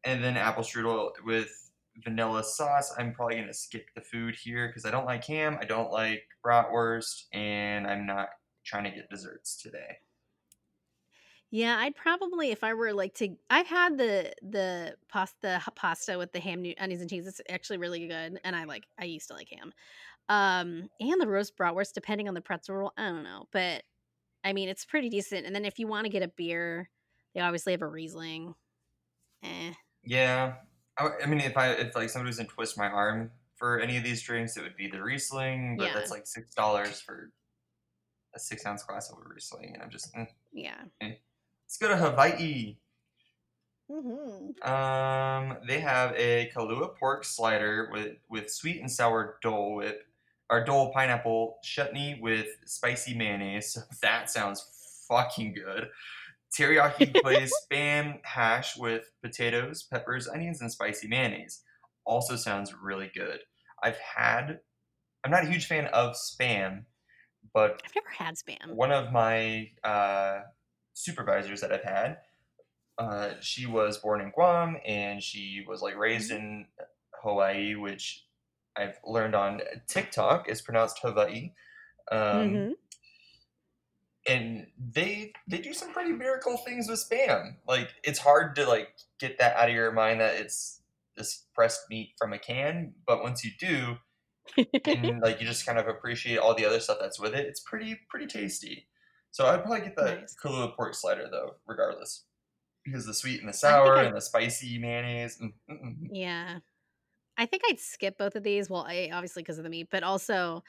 and 0.04 0.22
then 0.22 0.36
apple 0.36 0.62
strudel 0.62 1.10
with 1.24 1.72
vanilla 2.04 2.42
sauce. 2.44 2.94
I'm 2.96 3.12
probably 3.12 3.36
gonna 3.40 3.52
skip 3.52 3.86
the 3.94 4.00
food 4.00 4.34
here 4.36 4.68
because 4.68 4.86
I 4.86 4.90
don't 4.90 5.04
like 5.06 5.24
ham, 5.24 5.58
I 5.60 5.64
don't 5.64 5.90
like 5.90 6.22
bratwurst, 6.44 7.24
and 7.32 7.86
I'm 7.86 8.06
not 8.06 8.28
trying 8.64 8.84
to 8.84 8.90
get 8.90 9.10
desserts 9.10 9.60
today. 9.60 9.98
Yeah, 11.54 11.76
I'd 11.78 11.94
probably 11.94 12.50
if 12.50 12.64
I 12.64 12.72
were 12.72 12.94
like 12.94 13.12
to 13.16 13.36
I've 13.50 13.66
had 13.66 13.98
the 13.98 14.32
the 14.40 14.96
pasta 15.10 15.62
pasta 15.76 16.16
with 16.16 16.32
the 16.32 16.40
ham 16.40 16.64
onions 16.78 17.02
and 17.02 17.10
cheese. 17.10 17.26
It's 17.26 17.42
actually 17.50 17.76
really 17.76 18.08
good 18.08 18.40
and 18.42 18.56
I 18.56 18.64
like 18.64 18.86
I 18.98 19.04
used 19.04 19.28
to 19.28 19.34
like 19.34 19.50
ham. 19.50 19.74
Um 20.30 20.90
and 21.00 21.20
the 21.20 21.28
roast 21.28 21.56
bratwurst 21.58 21.92
depending 21.94 22.28
on 22.28 22.34
the 22.34 22.40
pretzel 22.42 22.76
roll. 22.76 22.92
I 22.96 23.10
don't 23.10 23.24
know, 23.24 23.48
but 23.52 23.84
I 24.44 24.52
mean 24.54 24.68
it's 24.70 24.86
pretty 24.86 25.10
decent. 25.10 25.46
And 25.46 25.54
then 25.54 25.66
if 25.66 25.78
you 25.78 25.88
want 25.88 26.06
to 26.06 26.10
get 26.10 26.22
a 26.22 26.28
beer, 26.28 26.90
they 27.34 27.40
obviously 27.40 27.72
have 27.72 27.82
a 27.82 27.88
Riesling. 27.88 28.54
Eh. 29.42 29.74
Yeah. 30.04 30.56
I, 30.98 31.10
I 31.22 31.26
mean 31.26 31.40
if 31.40 31.56
I 31.56 31.72
if 31.72 31.94
like 31.94 32.10
somebody 32.10 32.28
was 32.28 32.38
in 32.38 32.46
twist 32.46 32.76
my 32.78 32.86
arm 32.88 33.32
for 33.56 33.80
any 33.80 33.96
of 33.96 34.04
these 34.04 34.22
drinks, 34.22 34.56
it 34.56 34.62
would 34.62 34.76
be 34.76 34.88
the 34.88 35.02
Riesling, 35.02 35.76
but 35.76 35.84
Yeah. 35.86 35.94
that's 35.94 36.10
like 36.10 36.26
six 36.26 36.54
dollars 36.54 37.00
for 37.00 37.32
a 38.34 38.38
six 38.38 38.64
ounce 38.66 38.82
glass 38.82 39.10
of 39.10 39.18
Riesling, 39.24 39.74
and 39.74 39.82
I'm 39.82 39.90
just 39.90 40.14
mm. 40.14 40.26
Yeah. 40.52 40.84
Let's 41.72 41.78
go 41.78 41.88
to 41.88 41.96
Hawaii. 41.96 42.76
Mm-hmm. 43.90 44.70
Um, 44.70 45.58
they 45.66 45.80
have 45.80 46.14
a 46.16 46.50
Kahlua 46.54 46.94
pork 46.96 47.24
slider 47.24 47.88
with 47.90 48.16
with 48.28 48.50
sweet 48.50 48.80
and 48.80 48.90
sour 48.90 49.38
Dole 49.42 49.76
Whip, 49.76 50.06
or 50.50 50.64
Dole 50.64 50.92
pineapple 50.92 51.58
chutney 51.62 52.18
with 52.20 52.48
spicy 52.66 53.14
mayonnaise. 53.14 53.78
That 54.02 54.30
sounds 54.30 55.06
fucking 55.08 55.54
good. 55.54 55.88
Teriyaki 56.56 57.20
glazed 57.22 57.54
spam 57.70 58.18
hash 58.24 58.76
with 58.76 59.10
potatoes, 59.22 59.82
peppers, 59.82 60.28
onions, 60.28 60.60
and 60.60 60.70
spicy 60.70 61.08
mayonnaise. 61.08 61.62
Also 62.04 62.36
sounds 62.36 62.74
really 62.74 63.10
good. 63.14 63.40
I've 63.82 63.98
had. 63.98 64.60
I'm 65.24 65.30
not 65.30 65.44
a 65.44 65.48
huge 65.48 65.66
fan 65.66 65.86
of 65.86 66.16
spam, 66.16 66.84
but 67.54 67.80
I've 67.84 67.94
never 67.94 68.10
had 68.10 68.34
spam. 68.34 68.74
one 68.74 68.90
of 68.90 69.12
my 69.12 69.70
uh, 69.84 70.40
supervisors 70.94 71.60
that 71.62 71.72
I've 71.72 71.84
had, 71.84 72.20
uh, 72.98 73.40
she 73.40 73.66
was 73.66 73.98
born 73.98 74.20
in 74.20 74.30
Guam 74.30 74.78
and 74.86 75.22
she 75.22 75.64
was 75.66 75.82
like 75.82 75.96
raised 75.96 76.30
in 76.32 76.68
Hawaii, 77.22 77.74
which 77.74 78.26
I've 78.76 78.98
learned 79.04 79.34
on 79.34 79.62
TikTok 79.88 80.48
is 80.48 80.62
pronounced 80.62 81.00
Hawaii. 81.00 81.54
Um, 82.12 82.64
Mhm. 82.64 82.76
And 84.28 84.70
they 84.78 85.32
they 85.48 85.58
do 85.58 85.74
some 85.74 85.92
pretty 85.92 86.12
miracle 86.12 86.56
things 86.56 86.88
with 86.88 87.00
spam. 87.00 87.56
Like 87.66 87.92
it's 88.04 88.20
hard 88.20 88.54
to 88.54 88.66
like 88.66 88.96
get 89.18 89.38
that 89.38 89.56
out 89.56 89.68
of 89.68 89.74
your 89.74 89.90
mind 89.90 90.20
that 90.20 90.36
it's 90.36 90.80
this 91.16 91.46
pressed 91.54 91.90
meat 91.90 92.14
from 92.18 92.32
a 92.32 92.38
can, 92.38 92.94
but 93.04 93.22
once 93.22 93.44
you 93.44 93.50
do, 93.58 93.96
and 94.84 95.20
like 95.22 95.40
you 95.40 95.46
just 95.46 95.66
kind 95.66 95.78
of 95.78 95.88
appreciate 95.88 96.38
all 96.38 96.54
the 96.54 96.66
other 96.66 96.80
stuff 96.80 96.98
that's 97.00 97.20
with 97.20 97.34
it. 97.34 97.46
It's 97.46 97.60
pretty 97.60 97.96
pretty 98.10 98.26
tasty. 98.26 98.88
So 99.32 99.46
I'd 99.46 99.62
probably 99.64 99.80
get 99.80 99.96
the 99.96 100.04
Nice. 100.20 100.36
Kahlua 100.42 100.74
pork 100.76 100.94
slider 100.94 101.26
though, 101.30 101.56
regardless, 101.66 102.24
because 102.84 103.06
the 103.06 103.14
sweet 103.14 103.40
and 103.40 103.48
the 103.48 103.52
sour 103.54 103.96
and 103.96 104.16
the 104.16 104.20
spicy 104.20 104.78
mayonnaise. 104.78 105.38
mm, 105.42 105.52
mm, 105.70 105.82
mm. 105.82 105.94
Yeah. 106.12 106.58
I 107.38 107.46
think 107.46 107.62
I'd 107.68 107.80
skip 107.80 108.18
both 108.18 108.36
of 108.36 108.42
these. 108.42 108.68
Well, 108.68 108.84
I 108.86 109.10
obviously 109.12 109.42
because 109.42 109.56
of 109.58 109.64
the 109.64 109.70
meat, 109.70 109.88
but 109.90 110.02
also 110.02 110.62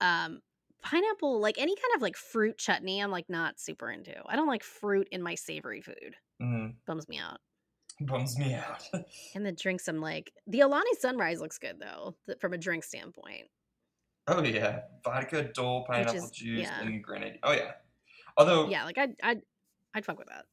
um 0.00 0.40
pineapple, 0.82 1.40
like 1.40 1.58
any 1.58 1.74
kind 1.74 1.94
of 1.96 2.02
like 2.02 2.16
fruit 2.16 2.56
chutney, 2.58 3.00
I'm 3.02 3.10
like 3.10 3.28
not 3.28 3.58
super 3.58 3.90
into. 3.90 4.14
I 4.26 4.36
don't 4.36 4.46
like 4.48 4.62
fruit 4.62 5.08
in 5.10 5.22
my 5.22 5.34
savory 5.34 5.80
food. 5.80 6.14
Mm, 6.42 6.74
Bums 6.86 7.08
me 7.08 7.18
out. 7.18 7.38
bums 8.00 8.38
me 8.38 8.54
out. 8.54 8.88
And 9.34 9.44
the 9.44 9.52
drinks, 9.52 9.88
I'm 9.88 10.00
like 10.00 10.32
the 10.46 10.60
Alani 10.60 10.90
Sunrise 11.00 11.40
looks 11.40 11.58
good 11.58 11.80
though, 11.80 12.14
th- 12.26 12.38
from 12.38 12.52
a 12.52 12.58
drink 12.58 12.84
standpoint. 12.84 13.48
oh 14.28 14.42
yeah, 14.44 14.80
vodka, 15.04 15.50
Dole, 15.52 15.84
pineapple 15.84 16.14
is- 16.24 16.30
juice, 16.30 16.60
yeah. 16.62 16.80
and 16.80 17.02
grenadine. 17.02 17.38
Oh 17.42 17.52
yeah. 17.52 17.72
Although 18.36 18.68
Yeah, 18.68 18.84
like 18.84 18.98
I'd 18.98 19.16
I'd 19.22 19.42
I'd 19.94 20.04
fuck 20.04 20.18
with 20.18 20.28
that. 20.28 20.46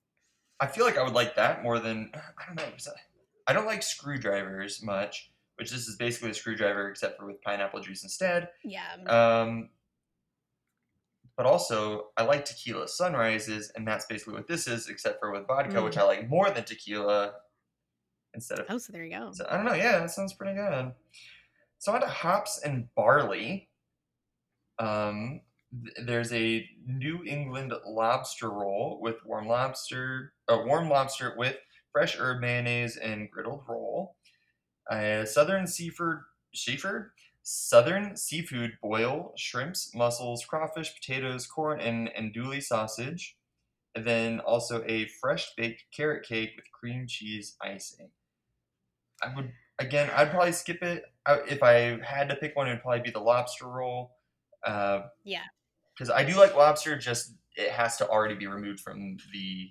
I 0.60 0.68
feel 0.68 0.86
like 0.86 0.98
I 0.98 1.04
would 1.04 1.14
like 1.14 1.36
that 1.36 1.64
more 1.64 1.80
than 1.80 2.12
I 2.14 2.46
don't 2.48 2.56
know. 2.58 2.94
I 3.48 3.54
don't 3.54 3.66
like 3.66 3.82
screwdrivers 3.84 4.84
much, 4.84 5.32
which 5.56 5.72
this 5.72 5.88
is 5.88 5.96
basically 5.98 6.30
a 6.30 6.34
screwdriver 6.34 6.90
except 6.90 7.18
for 7.18 7.26
with 7.26 7.42
pineapple 7.42 7.82
juice 7.82 8.04
instead. 8.04 8.50
Yeah. 8.64 8.96
Um, 9.08 9.70
but 11.38 11.46
also, 11.46 12.10
I 12.18 12.24
like 12.24 12.46
tequila 12.46 12.88
sunrises, 12.88 13.72
and 13.76 13.88
that's 13.88 14.06
basically 14.06 14.36
what 14.36 14.48
this 14.48 14.68
is, 14.68 14.90
except 14.90 15.20
for 15.20 15.32
with 15.32 15.48
vodka, 15.48 15.82
which 15.82 15.98
I 15.98 16.04
like 16.04 16.30
more 16.30 16.52
than 16.52 16.64
tequila 16.66 17.34
instead 18.36 18.60
of. 18.60 18.68
oh, 18.70 18.78
so 18.78 18.94
there 18.94 19.04
you 19.04 19.18
go. 19.18 19.32
So, 19.34 19.48
I 19.50 19.56
don't 19.56 19.66
know. 19.66 19.74
Yeah, 19.74 20.00
that 20.00 20.12
sounds 20.12 20.34
pretty 20.34 20.56
good. 20.56 20.92
So 21.80 21.94
on 21.94 22.02
to 22.02 22.08
hops 22.08 22.62
and 22.64 22.94
barley. 22.96 23.70
Um, 24.78 25.42
there's 26.04 26.34
a 26.34 26.70
New 26.86 27.24
England 27.24 27.74
lobster 27.86 28.50
roll 28.50 29.00
with 29.02 29.26
warm 29.26 29.48
lobster, 29.48 30.34
a 30.48 30.58
warm 30.64 30.90
lobster 30.90 31.36
with 31.38 31.58
fresh 31.92 32.18
herb 32.20 32.42
mayonnaise 32.42 32.98
and 32.98 33.30
griddled 33.32 33.68
roll. 33.68 34.16
A 34.92 35.26
Southern 35.26 35.68
seafood, 35.68 36.20
seafood, 36.54 37.06
Southern 37.44 38.16
seafood 38.18 38.78
boil, 38.82 39.34
shrimps, 39.38 39.94
mussels, 39.96 40.46
crawfish, 40.46 40.94
potatoes, 40.94 41.48
corn, 41.48 41.80
and 41.80 42.10
andouille 42.10 42.62
sausage. 42.62 43.38
And 43.96 44.06
then 44.06 44.40
also 44.42 44.84
a 44.86 45.08
fresh 45.22 45.54
baked 45.56 45.84
carrot 45.96 46.26
cake 46.26 46.52
with 46.56 46.72
cream 46.72 47.08
cheese 47.08 47.58
icing. 47.62 48.12
I 49.24 49.34
would 49.36 49.52
again, 49.80 50.10
I'd 50.16 50.32
probably 50.32 50.52
skip 50.52 50.82
it. 50.82 51.06
I, 51.26 51.40
if 51.48 51.64
I 51.64 52.00
had 52.04 52.30
to 52.30 52.36
pick 52.36 52.56
one, 52.56 52.68
it'd 52.68 52.82
probably 52.82 53.02
be 53.02 53.12
the 53.12 53.20
lobster 53.20 53.68
roll. 53.68 54.12
Uh, 54.66 55.04
Yeah. 55.24 55.44
Because 56.02 56.16
I 56.16 56.24
do 56.24 56.36
like 56.36 56.56
lobster, 56.56 56.98
just 56.98 57.36
it 57.56 57.70
has 57.70 57.98
to 57.98 58.10
already 58.10 58.34
be 58.34 58.48
removed 58.48 58.80
from 58.80 59.18
the 59.32 59.70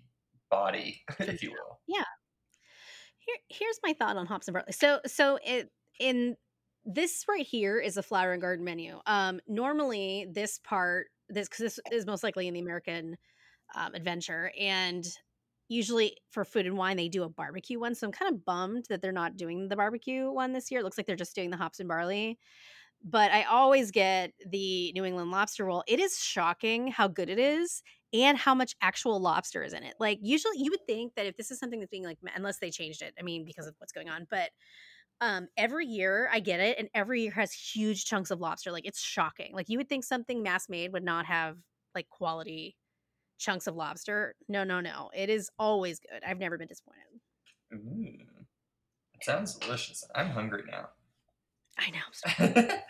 body, 0.48 1.02
if 1.18 1.42
you 1.42 1.50
will. 1.50 1.80
Yeah. 1.88 2.04
Here, 3.18 3.36
here's 3.48 3.80
my 3.82 3.94
thought 3.94 4.16
on 4.16 4.26
hops 4.26 4.46
and 4.46 4.52
barley. 4.52 4.70
So, 4.70 5.00
so 5.06 5.40
it 5.44 5.70
in 5.98 6.36
this 6.84 7.24
right 7.28 7.44
here 7.44 7.80
is 7.80 7.96
a 7.96 8.02
flower 8.02 8.32
and 8.32 8.40
garden 8.40 8.64
menu. 8.64 9.00
Um, 9.06 9.40
normally 9.48 10.28
this 10.32 10.60
part, 10.60 11.08
this 11.28 11.48
because 11.48 11.64
this 11.64 11.80
is 11.90 12.06
most 12.06 12.22
likely 12.22 12.46
in 12.46 12.54
the 12.54 12.60
American 12.60 13.16
um, 13.74 13.94
adventure, 13.94 14.52
and 14.58 15.04
usually 15.66 16.16
for 16.30 16.44
food 16.44 16.66
and 16.66 16.76
wine 16.76 16.96
they 16.96 17.08
do 17.08 17.24
a 17.24 17.28
barbecue 17.28 17.80
one. 17.80 17.96
So 17.96 18.06
I'm 18.06 18.12
kind 18.12 18.32
of 18.32 18.44
bummed 18.44 18.84
that 18.88 19.02
they're 19.02 19.10
not 19.10 19.36
doing 19.36 19.66
the 19.66 19.76
barbecue 19.76 20.30
one 20.30 20.52
this 20.52 20.70
year. 20.70 20.80
It 20.80 20.84
looks 20.84 20.96
like 20.96 21.08
they're 21.08 21.16
just 21.16 21.34
doing 21.34 21.50
the 21.50 21.56
hops 21.56 21.80
and 21.80 21.88
barley. 21.88 22.38
But 23.02 23.32
I 23.32 23.44
always 23.44 23.90
get 23.90 24.32
the 24.46 24.92
New 24.92 25.04
England 25.04 25.30
lobster 25.30 25.64
roll. 25.64 25.82
It 25.86 26.00
is 26.00 26.18
shocking 26.18 26.88
how 26.88 27.08
good 27.08 27.30
it 27.30 27.38
is 27.38 27.82
and 28.12 28.36
how 28.36 28.54
much 28.54 28.74
actual 28.82 29.20
lobster 29.20 29.62
is 29.62 29.72
in 29.72 29.82
it. 29.84 29.94
Like 29.98 30.18
usually 30.22 30.58
you 30.58 30.70
would 30.70 30.86
think 30.86 31.14
that 31.14 31.26
if 31.26 31.36
this 31.36 31.50
is 31.50 31.58
something 31.58 31.80
that's 31.80 31.90
being 31.90 32.04
like 32.04 32.18
unless 32.34 32.58
they 32.58 32.70
changed 32.70 33.02
it, 33.02 33.14
I 33.18 33.22
mean 33.22 33.44
because 33.44 33.66
of 33.66 33.74
what's 33.78 33.92
going 33.92 34.08
on, 34.10 34.26
but 34.30 34.50
um 35.20 35.48
every 35.56 35.86
year 35.86 36.28
I 36.32 36.40
get 36.40 36.60
it 36.60 36.78
and 36.78 36.88
every 36.94 37.22
year 37.22 37.32
has 37.32 37.52
huge 37.52 38.04
chunks 38.06 38.30
of 38.30 38.40
lobster. 38.40 38.72
Like 38.72 38.86
it's 38.86 39.00
shocking. 39.00 39.54
Like 39.54 39.68
you 39.68 39.78
would 39.78 39.88
think 39.88 40.04
something 40.04 40.42
mass 40.42 40.68
made 40.68 40.92
would 40.92 41.04
not 41.04 41.26
have 41.26 41.58
like 41.94 42.08
quality 42.10 42.76
chunks 43.38 43.66
of 43.66 43.76
lobster. 43.76 44.34
No, 44.48 44.64
no, 44.64 44.80
no. 44.80 45.10
It 45.14 45.30
is 45.30 45.50
always 45.58 46.00
good. 46.00 46.22
I've 46.24 46.38
never 46.38 46.58
been 46.58 46.68
disappointed. 46.68 47.20
Ooh, 47.74 48.44
sounds 49.22 49.54
delicious. 49.56 50.04
I'm 50.14 50.30
hungry 50.30 50.64
now. 50.70 50.90
I 51.80 51.90
know. 51.90 52.68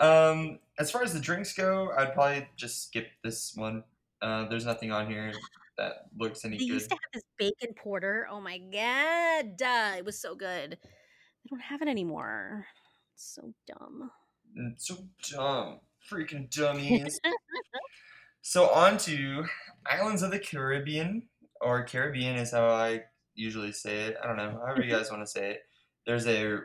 Um, 0.00 0.58
as 0.76 0.90
far 0.90 1.04
as 1.04 1.14
the 1.14 1.20
drinks 1.20 1.52
go, 1.54 1.92
I'd 1.96 2.14
probably 2.14 2.48
just 2.56 2.82
skip 2.88 3.06
this 3.22 3.52
one. 3.54 3.84
Uh, 4.20 4.48
there's 4.48 4.66
nothing 4.66 4.90
on 4.90 5.08
here 5.08 5.32
that 5.78 6.06
looks 6.18 6.44
any 6.44 6.56
They 6.58 6.66
good. 6.66 6.72
used 6.74 6.90
to 6.90 6.96
have 6.96 7.12
this 7.12 7.22
bacon 7.38 7.74
porter. 7.74 8.26
Oh 8.28 8.40
my 8.40 8.58
god. 8.58 9.54
It 9.96 10.04
was 10.04 10.18
so 10.20 10.34
good. 10.34 10.72
They 10.72 11.48
don't 11.48 11.60
have 11.60 11.80
it 11.80 11.86
anymore. 11.86 12.66
It's 13.14 13.34
so 13.36 13.54
dumb. 13.68 14.10
Mm, 14.58 14.74
So 14.76 14.96
dumb. 15.30 15.78
Freaking 16.10 16.50
dummies. 16.50 17.20
so 18.42 18.70
on 18.70 18.98
to 18.98 19.44
Islands 19.86 20.22
of 20.22 20.32
the 20.32 20.40
Caribbean, 20.40 21.28
or 21.60 21.84
Caribbean 21.84 22.34
is 22.34 22.50
how 22.50 22.66
I 22.66 23.02
usually 23.36 23.70
say 23.70 24.06
it. 24.06 24.16
I 24.20 24.26
don't 24.26 24.36
know, 24.36 24.58
however 24.60 24.82
you 24.82 24.90
guys 24.90 25.08
want 25.10 25.22
to 25.22 25.30
say 25.30 25.52
it. 25.52 25.60
There's 26.04 26.26
a 26.26 26.58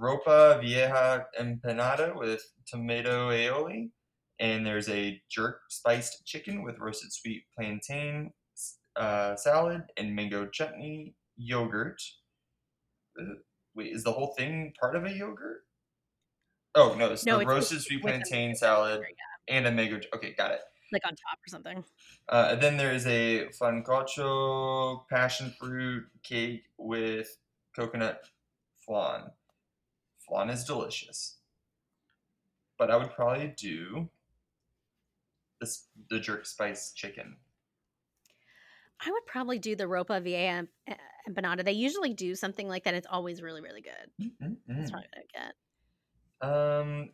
ropa 0.00 0.60
vieja 0.60 1.26
empanada 1.38 2.16
with 2.16 2.42
tomato 2.66 3.30
aioli, 3.30 3.90
and 4.38 4.66
there's 4.66 4.88
a 4.88 5.20
jerk 5.30 5.60
spiced 5.68 6.24
chicken 6.26 6.62
with 6.62 6.78
roasted 6.78 7.12
sweet 7.12 7.44
plantain 7.56 8.30
uh, 8.96 9.36
salad 9.36 9.82
and 9.96 10.14
mango 10.14 10.46
chutney 10.46 11.14
yogurt. 11.36 12.00
Uh, 13.20 13.34
Wait, 13.76 13.92
is 13.92 14.04
the 14.04 14.12
whole 14.12 14.34
thing 14.38 14.72
part 14.80 14.94
of 14.94 15.04
a 15.04 15.10
yogurt? 15.10 15.62
Oh 16.74 16.94
no, 16.98 17.12
it's 17.12 17.26
No, 17.26 17.36
the 17.36 17.42
it's 17.42 17.48
roasted 17.48 17.82
sweet 17.82 18.02
with 18.02 18.12
plantain 18.12 18.54
salad 18.54 19.00
yeah, 19.00 19.56
and 19.56 19.66
a 19.66 19.72
mango. 19.72 20.00
Okay, 20.14 20.34
got 20.36 20.52
it. 20.52 20.60
like 20.92 21.02
on 21.06 21.12
top 21.12 21.38
or 21.38 21.48
something. 21.48 21.84
Uh, 22.28 22.48
and 22.52 22.60
then 22.60 22.76
there 22.76 22.92
is 22.92 23.06
a 23.06 23.46
focaccia 23.60 25.00
passion 25.10 25.54
fruit 25.58 26.04
cake 26.22 26.62
with 26.78 27.28
coconut 27.76 28.20
flan. 28.86 29.30
Flan 30.26 30.50
is 30.50 30.64
delicious, 30.64 31.38
but 32.78 32.90
I 32.90 32.96
would 32.96 33.10
probably 33.10 33.54
do 33.56 34.08
this 35.60 35.86
the 36.10 36.18
jerk 36.20 36.46
spice 36.46 36.92
chicken. 36.92 37.36
I 39.04 39.10
would 39.10 39.26
probably 39.26 39.58
do 39.58 39.76
the 39.76 39.84
ropa 39.84 40.22
vieja 40.22 40.66
eh, 40.86 40.94
empanada. 41.28 41.64
They 41.64 41.72
usually 41.72 42.14
do 42.14 42.34
something 42.34 42.68
like 42.68 42.84
that. 42.84 42.94
It's 42.94 43.06
always 43.10 43.42
really, 43.42 43.60
really 43.60 43.82
good. 43.82 44.32
Mm, 44.42 44.56
That's 44.68 44.90
mm, 44.90 44.92
probably 44.92 45.08
what 45.12 45.18
I 45.18 45.44
get. 45.44 45.54
mm. 46.42 46.80
Um, 46.80 47.10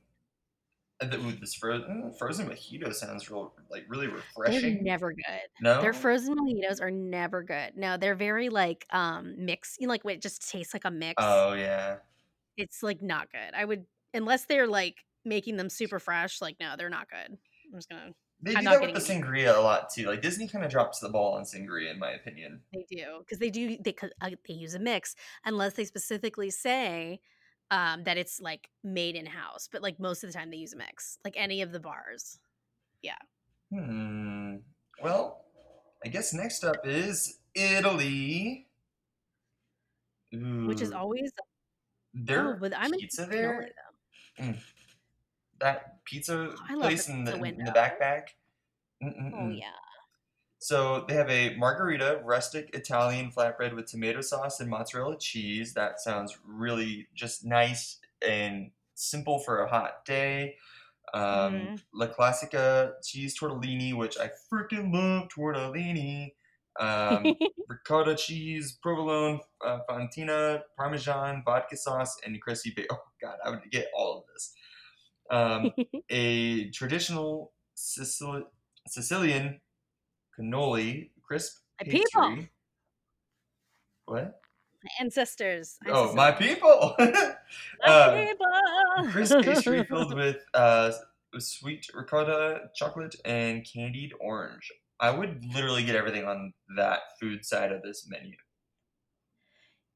the, 1.00 1.18
ooh, 1.18 1.32
this 1.32 1.54
frozen 1.54 2.12
frozen 2.18 2.46
mojito 2.46 2.92
sounds 2.94 3.30
real 3.30 3.54
like 3.70 3.86
really 3.88 4.06
refreshing. 4.06 4.74
They're 4.74 4.82
never 4.82 5.12
good. 5.12 5.48
No, 5.60 5.80
Their 5.80 5.94
frozen 5.94 6.36
mojitos 6.36 6.80
are 6.82 6.90
never 6.90 7.42
good. 7.42 7.76
No, 7.76 7.96
they're 7.96 8.14
very 8.14 8.50
like 8.50 8.86
um 8.90 9.34
mix. 9.38 9.76
You 9.80 9.86
know, 9.86 9.92
like 9.92 10.02
it 10.04 10.20
just 10.20 10.48
tastes 10.50 10.74
like 10.74 10.84
a 10.84 10.90
mix. 10.90 11.14
oh 11.18 11.54
yeah, 11.54 11.96
It's 12.60 12.82
like 12.82 13.02
not 13.02 13.30
good. 13.32 13.54
I 13.54 13.64
would 13.64 13.86
unless 14.14 14.44
they're 14.44 14.66
like 14.66 14.96
making 15.24 15.56
them 15.56 15.70
super 15.70 15.98
fresh. 15.98 16.40
Like 16.40 16.56
no, 16.60 16.74
they're 16.76 16.90
not 16.90 17.08
good. 17.08 17.36
I'm 17.72 17.78
just 17.78 17.88
gonna. 17.88 18.12
they 18.42 18.52
I'm 18.52 18.58
do 18.58 18.64
not 18.64 18.80
that 18.80 18.92
with 18.92 19.06
the 19.06 19.12
sangria 19.12 19.56
a 19.56 19.60
lot 19.60 19.90
too. 19.90 20.06
Like 20.06 20.22
Disney 20.22 20.48
kind 20.48 20.64
of 20.64 20.70
drops 20.70 21.00
the 21.00 21.08
ball 21.08 21.34
on 21.34 21.44
sangria, 21.44 21.92
in 21.92 21.98
my 21.98 22.12
opinion. 22.12 22.60
They 22.72 22.84
do 22.90 23.20
because 23.20 23.38
they 23.38 23.50
do 23.50 23.76
they 23.82 23.94
uh, 24.20 24.30
they 24.46 24.54
use 24.54 24.74
a 24.74 24.78
mix 24.78 25.14
unless 25.44 25.74
they 25.74 25.84
specifically 25.84 26.50
say 26.50 27.20
um 27.70 28.04
that 28.04 28.18
it's 28.18 28.40
like 28.40 28.68
made 28.84 29.16
in 29.16 29.26
house. 29.26 29.68
But 29.70 29.82
like 29.82 29.98
most 29.98 30.24
of 30.24 30.32
the 30.32 30.38
time 30.38 30.50
they 30.50 30.58
use 30.58 30.72
a 30.72 30.76
mix. 30.78 31.18
Like 31.24 31.34
any 31.36 31.62
of 31.62 31.72
the 31.72 31.80
bars. 31.80 32.38
Yeah. 33.02 33.14
Hmm. 33.72 34.56
Well, 35.02 35.44
I 36.04 36.08
guess 36.08 36.34
next 36.34 36.64
up 36.64 36.76
is 36.84 37.38
Italy. 37.54 38.66
Which 40.32 40.80
is 40.80 40.92
Ooh, 40.92 40.94
always 42.14 42.56
oh, 42.56 42.56
but 42.60 42.72
I'm 42.76 42.92
pizza 42.92 43.26
there. 43.26 43.70
Mm, 44.38 44.58
that 45.60 46.04
pizza 46.04 46.54
the 46.68 46.76
place 46.76 47.08
in 47.08 47.24
the 47.24 47.34
in 47.34 47.64
the 47.64 47.72
backpack. 47.72 48.28
Oh 49.02 49.06
Mm-mm-mm. 49.06 49.58
yeah. 49.58 49.70
So 50.58 51.04
they 51.08 51.14
have 51.14 51.30
a 51.30 51.56
margarita 51.56 52.20
rustic 52.22 52.70
Italian 52.74 53.32
flatbread 53.32 53.74
with 53.74 53.86
tomato 53.86 54.20
sauce 54.20 54.60
and 54.60 54.68
mozzarella 54.68 55.16
cheese. 55.18 55.72
That 55.74 56.00
sounds 56.00 56.38
really 56.46 57.08
just 57.14 57.44
nice 57.46 57.98
and 58.26 58.70
simple 58.94 59.38
for 59.38 59.62
a 59.62 59.68
hot 59.68 60.04
day. 60.04 60.56
Um, 61.14 61.60
hmm 61.60 61.74
La 61.94 62.06
Classica 62.06 62.92
cheese 63.02 63.38
tortellini, 63.38 63.94
which 63.94 64.18
I 64.18 64.30
freaking 64.52 64.92
love 64.92 65.28
tortellini. 65.28 66.34
Um, 66.78 67.36
ricotta 67.68 68.14
cheese, 68.14 68.78
provolone, 68.82 69.40
uh, 69.64 69.80
fontina, 69.88 70.62
parmesan, 70.76 71.42
vodka 71.44 71.76
sauce, 71.76 72.16
and 72.24 72.40
crispy 72.40 72.72
bacon. 72.74 72.88
Oh 73.00 73.02
god, 73.20 73.36
I 73.44 73.50
would 73.50 73.70
get 73.70 73.88
all 73.94 74.18
of 74.18 74.24
this. 74.32 74.54
Um, 75.30 75.72
a 76.10 76.70
traditional 76.70 77.52
Sicil- 77.76 78.46
Sicilian 78.88 79.60
cannoli, 80.38 81.10
crisp 81.22 81.58
My 81.80 81.84
people, 81.84 82.22
pastry. 82.22 82.50
What? 84.06 84.40
my 84.82 84.90
ancestors. 85.00 85.76
I'm 85.84 85.92
Oh, 85.94 86.14
my 86.14 86.32
people! 86.32 86.94
My 86.98 87.86
um, 87.86 88.26
people. 88.26 89.10
crisp 89.12 89.40
pastry 89.42 89.84
filled 89.84 90.14
with 90.14 90.38
uh, 90.54 90.92
sweet 91.38 91.86
ricotta, 91.94 92.70
chocolate, 92.74 93.16
and 93.24 93.64
candied 93.64 94.12
orange. 94.20 94.72
I 95.00 95.10
would 95.10 95.44
literally 95.54 95.84
get 95.84 95.96
everything 95.96 96.24
on 96.26 96.52
that 96.76 97.00
food 97.20 97.44
side 97.44 97.72
of 97.72 97.82
this 97.82 98.06
menu. 98.08 98.36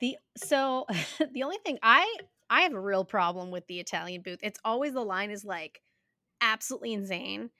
The 0.01 0.17
so 0.37 0.87
the 1.33 1.43
only 1.43 1.59
thing 1.65 1.79
I 1.83 2.17
I 2.51 2.63
have 2.63 2.73
a 2.73 2.81
real 2.81 3.05
problem 3.05 3.51
with 3.51 3.67
the 3.67 3.81
Italian 3.81 4.23
booth. 4.23 4.41
It's 4.43 4.61
always 4.65 4.93
the 4.93 5.01
line 5.01 5.31
is 5.31 5.45
like 5.45 5.81
absolutely 6.41 6.93
insane 6.93 7.51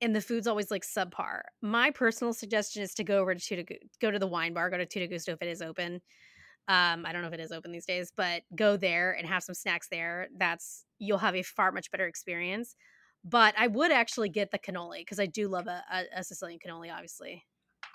and 0.00 0.14
the 0.16 0.20
food's 0.20 0.46
always 0.46 0.70
like 0.70 0.82
subpar. 0.82 1.42
My 1.62 1.90
personal 1.90 2.32
suggestion 2.32 2.82
is 2.82 2.94
to 2.94 3.04
go 3.04 3.20
over 3.20 3.34
to 3.34 3.40
Tutto, 3.40 3.74
go 4.00 4.10
to 4.10 4.18
the 4.18 4.26
wine 4.26 4.54
bar, 4.54 4.70
go 4.70 4.78
to 4.78 4.86
Tutto 4.86 5.06
Gusto 5.06 5.32
if 5.32 5.42
it 5.42 5.48
is 5.48 5.62
open. 5.62 6.00
Um, 6.68 7.04
I 7.04 7.12
don't 7.12 7.22
know 7.22 7.28
if 7.28 7.34
it 7.34 7.40
is 7.40 7.52
open 7.52 7.72
these 7.72 7.86
days, 7.86 8.12
but 8.16 8.42
go 8.54 8.76
there 8.76 9.12
and 9.12 9.26
have 9.26 9.42
some 9.42 9.54
snacks 9.54 9.88
there. 9.90 10.28
That's 10.36 10.84
you'll 10.98 11.18
have 11.18 11.34
a 11.34 11.42
far 11.42 11.72
much 11.72 11.90
better 11.90 12.06
experience. 12.06 12.76
But 13.24 13.54
I 13.58 13.66
would 13.66 13.92
actually 13.92 14.30
get 14.30 14.50
the 14.50 14.58
cannoli 14.58 15.00
because 15.00 15.20
I 15.20 15.26
do 15.26 15.48
love 15.48 15.66
a, 15.66 15.84
a, 15.92 16.04
a 16.20 16.24
Sicilian 16.24 16.58
cannoli. 16.58 16.92
Obviously, 16.92 17.44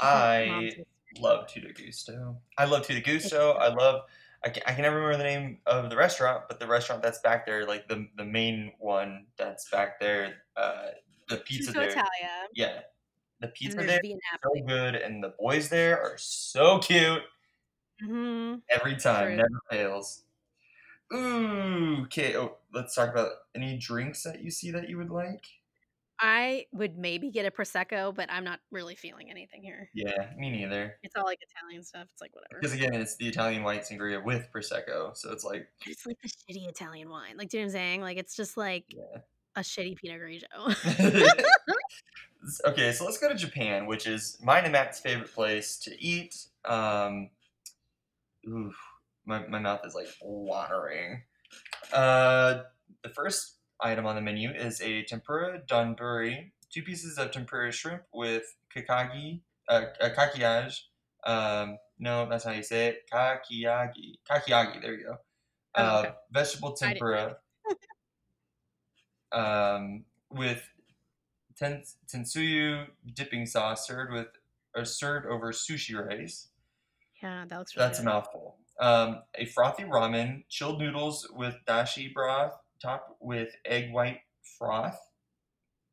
it's 0.01 0.13
m- 0.13 0.29
mom's 0.39 0.75
I 1.15 1.19
love 1.19 1.47
Tutto 1.47 1.71
Gusto. 1.73 2.41
I 2.57 2.65
love 2.65 2.85
Tutto 2.85 3.01
Gusto. 3.01 3.51
I 3.53 3.69
love. 3.69 4.03
I 4.43 4.49
can, 4.49 4.63
I 4.67 4.73
can 4.73 4.83
never 4.83 4.97
remember 4.97 5.17
the 5.17 5.23
name 5.23 5.61
of 5.65 5.89
the 5.89 5.95
restaurant, 5.97 6.43
but 6.47 6.59
the 6.59 6.67
restaurant 6.67 7.01
that's 7.01 7.19
back 7.19 7.45
there, 7.45 7.65
like 7.65 7.87
the 7.87 8.07
the 8.15 8.25
main 8.25 8.73
one 8.79 9.27
that's 9.37 9.69
back 9.69 9.99
there, 9.99 10.43
uh, 10.55 10.91
the 11.29 11.37
pizza 11.37 11.71
Tutto 11.71 11.79
there, 11.79 11.89
Italia, 11.91 12.47
yeah, 12.53 12.81
the 13.41 13.49
pizza 13.49 13.83
there 13.83 13.99
is 13.99 14.05
so 14.43 14.61
good, 14.65 14.95
and 14.95 15.23
the 15.23 15.29
boys 15.39 15.69
there 15.69 16.01
are 16.01 16.17
so 16.17 16.79
cute. 16.79 17.23
hmm 17.99 18.61
Every 18.69 18.95
time, 18.97 19.35
True. 19.35 19.37
never 19.37 19.61
fails. 19.69 20.24
Ooh, 21.13 22.03
okay. 22.03 22.35
Oh, 22.35 22.57
let's 22.73 22.95
talk 22.95 23.09
about 23.09 23.31
any 23.53 23.77
drinks 23.77 24.23
that 24.23 24.43
you 24.43 24.51
see 24.51 24.71
that 24.71 24.89
you 24.89 24.97
would 24.97 25.11
like. 25.11 25.45
I 26.19 26.65
would 26.71 26.97
maybe 26.97 27.29
get 27.29 27.45
a 27.45 27.51
prosecco, 27.51 28.15
but 28.15 28.31
I'm 28.31 28.45
not 28.45 28.59
really 28.71 28.95
feeling 28.95 29.29
anything 29.29 29.61
here. 29.61 29.89
Yeah, 29.93 30.29
me 30.37 30.49
neither. 30.49 30.95
It's 31.03 31.15
all 31.15 31.25
like 31.25 31.39
Italian 31.41 31.83
stuff. 31.83 32.07
It's 32.11 32.21
like 32.21 32.33
whatever. 32.33 32.59
Because 32.61 32.73
again, 32.73 32.93
it's 32.93 33.17
the 33.17 33.27
Italian 33.27 33.63
white 33.63 33.83
sangria 33.83 34.23
with 34.23 34.47
prosecco, 34.53 35.15
so 35.15 35.31
it's 35.31 35.43
like, 35.43 35.67
It's 35.85 36.05
like 36.05 36.17
the 36.21 36.29
shitty 36.29 36.69
Italian 36.69 37.09
wine. 37.09 37.37
Like, 37.37 37.49
do 37.49 37.57
you 37.57 37.63
know 37.63 37.67
what 37.67 37.75
I'm 37.75 37.81
saying? 37.81 38.01
Like, 38.01 38.17
it's 38.17 38.35
just 38.35 38.55
like 38.55 38.85
yeah. 38.87 39.21
a 39.57 39.61
shitty 39.61 39.97
Pinot 39.97 40.21
Grigio. 40.21 41.33
okay, 42.65 42.91
so 42.93 43.05
let's 43.05 43.17
go 43.17 43.27
to 43.27 43.35
Japan, 43.35 43.85
which 43.85 44.07
is 44.07 44.37
mine 44.41 44.63
and 44.63 44.71
Matt's 44.71 44.99
favorite 44.99 45.33
place 45.33 45.77
to 45.79 46.01
eat. 46.01 46.45
Um, 46.63 47.29
ooh, 48.47 48.73
my, 49.25 49.45
my 49.47 49.59
mouth 49.59 49.81
is 49.85 49.95
like 49.95 50.07
watering. 50.21 51.21
Uh, 51.93 52.61
the 53.03 53.09
first 53.09 53.57
item 53.81 54.05
on 54.05 54.15
the 54.15 54.21
menu 54.21 54.51
is 54.51 54.81
a 54.81 55.03
tempura 55.03 55.61
donburi, 55.67 56.51
two 56.71 56.81
pieces 56.81 57.17
of 57.17 57.31
tempura 57.31 57.71
shrimp 57.71 58.03
with 58.13 58.43
kakagi, 58.75 59.41
uh, 59.69 59.81
uh, 60.01 60.09
kakiyage. 60.09 60.79
Um, 61.25 61.77
no, 61.99 62.27
that's 62.29 62.43
how 62.43 62.51
you 62.51 62.63
say 62.63 62.87
it. 62.87 63.09
Kakiyagi. 63.11 64.19
Kakiyagi, 64.29 64.81
there 64.81 64.93
you 64.93 65.03
go. 65.05 65.17
oh, 65.75 65.83
Uh, 65.83 65.99
okay. 65.99 66.11
vegetable 66.31 66.75
I 66.81 66.93
didn't 66.93 67.01
know. 67.01 67.15
tempura 67.15 67.37
um, 69.75 70.05
with 70.31 70.61
ten, 71.57 71.83
tensuyu 72.07 72.85
dipping 73.13 73.45
sauce 73.45 73.87
served 73.87 74.11
with 74.11 74.27
or 74.75 74.85
served 74.85 75.25
over 75.27 75.51
sushi 75.51 75.95
rice. 75.95 76.49
Yeah, 77.23 77.45
that 77.47 77.57
looks 77.57 77.75
really 77.75 77.87
That's 77.87 77.99
a 77.99 78.03
mouthful. 78.03 78.57
Um, 78.79 79.21
a 79.35 79.45
frothy 79.45 79.83
ramen, 79.83 80.43
chilled 80.49 80.79
noodles 80.79 81.29
with 81.33 81.55
dashi 81.67 82.13
broth, 82.13 82.53
topped 82.81 83.11
with 83.21 83.55
egg 83.65 83.91
white 83.93 84.19
froth, 84.57 84.99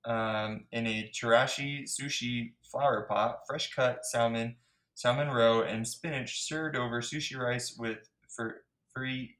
um, 0.05 0.64
in 0.72 0.87
a 0.87 1.11
chirashi 1.12 1.85
sushi 1.85 2.53
flower 2.70 3.07
pot, 3.09 3.41
fresh 3.47 3.72
cut 3.74 4.05
salmon, 4.05 4.57
salmon 4.95 5.28
roe, 5.28 5.62
and 5.62 5.87
spinach 5.87 6.43
served 6.43 6.76
over 6.76 7.01
sushi 7.01 7.39
rice 7.39 7.76
with 7.78 8.09
fur, 8.28 8.62
free 8.93 9.37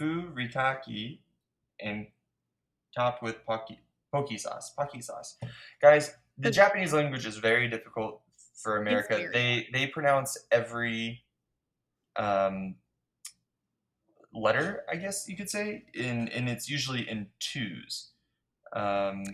furikake 0.00 1.18
and 1.80 2.06
topped 2.94 3.22
with 3.22 3.36
poki, 3.46 3.78
poke 4.12 4.38
sauce. 4.38 4.70
Poke 4.70 5.02
sauce. 5.02 5.36
Guys, 5.80 6.14
the 6.38 6.50
Japanese 6.50 6.92
language 6.92 7.26
is 7.26 7.36
very 7.36 7.68
difficult 7.68 8.20
for 8.54 8.78
America. 8.78 9.28
They 9.32 9.68
they 9.72 9.86
pronounce 9.86 10.36
every 10.50 11.23
um, 12.16 12.76
letter, 14.32 14.84
I 14.90 14.96
guess 14.96 15.28
you 15.28 15.36
could 15.36 15.50
say, 15.50 15.84
in 15.94 16.28
and 16.28 16.48
it's 16.48 16.68
usually 16.68 17.08
in 17.08 17.28
twos. 17.40 18.10
Um, 18.72 19.24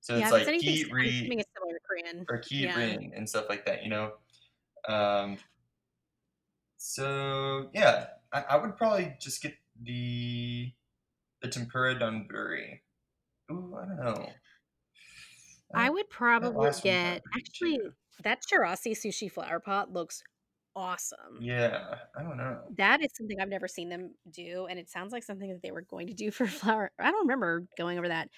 so 0.00 0.16
Yeah, 0.16 0.24
it's 0.24 0.32
like 0.32 0.60
ki 0.60 0.84
ri 0.90 1.10
similar 1.20 1.72
to 1.74 1.80
Korean. 1.86 2.26
or 2.28 2.38
ki 2.38 2.64
Yeah. 2.64 2.76
rin 2.76 3.12
and 3.14 3.28
stuff 3.28 3.46
like 3.48 3.66
that. 3.66 3.82
You 3.82 3.90
know. 3.90 4.12
Um, 4.88 5.38
so 6.76 7.70
yeah, 7.72 8.06
I, 8.32 8.42
I 8.50 8.56
would 8.56 8.76
probably 8.76 9.16
just 9.20 9.42
get 9.42 9.54
the 9.82 10.72
the 11.42 11.48
tempura 11.48 11.94
donburi. 11.96 12.80
Ooh, 13.50 13.76
I 13.80 13.86
don't 13.86 13.96
know. 14.04 14.28
I 15.74 15.84
That, 15.84 15.92
would 15.92 16.08
probably 16.10 16.50
last 16.64 16.84
one's 16.84 16.84
not 16.84 16.84
get 16.84 17.22
actually 17.34 17.80
that 18.22 18.42
Chirashi 18.42 18.92
sushi 18.92 19.30
flower 19.30 19.58
pot 19.60 19.92
looks 19.92 20.22
awesome. 20.76 21.38
Yeah, 21.40 21.96
I 22.16 22.22
don't 22.22 22.36
know. 22.36 22.58
That 22.76 23.02
is 23.02 23.10
something 23.16 23.40
I've 23.40 23.48
never 23.48 23.68
seen 23.68 23.88
them 23.88 24.14
do, 24.30 24.66
and 24.68 24.78
it 24.78 24.90
sounds 24.90 25.12
like 25.12 25.22
something 25.22 25.48
that 25.50 25.62
they 25.62 25.70
were 25.70 25.82
going 25.82 26.06
to 26.08 26.14
do 26.14 26.30
for 26.32 26.46
flour. 26.46 26.90
I 26.98 27.10
don't 27.10 27.26
remember 27.26 27.66
going 27.78 27.98
over 27.98 28.08
that. 28.08 28.28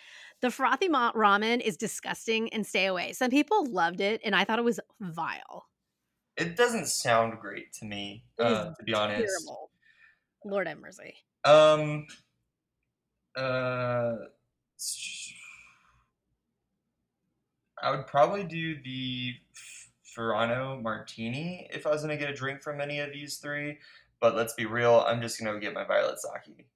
The 0.42 0.50
frothy 0.50 0.88
ma- 0.88 1.12
ramen 1.12 1.60
is 1.60 1.76
disgusting 1.76 2.52
and 2.52 2.66
stay 2.66 2.86
away. 2.86 3.12
Some 3.12 3.30
people 3.30 3.66
loved 3.66 4.00
it, 4.00 4.20
and 4.24 4.34
I 4.34 4.44
thought 4.44 4.58
it 4.58 4.64
was 4.64 4.80
vile. 5.00 5.66
It 6.36 6.56
doesn't 6.56 6.88
sound 6.88 7.38
great 7.40 7.72
to 7.74 7.86
me, 7.86 8.24
uh, 8.38 8.74
to 8.74 8.82
be 8.84 8.92
honest. 8.92 9.24
Terrible. 9.24 9.70
Lord 10.44 10.68
have 10.68 10.78
mercy. 10.78 11.14
Um, 11.44 12.06
uh, 13.34 14.14
I 17.82 17.90
would 17.90 18.06
probably 18.06 18.44
do 18.44 18.80
the 18.82 19.34
Ferrano 20.16 20.82
Martini 20.82 21.68
if 21.72 21.86
I 21.86 21.90
was 21.90 22.02
gonna 22.02 22.16
get 22.16 22.30
a 22.30 22.34
drink 22.34 22.62
from 22.62 22.80
any 22.80 23.00
of 23.00 23.12
these 23.12 23.36
three. 23.36 23.78
But 24.20 24.34
let's 24.34 24.54
be 24.54 24.66
real, 24.66 25.04
I'm 25.06 25.20
just 25.20 25.38
gonna 25.42 25.60
get 25.60 25.74
my 25.74 25.84
Violet 25.84 26.18
Sake. 26.18 26.66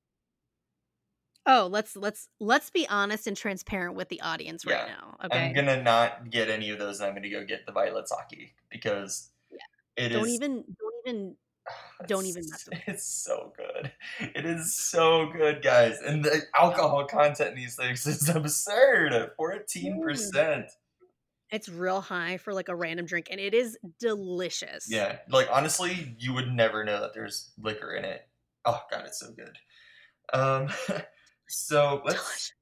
Oh, 1.46 1.68
let's 1.70 1.96
let's 1.96 2.28
let's 2.38 2.70
be 2.70 2.86
honest 2.88 3.26
and 3.26 3.36
transparent 3.36 3.94
with 3.94 4.08
the 4.08 4.20
audience 4.20 4.66
right 4.66 4.86
Yeah. 4.86 4.94
now. 4.94 5.16
Okay. 5.24 5.46
I'm 5.46 5.54
gonna 5.54 5.82
not 5.82 6.30
get 6.30 6.50
any 6.50 6.70
of 6.70 6.78
those, 6.78 7.00
and 7.00 7.08
I'm 7.08 7.14
gonna 7.14 7.30
go 7.30 7.44
get 7.44 7.64
the 7.66 7.72
Violet 7.72 8.08
Sake 8.08 8.54
because 8.70 9.30
Yeah. 9.50 9.58
it 9.96 10.10
don't 10.10 10.28
is- 10.28 10.34
even 10.34 10.64
don't 10.78 10.94
even 11.06 11.36
don't 12.06 12.26
even 12.26 12.44
mess 12.48 12.68
with 12.68 12.80
It's 12.86 13.06
so 13.06 13.52
good. 13.56 13.92
It 14.20 14.44
is 14.44 14.76
so 14.76 15.30
good, 15.32 15.62
guys. 15.62 15.98
And 16.00 16.24
the 16.24 16.42
alcohol 16.54 17.06
content 17.06 17.50
in 17.50 17.56
these 17.56 17.76
things 17.76 18.06
is 18.06 18.28
absurd. 18.28 19.32
Fourteen 19.36 19.98
mm. 19.98 20.02
percent. 20.02 20.70
It's 21.52 21.68
real 21.68 22.00
high 22.00 22.36
for 22.36 22.52
like 22.54 22.68
a 22.68 22.74
random 22.74 23.06
drink 23.06 23.28
and 23.30 23.40
it 23.40 23.54
is 23.54 23.76
delicious. 23.98 24.86
Yeah, 24.88 25.18
like 25.28 25.48
honestly, 25.50 26.14
you 26.18 26.32
would 26.34 26.52
never 26.52 26.84
know 26.84 27.00
that 27.00 27.12
there's 27.14 27.52
liquor 27.60 27.92
in 27.94 28.04
it. 28.04 28.26
Oh 28.64 28.80
god, 28.90 29.04
it's 29.06 29.18
so 29.20 29.32
good. 29.32 29.56
Um, 30.32 30.68
so 31.48 32.02
let's 32.04 32.18
Delicious. 32.22 32.52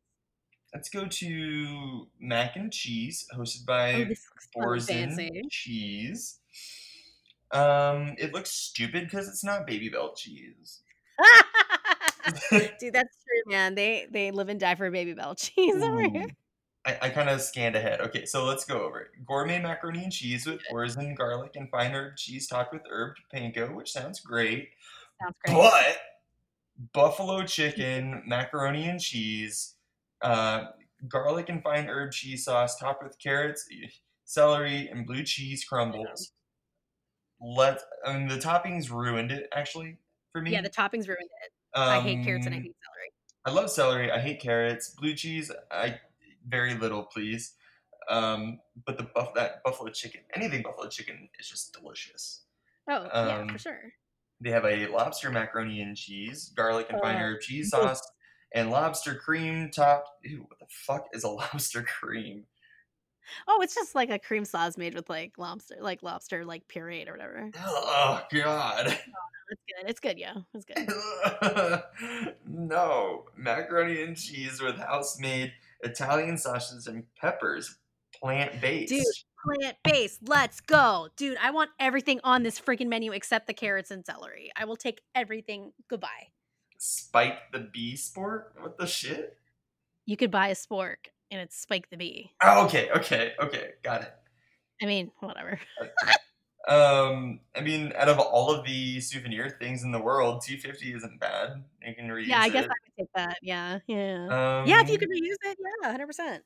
let's 0.74 0.88
go 0.88 1.06
to 1.06 2.08
mac 2.18 2.56
and 2.56 2.72
cheese, 2.72 3.26
hosted 3.36 3.66
by 3.66 3.92
Oh, 3.94 4.04
this 4.04 4.26
looks 4.30 4.48
so 4.54 4.60
Boursin 4.60 5.10
fancy. 5.10 5.42
cheese. 5.50 6.38
Um, 7.50 8.14
it 8.18 8.32
looks 8.34 8.50
stupid 8.50 9.04
because 9.04 9.28
it's 9.28 9.44
not 9.44 9.66
Babybel 9.66 10.16
cheese. 10.16 10.80
Dude, 12.50 12.92
that's 12.92 13.16
true, 13.24 13.42
man. 13.52 13.74
They 13.74 14.06
they 14.10 14.30
live 14.30 14.48
and 14.48 14.60
die 14.60 14.74
for 14.74 14.90
Babybel 14.90 15.36
cheese 15.38 15.82
over 15.82 16.02
here. 16.02 16.26
I, 16.88 16.98
I 17.02 17.10
kind 17.10 17.28
of 17.28 17.42
scanned 17.42 17.76
ahead. 17.76 18.00
Okay, 18.00 18.24
so 18.24 18.44
let's 18.46 18.64
go 18.64 18.82
over 18.82 19.00
it. 19.00 19.26
Gourmet 19.26 19.60
macaroni 19.60 20.04
and 20.04 20.12
cheese 20.12 20.46
with 20.46 20.62
orzo, 20.72 21.14
garlic, 21.16 21.56
and 21.56 21.70
fine 21.70 21.92
herb 21.92 22.16
cheese 22.16 22.48
topped 22.48 22.72
with 22.72 22.82
herbed 22.90 23.16
panko, 23.32 23.74
which 23.74 23.92
sounds 23.92 24.20
great. 24.20 24.70
Sounds 25.20 25.36
great. 25.44 25.62
But 25.62 25.98
buffalo 26.94 27.44
chicken, 27.44 28.22
macaroni 28.26 28.88
and 28.88 29.00
cheese, 29.00 29.76
uh, 30.22 30.66
garlic 31.08 31.48
and 31.48 31.62
fine 31.62 31.88
herb 31.88 32.12
cheese 32.12 32.44
sauce 32.44 32.78
topped 32.78 33.02
with 33.02 33.18
carrots, 33.18 33.68
celery, 34.24 34.88
and 34.88 35.06
blue 35.06 35.24
cheese 35.24 35.64
crumbles. 35.64 36.32
Let 37.40 37.80
I 38.04 38.18
mean 38.18 38.28
the 38.28 38.36
toppings 38.36 38.90
ruined 38.90 39.30
it 39.30 39.48
actually 39.52 39.98
for 40.32 40.40
me. 40.42 40.50
yeah, 40.52 40.60
the 40.60 40.70
toppings 40.70 41.06
ruined 41.06 41.30
it. 41.44 41.52
I 41.88 42.00
hate 42.00 42.24
carrots 42.24 42.46
and 42.46 42.54
I 42.54 42.58
Um, 42.58 42.64
hate 42.64 42.76
celery. 42.82 43.12
I 43.44 43.50
love 43.50 43.70
celery. 43.70 44.10
I 44.10 44.20
hate 44.20 44.40
carrots. 44.40 44.90
Blue 44.90 45.14
cheese, 45.14 45.52
I 45.70 46.00
very 46.48 46.74
little, 46.74 47.04
please. 47.04 47.54
Um, 48.08 48.60
but 48.86 48.96
the 48.96 49.04
buff 49.04 49.34
that 49.34 49.62
buffalo 49.64 49.90
chicken, 49.90 50.22
anything 50.34 50.62
buffalo 50.62 50.88
chicken 50.88 51.28
is 51.38 51.48
just 51.48 51.72
delicious. 51.72 52.44
Oh, 52.88 53.04
yeah, 53.04 53.40
um, 53.40 53.48
for 53.48 53.58
sure. 53.58 53.92
They 54.40 54.50
have 54.50 54.64
a 54.64 54.86
lobster 54.86 55.30
macaroni 55.30 55.82
and 55.82 55.96
cheese, 55.96 56.52
garlic 56.56 56.86
and 56.90 57.00
fine 57.00 57.16
Oh, 57.16 57.20
herb 57.20 57.40
cheese 57.40 57.70
sauce, 57.70 58.00
and 58.54 58.70
lobster 58.70 59.14
cream 59.14 59.70
topped. 59.70 60.10
Ew, 60.24 60.46
what 60.48 60.58
the 60.58 60.66
fuck 60.70 61.08
is 61.12 61.24
a 61.24 61.28
lobster 61.28 61.82
cream? 61.82 62.46
Oh, 63.46 63.60
it's 63.60 63.74
just 63.74 63.94
like 63.94 64.10
a 64.10 64.18
cream 64.18 64.44
sauce 64.44 64.76
made 64.78 64.94
with 64.94 65.10
like 65.10 65.36
lobster, 65.38 65.76
like 65.80 66.02
lobster, 66.02 66.44
like 66.44 66.66
pureed 66.68 67.08
or 67.08 67.12
whatever. 67.12 67.50
Oh 67.56 68.22
god. 68.32 68.98
It's 69.50 69.62
good. 69.66 69.90
It's 69.90 70.00
good, 70.00 70.18
yeah. 70.18 70.34
It's 70.54 70.64
good. 70.66 71.84
no, 72.46 73.24
macaroni 73.36 74.02
and 74.02 74.16
cheese 74.16 74.60
with 74.60 74.76
house-made 74.76 75.52
Italian 75.80 76.36
sausages 76.36 76.86
and 76.86 77.04
peppers, 77.20 77.78
plant-based. 78.20 78.90
Dude. 78.90 79.04
Plant 79.44 79.76
based. 79.84 80.20
Let's 80.26 80.60
go. 80.60 81.08
Dude, 81.16 81.38
I 81.40 81.52
want 81.52 81.70
everything 81.78 82.18
on 82.24 82.42
this 82.42 82.60
freaking 82.60 82.88
menu 82.88 83.12
except 83.12 83.46
the 83.46 83.54
carrots 83.54 83.92
and 83.92 84.04
celery. 84.04 84.50
I 84.56 84.64
will 84.64 84.76
take 84.76 85.00
everything. 85.14 85.72
Goodbye. 85.88 86.32
Spike 86.78 87.38
the 87.52 87.60
bee 87.72 87.94
spork? 87.94 88.46
What 88.60 88.78
the 88.78 88.86
shit? 88.86 89.36
You 90.06 90.16
could 90.16 90.32
buy 90.32 90.48
a 90.48 90.54
spork 90.54 90.96
and 91.30 91.40
it's 91.40 91.56
Spike 91.56 91.90
the 91.90 91.96
Bee. 91.96 92.32
Oh, 92.42 92.64
okay, 92.64 92.88
okay, 92.96 93.34
okay, 93.40 93.70
got 93.82 94.02
it. 94.02 94.12
I 94.82 94.86
mean, 94.86 95.10
whatever. 95.20 95.60
Um, 96.68 97.40
I 97.56 97.62
mean, 97.62 97.94
out 97.96 98.10
of 98.10 98.18
all 98.18 98.50
of 98.50 98.64
the 98.66 99.00
souvenir 99.00 99.56
things 99.58 99.84
in 99.84 99.90
the 99.90 99.98
world, 99.98 100.42
250 100.42 100.94
isn't 100.94 101.18
bad. 101.18 101.64
You 101.84 101.94
can 101.94 102.08
reuse 102.08 102.24
it. 102.24 102.28
Yeah, 102.28 102.40
I 102.40 102.50
guess 102.50 102.66
it. 102.66 102.70
I 102.70 102.74
would 102.84 102.98
take 102.98 103.12
that. 103.14 103.38
Yeah, 103.40 103.78
yeah. 103.86 104.24
Um, 104.26 104.68
yeah, 104.68 104.82
if 104.82 104.90
you 104.90 104.98
could 104.98 105.08
reuse 105.08 105.36
it, 105.44 105.58
yeah, 105.82 105.96
100%. 105.96 106.40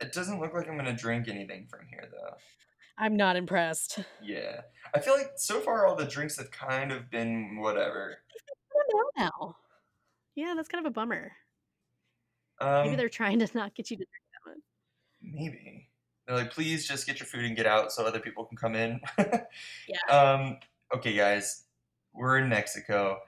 It 0.00 0.12
doesn't 0.12 0.40
look 0.40 0.54
like 0.54 0.68
I'm 0.68 0.76
gonna 0.76 0.92
drink 0.92 1.28
anything 1.28 1.68
from 1.68 1.86
here, 1.88 2.08
though. 2.10 2.34
I'm 2.98 3.16
not 3.16 3.36
impressed. 3.36 4.00
Yeah, 4.22 4.62
I 4.92 4.98
feel 4.98 5.14
like 5.14 5.32
so 5.36 5.60
far 5.60 5.86
all 5.86 5.94
the 5.94 6.06
drinks 6.06 6.36
have 6.38 6.50
kind 6.50 6.90
of 6.90 7.10
been 7.10 7.58
whatever. 7.60 8.18
I 8.72 9.02
now. 9.16 9.56
Yeah, 10.34 10.54
that's 10.56 10.68
kind 10.68 10.84
of 10.84 10.90
a 10.90 10.92
bummer. 10.92 11.30
Um, 12.60 12.84
Maybe 12.84 12.96
they're 12.96 13.08
trying 13.08 13.38
to 13.38 13.48
not 13.54 13.74
get 13.74 13.90
you 13.90 13.98
to 13.98 14.04
drink 14.04 14.24
that 14.32 14.50
much. 14.50 14.60
Maybe. 15.22 15.88
They're 16.26 16.36
like, 16.36 16.50
please 16.52 16.86
just 16.88 17.06
get 17.06 17.18
your 17.20 17.26
food 17.26 17.44
and 17.44 17.54
get 17.56 17.66
out 17.66 17.92
so 17.92 18.04
other 18.06 18.20
people 18.20 18.44
can 18.44 18.56
come 18.56 18.74
in. 18.74 19.00
Yeah. 19.18 19.98
Um, 20.10 20.58
okay, 20.94 21.14
guys, 21.14 21.64
we're 22.14 22.38
in 22.38 22.48
Mexico. 22.48 23.18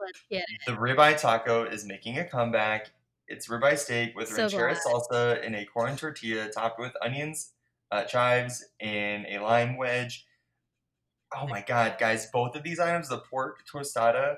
Let's 0.00 0.20
get 0.30 0.44
it. 0.48 0.60
The 0.66 0.72
ribeye 0.72 1.20
taco 1.20 1.64
is 1.64 1.84
making 1.84 2.18
a 2.18 2.24
comeback. 2.24 2.92
It's 3.26 3.48
ribeye 3.48 3.76
steak 3.78 4.16
with 4.16 4.28
So 4.28 4.46
ranchera 4.46 4.80
glad. 4.82 4.94
salsa 5.10 5.42
in 5.44 5.54
a 5.56 5.64
corn 5.64 5.96
tortilla 5.96 6.48
topped 6.50 6.78
with 6.78 6.92
onions, 7.02 7.52
uh, 7.90 8.04
chives, 8.04 8.64
and 8.80 9.26
a 9.26 9.38
lime 9.40 9.76
wedge. 9.76 10.24
Oh 11.36 11.46
my 11.46 11.62
god, 11.66 11.96
guys, 11.98 12.30
both 12.32 12.54
of 12.56 12.62
these 12.62 12.78
items, 12.78 13.08
the 13.08 13.18
pork 13.18 13.64
tostada, 13.66 14.36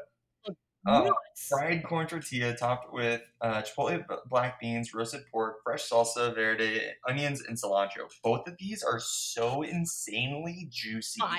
Oh, 0.86 1.04
Nuts. 1.04 1.46
fried 1.48 1.84
corn 1.84 2.06
tortilla 2.06 2.56
topped 2.56 2.90
with 2.92 3.20
uh, 3.42 3.62
chipotle 3.62 4.02
black 4.30 4.58
beans, 4.60 4.94
roasted 4.94 5.22
pork, 5.30 5.56
fresh 5.62 5.88
salsa 5.88 6.34
verde, 6.34 6.80
onions, 7.06 7.42
and 7.46 7.60
cilantro. 7.60 8.08
Both 8.24 8.48
of 8.48 8.54
these 8.58 8.82
are 8.82 8.98
so 8.98 9.60
insanely 9.62 10.68
juicy 10.70 11.20
Fire. 11.20 11.38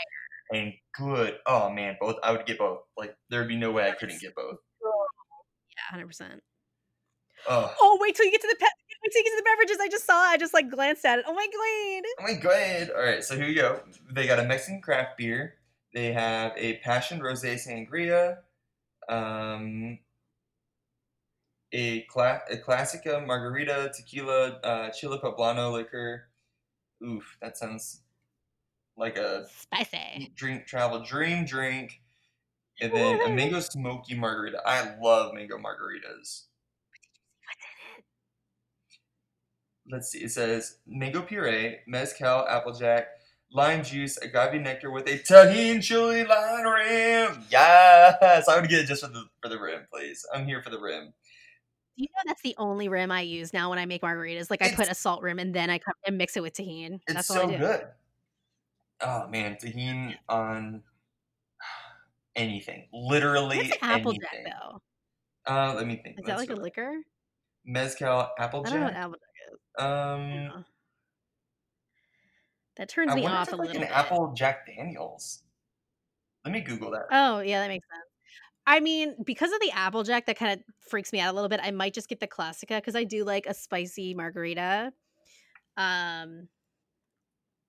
and 0.53 0.73
good. 0.95 1.37
Oh 1.47 1.71
man, 1.71 1.97
both 1.99 2.17
I 2.23 2.31
would 2.33 2.45
get 2.45 2.59
both. 2.59 2.81
Like 2.95 3.15
there'd 3.31 3.47
be 3.47 3.57
no 3.57 3.71
way 3.71 3.87
I 3.89 3.93
couldn't 3.93 4.21
get 4.21 4.35
both. 4.35 4.57
Yeah, 5.93 5.99
100%. 6.03 6.39
Oh, 7.49 7.73
Oh, 7.81 7.97
wait 7.99 8.15
till 8.15 8.25
you 8.25 8.31
get 8.31 8.41
to 8.41 8.47
the 8.47 8.55
pe- 8.59 8.65
wait 9.03 9.11
till 9.11 9.21
you 9.21 9.23
get 9.23 9.31
to 9.31 9.43
the 9.43 9.49
beverages. 9.49 9.77
I 9.81 9.87
just 9.89 10.05
saw. 10.05 10.19
I 10.21 10.37
just 10.37 10.53
like 10.53 10.69
glanced 10.69 11.03
at 11.05 11.17
it. 11.17 11.25
Oh 11.27 11.33
my 11.33 11.47
god. 11.47 12.09
oh 12.19 12.23
my 12.33 12.39
god! 12.39 12.91
All 12.95 13.01
right, 13.03 13.23
so 13.23 13.35
here 13.35 13.47
you 13.47 13.55
go. 13.55 13.79
They 14.11 14.27
got 14.27 14.37
a 14.37 14.43
Mexican 14.43 14.81
craft 14.81 15.17
beer. 15.17 15.55
They 15.95 16.13
have 16.13 16.53
a 16.55 16.77
passion 16.77 17.19
rosé 17.19 17.55
sangria. 17.55 18.37
Um, 19.11 19.99
a, 21.73 22.01
cla- 22.03 22.41
a 22.49 22.57
classica 22.57 23.25
margarita 23.25 23.91
tequila 23.95 24.59
uh, 24.63 24.89
chile 24.89 25.19
poblano 25.21 25.71
liquor. 25.73 26.29
Oof, 27.05 27.37
that 27.41 27.57
sounds 27.57 28.01
like 28.97 29.17
a 29.17 29.45
Spicy. 29.49 30.31
drink, 30.35 30.65
travel 30.65 31.03
dream 31.03 31.45
drink. 31.45 32.01
And 32.79 32.91
then 32.93 33.21
a 33.21 33.29
mango 33.29 33.59
smoky 33.59 34.15
margarita. 34.15 34.61
I 34.65 34.95
love 34.99 35.33
mango 35.35 35.57
margaritas. 35.57 36.45
Let's 39.91 40.09
see. 40.09 40.19
It 40.19 40.31
says 40.31 40.77
mango 40.87 41.21
puree, 41.21 41.79
mezcal, 41.85 42.47
applejack, 42.47 43.07
lime 43.53 43.83
juice, 43.83 44.17
agave 44.17 44.61
nectar 44.61 44.91
with 44.91 45.07
a 45.07 45.17
Tajín 45.19 45.81
chili 45.81 46.23
lime 46.23 46.65
rim. 46.65 47.43
Yes, 47.49 48.47
I 48.47 48.59
would 48.59 48.69
get 48.69 48.79
it 48.81 48.87
just 48.87 49.03
for 49.03 49.09
the 49.09 49.25
for 49.41 49.49
the 49.49 49.59
rim, 49.59 49.85
please. 49.91 50.25
I'm 50.33 50.45
here 50.45 50.61
for 50.61 50.69
the 50.69 50.79
rim. 50.79 51.13
You 51.97 52.07
know 52.15 52.21
that's 52.25 52.41
the 52.41 52.55
only 52.57 52.87
rim 52.87 53.11
I 53.11 53.21
use 53.21 53.53
now 53.53 53.69
when 53.69 53.77
I 53.77 53.85
make 53.85 54.01
margaritas? 54.01 54.49
Like 54.49 54.61
I 54.61 54.73
put 54.73 54.89
a 54.89 54.95
salt 54.95 55.21
rim 55.21 55.39
and 55.39 55.53
then 55.53 55.69
I 55.69 55.77
come 55.77 55.93
and 56.07 56.17
mix 56.17 56.35
it 56.37 56.41
with 56.41 56.53
Tajín. 56.53 56.95
It's 57.07 57.13
That's 57.13 57.27
so 57.27 57.41
all 57.43 57.49
I 57.49 57.51
do. 57.53 57.57
good. 57.57 57.87
Oh 59.01 59.27
man, 59.27 59.55
Tajín 59.61 60.15
on 60.29 60.81
anything, 62.35 62.87
literally 62.93 63.57
What's 63.57 63.77
applejack 63.81 64.33
anything. 64.33 64.53
though? 64.61 64.81
Uh, 65.45 65.73
let 65.75 65.85
me 65.87 65.97
think. 66.03 66.17
Is 66.19 66.25
that 66.25 66.37
Let's 66.37 66.49
like 66.49 66.57
a 66.57 66.61
liquor? 66.61 66.93
Mezcal, 67.65 68.29
I 68.39 68.47
don't 68.47 68.63
know 68.63 68.83
what 68.83 68.93
applejack. 68.93 68.95
applejack 68.95 69.19
is. 69.51 69.83
Um, 69.83 70.29
Yeah. 70.29 70.61
That 72.81 72.89
turns 72.89 73.11
I 73.11 73.15
me 73.15 73.27
off 73.27 73.53
a 73.53 73.55
like 73.55 73.67
little 73.67 73.83
an 73.83 73.87
bit. 73.87 73.95
apple 73.95 74.33
Jack 74.33 74.65
Daniels. 74.65 75.43
Let 76.43 76.51
me 76.51 76.61
Google 76.61 76.89
that. 76.89 77.03
Oh, 77.11 77.39
yeah, 77.39 77.59
that 77.61 77.67
makes 77.67 77.85
sense. 77.87 78.05
I 78.65 78.79
mean, 78.79 79.13
because 79.23 79.51
of 79.51 79.59
the 79.59 79.69
Applejack, 79.69 80.25
that 80.25 80.35
kind 80.35 80.53
of 80.53 80.65
freaks 80.89 81.13
me 81.13 81.19
out 81.19 81.31
a 81.31 81.35
little 81.35 81.47
bit. 81.47 81.59
I 81.61 81.69
might 81.69 81.93
just 81.93 82.09
get 82.09 82.19
the 82.19 82.27
Classica 82.27 82.77
because 82.77 82.95
I 82.95 83.03
do 83.03 83.23
like 83.23 83.45
a 83.45 83.53
spicy 83.53 84.15
margarita. 84.15 84.93
Um, 85.77 86.47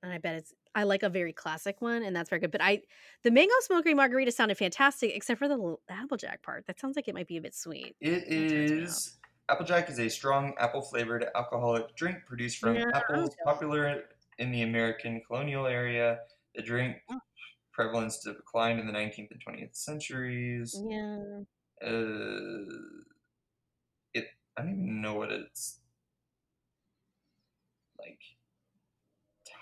and 0.03 0.15
I 0.15 0.17
bet 0.17 0.37
it's 0.37 0.55
I 0.75 0.85
like 0.85 1.03
a 1.03 1.11
very 1.11 1.35
classic 1.35 1.83
one, 1.83 2.03
and 2.05 2.17
that's 2.17 2.31
very 2.31 2.41
good. 2.41 2.51
But 2.51 2.63
I, 2.63 2.81
the 3.23 3.31
mango 3.31 3.53
smoky 3.61 3.93
margarita 3.93 4.33
sounded 4.33 4.57
fantastic, 4.57 5.15
except 5.15 5.39
for 5.39 5.47
the 5.49 5.77
Applejack 5.91 6.43
part. 6.43 6.67
That 6.69 6.81
sounds 6.81 6.97
like 6.97 7.07
it 7.07 7.15
might 7.15 7.29
be 7.29 7.37
a 7.37 7.43
bit 7.43 7.55
sweet. 7.55 7.97
It 8.01 8.25
is. 8.29 8.51
turns 8.51 8.71
me 8.71 8.81
off. 8.81 8.89
is 8.89 9.19
Applejack 9.51 9.91
is 9.91 9.99
a 9.99 10.09
strong 10.09 10.55
apple-flavored 10.59 11.27
alcoholic 11.35 11.95
drink 11.97 12.25
produced 12.25 12.57
from 12.57 12.77
Yeah, 12.77 12.91
apples, 12.95 13.37
popular 13.45 14.05
in 14.39 14.51
the 14.51 14.63
American 14.63 15.21
colonial 15.27 15.67
area. 15.67 16.21
The 16.55 16.63
drink 16.63 16.97
Mm. 17.11 17.19
prevalence 17.73 18.19
declined 18.19 18.79
in 18.81 18.87
the 18.87 18.93
19th 18.93 19.31
and 19.31 19.41
20th 19.41 19.75
centuries. 19.75 20.75
Yeah. 20.89 21.41
Uh, 21.83 22.65
it 24.15 24.27
I 24.57 24.63
don't 24.63 24.73
even 24.83 25.01
know 25.03 25.15
what 25.15 25.33
its 25.33 25.81
like 27.99 28.21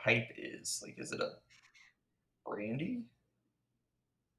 type 0.05 0.29
is. 0.37 0.81
Like, 0.85 0.97
is 0.99 1.13
it 1.13 1.21
a 1.21 1.31
brandy? 2.45 3.03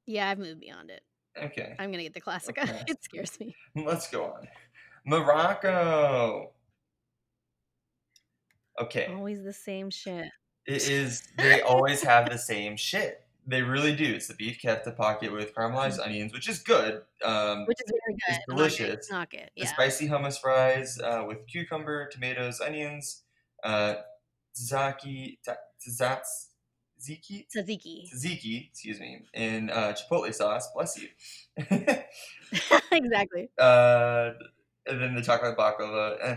Yeah, 0.06 0.28
I've 0.28 0.38
moved 0.38 0.60
beyond 0.60 0.90
it. 0.90 1.02
Okay, 1.40 1.74
I'm 1.78 1.90
gonna 1.90 2.02
get 2.02 2.14
the 2.14 2.20
Classica. 2.20 2.62
Okay. 2.68 2.84
It 2.88 3.02
scares 3.02 3.40
me. 3.40 3.54
let's 3.74 4.08
go 4.10 4.24
on. 4.24 4.46
Morocco. 5.04 6.52
Okay. 8.82 9.12
Always 9.14 9.42
the 9.42 9.52
same 9.52 9.90
shit. 9.90 10.26
It 10.66 10.88
is. 10.88 11.28
They 11.36 11.60
always 11.62 12.02
have 12.02 12.30
the 12.30 12.38
same 12.38 12.76
shit. 12.76 13.20
They 13.46 13.62
really 13.62 13.94
do. 13.96 14.14
It's 14.14 14.28
the 14.28 14.34
beef 14.34 14.60
kefta 14.62 14.94
pocket 14.96 15.32
with 15.32 15.52
caramelized 15.54 15.98
onions, 16.04 16.32
which 16.32 16.48
is 16.48 16.60
good. 16.60 17.02
Um, 17.24 17.66
Which 17.66 17.78
is 17.84 17.90
very 17.90 18.14
good. 18.14 18.36
It's 18.36 18.44
delicious. 18.48 18.94
It's 18.94 19.10
not 19.10 19.30
good. 19.30 19.50
the 19.56 19.66
spicy 19.66 20.08
hummus 20.08 20.40
fries 20.40 21.00
uh, 21.00 21.24
with 21.26 21.38
cucumber, 21.48 22.08
tomatoes, 22.08 22.60
onions, 22.60 23.22
uh, 23.64 23.94
tzatziki, 24.54 25.38
tzatziki, 25.44 26.22
Tzatziki. 27.50 28.08
tzatziki, 28.14 28.68
excuse 28.70 29.00
me, 29.00 29.22
and 29.34 29.72
uh, 29.72 29.92
chipotle 29.92 30.32
sauce. 30.32 30.68
Bless 30.72 30.96
you. 31.02 31.08
exactly. 32.92 33.48
uh, 33.58 34.30
and 34.86 35.00
then 35.00 35.14
the 35.16 35.22
chocolate 35.22 35.56
baklava. 35.58 36.16
eh. 36.22 36.36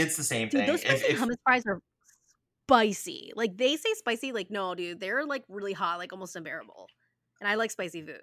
It's 0.00 0.16
the 0.16 0.24
same 0.24 0.48
Dude, 0.48 0.60
thing. 0.60 0.66
those 0.66 0.82
If- 0.82 0.98
spicy 1.00 1.06
if- 1.12 1.18
hummus 1.20 1.36
fries 1.44 1.62
are 1.66 1.80
spicy. 2.68 3.32
Like 3.34 3.56
they 3.56 3.76
say 3.76 3.92
spicy, 3.94 4.32
like 4.32 4.50
no, 4.50 4.74
dude, 4.74 5.00
they're 5.00 5.24
like 5.24 5.44
really 5.48 5.72
hot, 5.72 5.98
like 5.98 6.12
almost 6.12 6.36
unbearable. 6.36 6.86
And 7.40 7.48
I 7.48 7.54
like 7.54 7.70
spicy 7.70 8.02
food. 8.02 8.20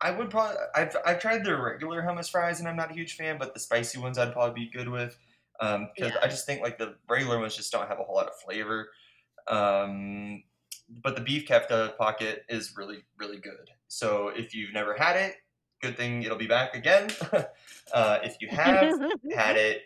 I 0.00 0.10
would 0.12 0.30
probably. 0.30 0.56
I've 0.74 0.96
I've 1.04 1.20
tried 1.20 1.44
their 1.44 1.60
regular 1.62 2.02
hummus 2.02 2.30
fries, 2.30 2.60
and 2.60 2.68
I'm 2.68 2.76
not 2.76 2.90
a 2.90 2.94
huge 2.94 3.16
fan. 3.16 3.36
But 3.38 3.52
the 3.52 3.60
spicy 3.60 3.98
ones, 3.98 4.16
I'd 4.16 4.32
probably 4.32 4.64
be 4.64 4.70
good 4.70 4.88
with, 4.88 5.18
because 5.58 5.88
Yeah. 5.98 6.14
I 6.22 6.28
just 6.28 6.46
think 6.46 6.62
like 6.62 6.78
the 6.78 6.94
regular 7.08 7.38
ones 7.38 7.56
just 7.56 7.72
don't 7.72 7.88
have 7.88 7.98
a 7.98 8.04
whole 8.04 8.14
lot 8.14 8.28
of 8.28 8.34
flavor. 8.40 8.90
Um, 9.48 10.42
but 11.02 11.16
the 11.16 11.20
beef 11.20 11.46
kefta 11.46 11.96
pocket 11.98 12.44
is 12.48 12.74
really 12.76 13.02
really 13.18 13.38
good. 13.38 13.70
So 13.88 14.28
if 14.28 14.54
you've 14.54 14.72
never 14.72 14.94
had 14.94 15.16
it, 15.16 15.34
good 15.82 15.96
thing 15.96 16.22
it'll 16.22 16.38
be 16.38 16.46
back 16.46 16.74
again. 16.74 17.10
uh, 17.92 18.18
if 18.22 18.36
you 18.40 18.48
have 18.48 18.94
had 19.34 19.56
it, 19.68 19.82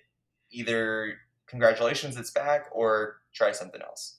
either 0.51 1.16
congratulations, 1.47 2.16
it's 2.16 2.30
back, 2.30 2.66
or 2.72 3.16
try 3.32 3.53
something 3.53 3.80
else. 3.82 4.18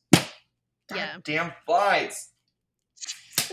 Yeah. 0.93 1.17
Damn 1.23 1.51
flies. 1.65 2.30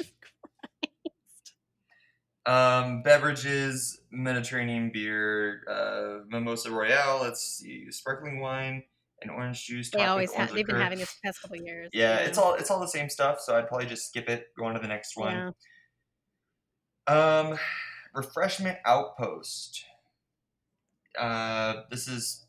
Um, 2.45 3.03
beverages, 3.03 4.01
Mediterranean 4.11 4.91
beer, 4.93 5.62
uh, 5.70 6.25
mimosa 6.29 6.73
royale. 6.73 7.20
Let's 7.23 7.41
see, 7.41 7.89
sparkling 7.93 8.41
wine 8.41 8.83
and 9.20 9.31
orange 9.31 9.64
juice. 9.64 9.91
they 9.91 10.05
always 10.05 10.33
have. 10.33 10.53
They've 10.53 10.66
been 10.66 10.75
having 10.81 10.99
this 10.99 11.14
the 11.14 11.20
past 11.29 11.41
couple 11.41 11.59
of 11.59 11.64
years. 11.64 11.91
Yeah, 11.93 12.16
it's 12.16 12.39
all 12.39 12.55
it's 12.55 12.70
all 12.70 12.81
the 12.81 12.89
same 12.89 13.09
stuff. 13.09 13.41
So 13.41 13.57
I'd 13.57 13.68
probably 13.68 13.87
just 13.87 14.09
skip 14.09 14.29
it. 14.29 14.49
Go 14.59 14.64
on 14.64 14.75
to 14.75 14.81
the 14.81 14.89
next 14.89 15.16
one. 15.16 15.55
Yeah. 17.09 17.39
Um, 17.39 17.59
refreshment 18.12 18.79
outpost. 18.85 19.85
Uh, 21.16 21.83
this 21.91 22.09
is 22.09 22.41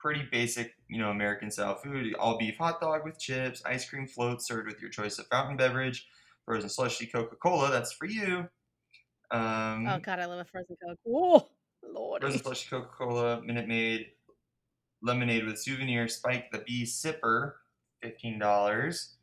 pretty 0.00 0.26
basic, 0.30 0.72
you 0.88 0.98
know, 0.98 1.10
American 1.10 1.50
style 1.50 1.76
food. 1.76 2.14
All 2.14 2.38
beef 2.38 2.56
hot 2.56 2.80
dog 2.80 3.04
with 3.04 3.18
chips, 3.18 3.62
ice 3.64 3.88
cream 3.88 4.06
float 4.06 4.42
served 4.42 4.66
with 4.66 4.80
your 4.80 4.90
choice 4.90 5.18
of 5.18 5.26
fountain 5.26 5.56
beverage, 5.56 6.06
frozen 6.44 6.68
slushy 6.70 7.06
Coca 7.06 7.36
Cola. 7.36 7.70
That's 7.70 7.92
for 7.92 8.06
you. 8.06 8.48
Um, 9.30 9.86
Oh 9.86 9.98
god, 10.02 10.18
I 10.18 10.24
love 10.26 10.40
a 10.40 10.44
frozen 10.44 10.76
coke. 10.84 10.98
Whoa, 11.04 11.46
Lord. 11.94 12.22
frozen 12.22 12.42
slushy 12.42 12.68
Coca 12.68 12.88
Cola, 12.96 13.42
Minute 13.42 13.68
Maid, 13.68 14.06
lemonade 15.02 15.44
with 15.44 15.58
souvenir, 15.60 16.08
Spike 16.08 16.50
the 16.50 16.58
Bee 16.66 16.84
sipper, 16.84 17.52
fifteen 18.02 18.38
dollars. 18.38 19.16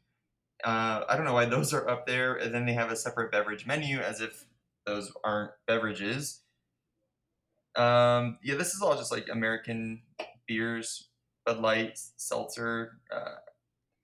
Uh, 0.64 1.04
I 1.08 1.16
don't 1.16 1.26
know 1.26 1.34
why 1.34 1.46
those 1.46 1.74
are 1.74 1.88
up 1.90 2.08
there, 2.08 2.36
and 2.36 2.54
then 2.54 2.66
they 2.66 2.74
have 2.74 2.92
a 2.92 2.96
separate 2.96 3.32
beverage 3.32 3.68
menu 3.68 4.00
as 4.00 4.22
if 4.22 4.46
those 4.86 5.12
aren't 5.24 5.52
beverages. 5.68 6.42
Um, 7.76 8.40
yeah, 8.44 8.56
this 8.56 8.74
is 8.74 8.82
all 8.82 8.96
just 8.96 9.12
like 9.12 9.28
American 9.32 10.02
beers, 10.48 11.10
Bud 11.46 11.60
Light, 11.60 11.98
seltzer, 12.18 13.00
uh, 13.12 13.36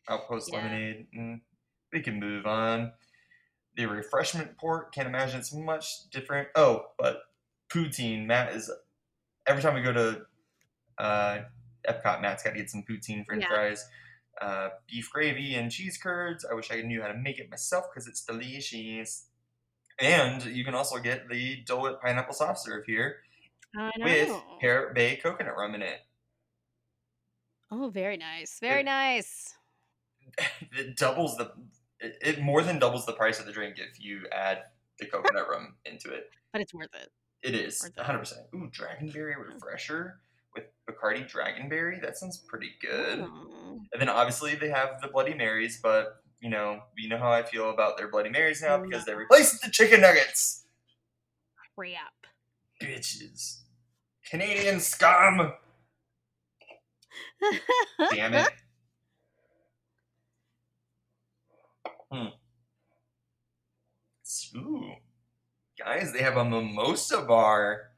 Outpost 0.09 0.51
Yeah. 0.51 0.57
lemonade. 0.57 1.07
Mm, 1.17 1.41
we 1.93 2.01
can 2.01 2.19
move 2.19 2.45
on. 2.45 2.93
The 3.75 3.85
refreshment 3.85 4.57
port, 4.57 4.93
can't 4.93 5.07
imagine 5.07 5.39
it's 5.39 5.53
much 5.53 6.09
different. 6.11 6.49
Oh, 6.55 6.91
but 6.99 7.21
poutine. 7.69 8.25
Matt 8.25 8.53
is 8.53 8.69
every 9.47 9.61
time 9.61 9.73
we 9.75 9.81
go 9.81 9.93
to 9.93 10.25
uh, 10.97 11.43
Epcot, 11.87 12.21
Matt's 12.21 12.43
got 12.43 12.51
to 12.51 12.57
get 12.57 12.69
some 12.69 12.83
poutine 12.83 13.25
French 13.25 13.43
Yeah. 13.43 13.47
fries, 13.47 13.89
uh, 14.41 14.69
beef 14.87 15.09
gravy, 15.11 15.55
and 15.55 15.71
cheese 15.71 15.97
curds. 15.97 16.45
I 16.45 16.53
wish 16.53 16.69
I 16.71 16.81
knew 16.81 17.01
how 17.01 17.07
to 17.07 17.17
make 17.17 17.39
it 17.39 17.49
myself 17.49 17.85
because 17.91 18.07
it's 18.07 18.23
delicious. 18.23 19.27
And 19.99 20.43
you 20.45 20.65
can 20.65 20.75
also 20.75 20.99
get 20.99 21.29
the 21.29 21.61
Dole 21.65 21.83
Whip 21.83 22.01
pineapple 22.01 22.33
soft 22.33 22.59
serve 22.59 22.85
here 22.85 23.17
I 23.75 23.91
know. 23.97 24.05
with 24.05 24.43
Parrot 24.59 24.93
Bay 24.95 25.15
coconut 25.17 25.55
rum 25.57 25.75
in 25.75 25.81
it. 25.81 25.99
Oh, 27.75 27.89
very 27.89 28.17
nice. 28.17 28.59
Very 28.59 28.83
nice. 28.83 29.55
It 30.75 30.97
doubles 30.97 31.37
the 31.37 31.51
it, 31.99 32.17
it 32.21 32.41
more 32.41 32.63
than 32.63 32.79
doubles 32.79 33.05
the 33.05 33.13
price 33.13 33.39
of 33.39 33.45
the 33.45 33.51
drink 33.51 33.75
if 33.77 34.03
you 34.03 34.25
add 34.31 34.63
the 34.99 35.05
coconut 35.05 35.47
rum 35.49 35.75
into 35.85 36.11
it. 36.11 36.29
But 36.51 36.61
it's 36.61 36.73
worth 36.73 36.89
it. 36.93 37.09
It 37.43 37.53
is. 37.53 37.87
100%. 37.97 38.33
Ooh, 38.55 38.71
dragonberry 38.71 39.35
refresher 39.37 40.19
with 40.55 40.63
Bacardi 40.89 41.29
dragonberry. 41.29 42.01
That 42.01 42.17
sounds 42.17 42.37
pretty 42.47 42.71
good. 42.81 43.19
Mm. 43.19 43.81
And 43.91 44.01
then 44.01 44.09
obviously 44.09 44.55
they 44.55 44.69
have 44.69 45.01
the 45.01 45.07
Bloody 45.07 45.33
Marys, 45.35 45.79
but 45.81 46.21
you 46.39 46.49
know 46.49 46.81
you 46.97 47.09
know 47.09 47.17
how 47.17 47.31
I 47.31 47.43
feel 47.43 47.69
about 47.69 47.97
their 47.97 48.07
Bloody 48.07 48.29
Marys 48.29 48.61
now 48.61 48.75
Oh, 48.75 48.83
because 48.83 49.05
they 49.05 49.13
replaced 49.13 49.61
the 49.61 49.69
chicken 49.69 50.01
nuggets. 50.01 50.65
Crap. 51.75 52.13
Bitches, 52.81 53.59
Canadian 54.29 54.79
scum. 54.79 55.53
Damn 58.11 58.33
it. 58.33 58.49
Hmm. 62.11 62.27
Ooh. 64.55 64.91
Guys, 65.77 66.13
they 66.13 66.19
have 66.21 66.37
a 66.37 66.45
mimosa 66.45 67.21
bar. 67.21 67.91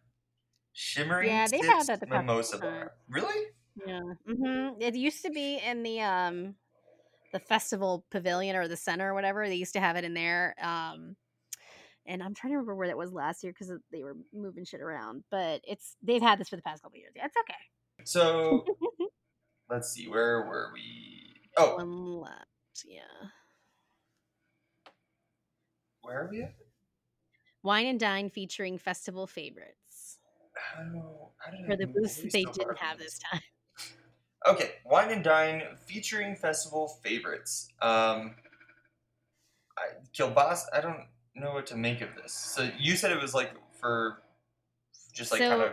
Shimmering 0.74 1.30
Yeah, 1.30 1.45
Sips 1.45 1.68
had 1.68 1.88
that 1.88 1.99
the 2.01 2.07
mimosa 2.07 2.57
bar. 2.57 2.93
Really? 3.09 3.47
Yeah. 3.86 4.01
hmm 4.28 4.70
It 4.80 4.95
used 4.95 5.24
to 5.24 5.32
be 5.32 5.57
in 5.57 5.84
the 5.84 6.01
um 6.01 6.55
the 7.34 7.39
festival 7.39 8.05
pavilion 8.11 8.55
or 8.55 8.68
the 8.68 8.78
center 8.78 9.11
or 9.11 9.13
whatever. 9.13 9.47
They 9.47 9.55
used 9.55 9.74
to 9.74 9.80
have 9.80 9.95
it 9.95 10.03
in 10.03 10.13
there. 10.13 10.55
Um 10.61 11.16
and 12.07 12.22
I'm 12.22 12.34
trying 12.34 12.51
to 12.53 12.57
remember 12.57 12.76
where 12.76 12.88
that 12.88 12.97
was 12.97 13.11
last 13.11 13.43
year 13.43 13.51
because 13.51 13.72
they 13.91 14.03
were 14.03 14.16
moving 14.34 14.66
shit 14.66 14.82
around. 14.82 15.24
But 15.32 15.61
it's 15.68 15.95
they've 16.03 16.22
had 16.22 16.39
this 16.39 16.49
for 16.49 16.55
the 16.55 16.61
past 16.61 16.84
couple 16.84 16.97
years. 16.99 17.13
Yeah, 17.16 17.26
it's 17.26 17.38
okay. 17.38 17.55
So 18.06 18.66
let's 19.70 19.91
see, 19.91 20.08
where 20.08 20.45
were 20.45 20.70
we? 20.74 21.34
Oh, 21.58 21.76
One 21.76 22.22
left. 22.22 22.45
Yeah. 22.86 23.01
where 26.01 26.22
are 26.22 26.30
we 26.30 26.43
at? 26.43 26.53
Wine 27.64 27.88
and 27.88 27.99
dine 27.99 28.30
featuring 28.30 28.78
festival 28.78 29.26
favorites 29.26 30.20
How, 30.56 31.32
how 31.38 31.51
did 31.51 31.62
I 31.62 31.66
for 31.66 31.76
the 31.78 31.88
booths 31.88 32.22
that 32.22 32.32
they 32.32 32.43
so 32.43 32.51
didn't 32.51 32.78
have 32.78 32.99
this 32.99 33.20
time. 33.20 33.41
Okay, 34.47 34.74
Wine 34.86 35.10
and 35.10 35.24
Dine 35.24 35.64
featuring 35.88 36.36
festival 36.36 36.99
favorites. 37.03 37.68
Um, 37.82 38.36
I, 39.76 39.86
Kilbas, 40.16 40.66
I 40.72 40.82
don't 40.82 41.08
know 41.34 41.51
what 41.53 41.66
to 41.68 41.76
make 41.76 42.01
of 42.01 42.10
this. 42.16 42.32
So 42.34 42.70
you 42.78 42.95
said 42.95 43.12
it 43.12 43.20
was 43.20 43.34
like 43.34 43.53
for 43.80 44.22
just 45.14 45.32
like 45.32 45.41
kind 45.41 45.64
of 45.64 45.72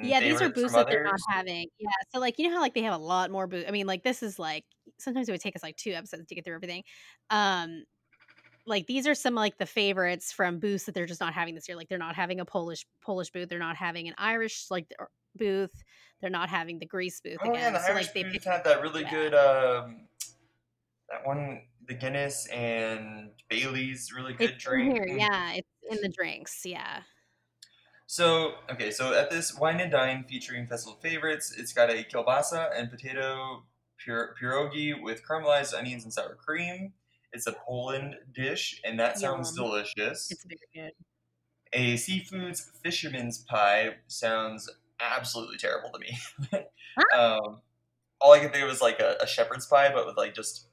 Yeah, 0.00 0.20
these 0.20 0.40
are 0.40 0.48
booths 0.48 0.74
that 0.76 0.86
they're 0.88 1.02
not 1.02 1.18
having. 1.28 1.68
Yeah, 1.78 1.90
so, 2.14 2.20
like, 2.20 2.38
you 2.38 2.48
know 2.48 2.54
how, 2.54 2.60
like, 2.60 2.74
they 2.74 2.82
have 2.82 2.94
a 2.94 2.98
lot 3.02 3.30
more 3.30 3.46
booth 3.48 3.64
I 3.66 3.72
mean, 3.72 3.86
like, 3.86 4.04
this 4.04 4.22
is, 4.22 4.38
like 4.38 4.64
sometimes 4.98 5.28
it 5.28 5.32
would 5.32 5.40
take 5.40 5.56
us, 5.56 5.62
like, 5.62 5.76
2 5.76 5.92
episodes 5.92 6.26
to 6.26 6.34
get 6.34 6.44
through 6.44 6.54
everything. 6.54 6.84
Um, 7.30 7.84
like, 8.66 8.86
these 8.88 9.06
are 9.08 9.14
some, 9.16 9.34
like, 9.34 9.58
the 9.58 9.66
favorites 9.66 10.32
from 10.32 10.60
booths 10.60 10.86
that 10.86 10.94
they're 10.94 11.06
just 11.06 11.20
not 11.20 11.34
having 11.34 11.54
this 11.56 11.68
year. 11.68 11.76
Like, 11.76 11.88
they're 11.88 11.98
not 11.98 12.16
having 12.16 12.40
a 12.40 12.46
Polish 12.46 12.86
Polish 13.02 13.30
booth, 13.32 13.48
they're 13.50 13.58
not 13.60 13.76
having 13.76 14.08
an 14.08 14.14
Irish, 14.18 14.66
like, 14.70 14.92
booth, 15.36 15.84
they're 16.20 16.30
not 16.30 16.50
having 16.50 16.78
the 16.80 16.86
Greece 16.86 17.20
booth 17.20 17.44
Oh, 17.44 17.54
yeah, 17.54 17.70
again. 17.70 17.78
the 17.78 17.78
So, 17.78 17.92
Irish 17.92 18.08
like, 18.10 18.10
booth 18.12 18.44
had 18.44 18.64
that 18.64 18.80
really 18.82 19.04
Yeah. 19.04 19.10
good, 19.10 19.34
um 19.34 20.08
that 21.08 21.26
one 21.26 21.68
the 21.86 21.94
Guinness 21.94 22.46
and 22.48 23.32
Bailey's 23.48 24.12
really 24.12 24.34
good 24.34 24.58
in 24.70 24.80
drink. 24.80 24.94
here, 24.94 25.06
Mm. 25.10 25.18
yeah, 25.18 25.52
it's 25.54 25.68
in 25.90 25.98
the 26.00 26.08
drinks, 26.16 26.64
yeah. 26.64 27.02
So, 28.10 28.54
okay, 28.72 28.90
so 28.90 29.12
at 29.12 29.30
this 29.30 29.54
wine 29.54 29.80
and 29.80 29.92
dine 29.92 30.24
featuring 30.26 30.66
festival 30.66 30.98
favorites, 31.02 31.54
it's 31.58 31.74
got 31.74 31.90
a 31.90 32.02
kielbasa 32.04 32.70
and 32.74 32.90
potato 32.90 33.64
pir- 34.02 34.34
pierogi 34.40 34.94
with 35.00 35.20
caramelized 35.28 35.74
onions 35.76 36.04
and 36.04 36.12
sour 36.12 36.34
cream. 36.34 36.94
It's 37.34 37.46
a 37.46 37.52
Poland 37.52 38.14
dish, 38.34 38.80
and 38.82 38.98
that 38.98 39.18
sounds 39.18 39.54
Yum. 39.54 39.66
delicious. 39.66 40.30
It's 40.30 40.42
very 40.44 40.58
good. 40.74 40.92
A 41.74 41.98
seafood's 41.98 42.70
fisherman's 42.82 43.44
pie 43.44 43.96
sounds 44.06 44.70
absolutely 45.00 45.58
terrible 45.58 45.90
to 45.90 45.98
me. 45.98 46.18
um, 47.14 47.60
all 48.22 48.32
I 48.32 48.38
could 48.40 48.52
think 48.54 48.62
of 48.64 48.70
was 48.70 48.80
like 48.80 49.00
a, 49.00 49.16
a 49.20 49.26
shepherd's 49.26 49.66
pie, 49.66 49.92
but 49.92 50.06
with 50.06 50.16
like 50.16 50.32
just 50.32 50.68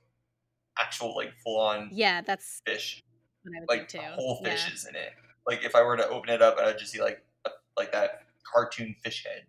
actual 0.79 1.13
like 1.17 1.33
full 1.43 1.59
on 1.59 1.89
Yeah, 1.91 2.21
that's 2.21 2.61
fish, 2.65 3.03
what 3.43 3.51
I 3.57 3.59
would 3.59 3.69
like 3.69 3.89
think 3.91 4.03
too. 4.05 4.09
whole 4.13 4.39
Yeah. 4.41 4.51
fishes 4.51 4.86
in 4.88 4.95
it. 4.95 5.11
Like 5.48 5.64
if 5.64 5.76
I 5.76 5.84
were 5.84 5.98
to 5.98 6.08
open 6.10 6.30
it 6.30 6.41
up, 6.41 6.58
I'd 6.58 6.78
just 6.78 6.91
see 6.91 7.02
like 7.02 7.24
a, 7.46 7.50
like 7.78 7.91
that 7.91 8.24
cartoon 8.52 8.96
fish 9.04 9.26
head. 9.26 9.46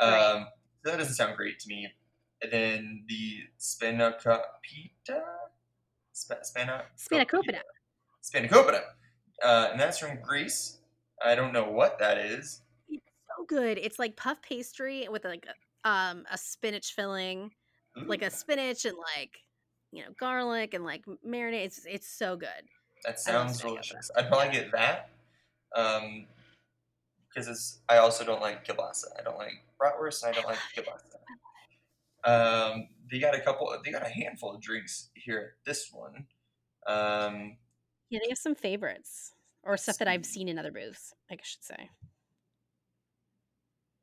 Right. 0.00 0.20
Um, 0.20 0.46
so 0.84 0.90
that 0.90 0.98
doesn't 0.98 1.14
sound 1.14 1.36
great 1.36 1.58
to 1.60 1.68
me. 1.68 1.88
And 2.42 2.52
then 2.52 3.04
the 3.08 3.44
spanakopita, 3.58 5.22
Sp- 6.12 6.42
spana, 6.44 6.82
Spanakopita. 6.98 7.60
spanakopita, 8.22 8.82
uh, 9.42 9.68
and 9.70 9.80
that's 9.80 9.98
from 9.98 10.20
Greece. 10.20 10.78
I 11.24 11.34
don't 11.34 11.52
know 11.52 11.70
what 11.70 11.98
that 12.00 12.18
is. 12.18 12.62
It's 12.88 13.06
so 13.28 13.44
good. 13.46 13.78
It's 13.78 13.98
like 13.98 14.16
puff 14.16 14.42
pastry 14.42 15.06
with 15.08 15.24
like 15.24 15.46
a, 15.46 15.88
um 15.88 16.24
a 16.30 16.36
spinach 16.36 16.94
filling, 16.94 17.52
like 18.06 18.22
a 18.22 18.30
spinach 18.30 18.84
and 18.84 18.96
like 19.16 19.38
you 19.92 20.02
know 20.02 20.10
garlic 20.18 20.74
and 20.74 20.84
like 20.84 21.04
marinade. 21.26 21.64
It's 21.64 21.86
it's 21.86 22.08
so 22.08 22.36
good. 22.36 22.48
That 23.04 23.18
sounds 23.20 23.60
delicious. 23.60 24.10
I'd 24.16 24.28
probably 24.28 24.46
Yeah. 24.54 24.62
get 24.64 24.72
that. 24.72 25.10
Um, 25.74 26.26
because 27.28 27.48
it's 27.48 27.78
I 27.88 27.96
also 27.98 28.24
don't 28.24 28.40
like 28.42 28.64
kielbasa. 28.66 29.04
I 29.18 29.22
don't 29.22 29.38
like 29.38 29.64
bratwurst, 29.80 30.22
and 30.22 30.36
I 30.36 30.40
don't 30.40 30.46
like 30.50 30.58
kielbasa. 30.76 31.08
Um, 32.24 32.88
they 33.10 33.18
got 33.18 33.34
a 33.34 33.40
couple. 33.40 33.74
They 33.84 33.90
got 33.90 34.06
a 34.06 34.08
handful 34.10 34.54
of 34.54 34.60
drinks 34.60 35.10
here 35.14 35.38
at 35.58 35.64
this 35.64 35.90
one. 35.92 36.26
Um, 36.86 37.56
Yeah, 38.10 38.20
they 38.22 38.28
have 38.28 38.38
some 38.38 38.54
favorites 38.54 39.32
or 39.62 39.76
stuff 39.76 39.98
that 39.98 40.08
I've 40.08 40.26
seen 40.26 40.48
in 40.48 40.58
other 40.58 40.70
booths. 40.72 41.14
I 41.30 41.36
guess 41.36 41.46
should 41.46 41.64
say. 41.64 41.88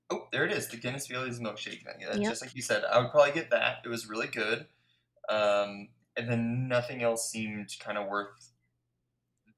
Oh, 0.09 0.27
there 0.31 0.43
it 0.45 0.51
is. 0.51 0.67
The 0.67 0.77
Guinness 0.77 1.07
Bailey's 1.07 1.39
milkshake. 1.39 1.83
Yeah, 1.99 2.15
Yep. 2.15 2.23
Just 2.29 2.41
like 2.41 2.55
you 2.55 2.63
said, 2.63 2.83
I 2.83 2.99
would 2.99 3.11
probably 3.11 3.31
get 3.31 3.51
that. 3.51 3.77
It 3.85 3.89
was 3.89 4.07
really 4.09 4.27
good. 4.27 4.65
Um, 5.29 5.89
and 6.17 6.27
then 6.27 6.67
nothing 6.67 7.03
else 7.03 7.29
seemed 7.29 7.69
kind 7.79 7.97
of 7.97 8.07
worth 8.07 8.51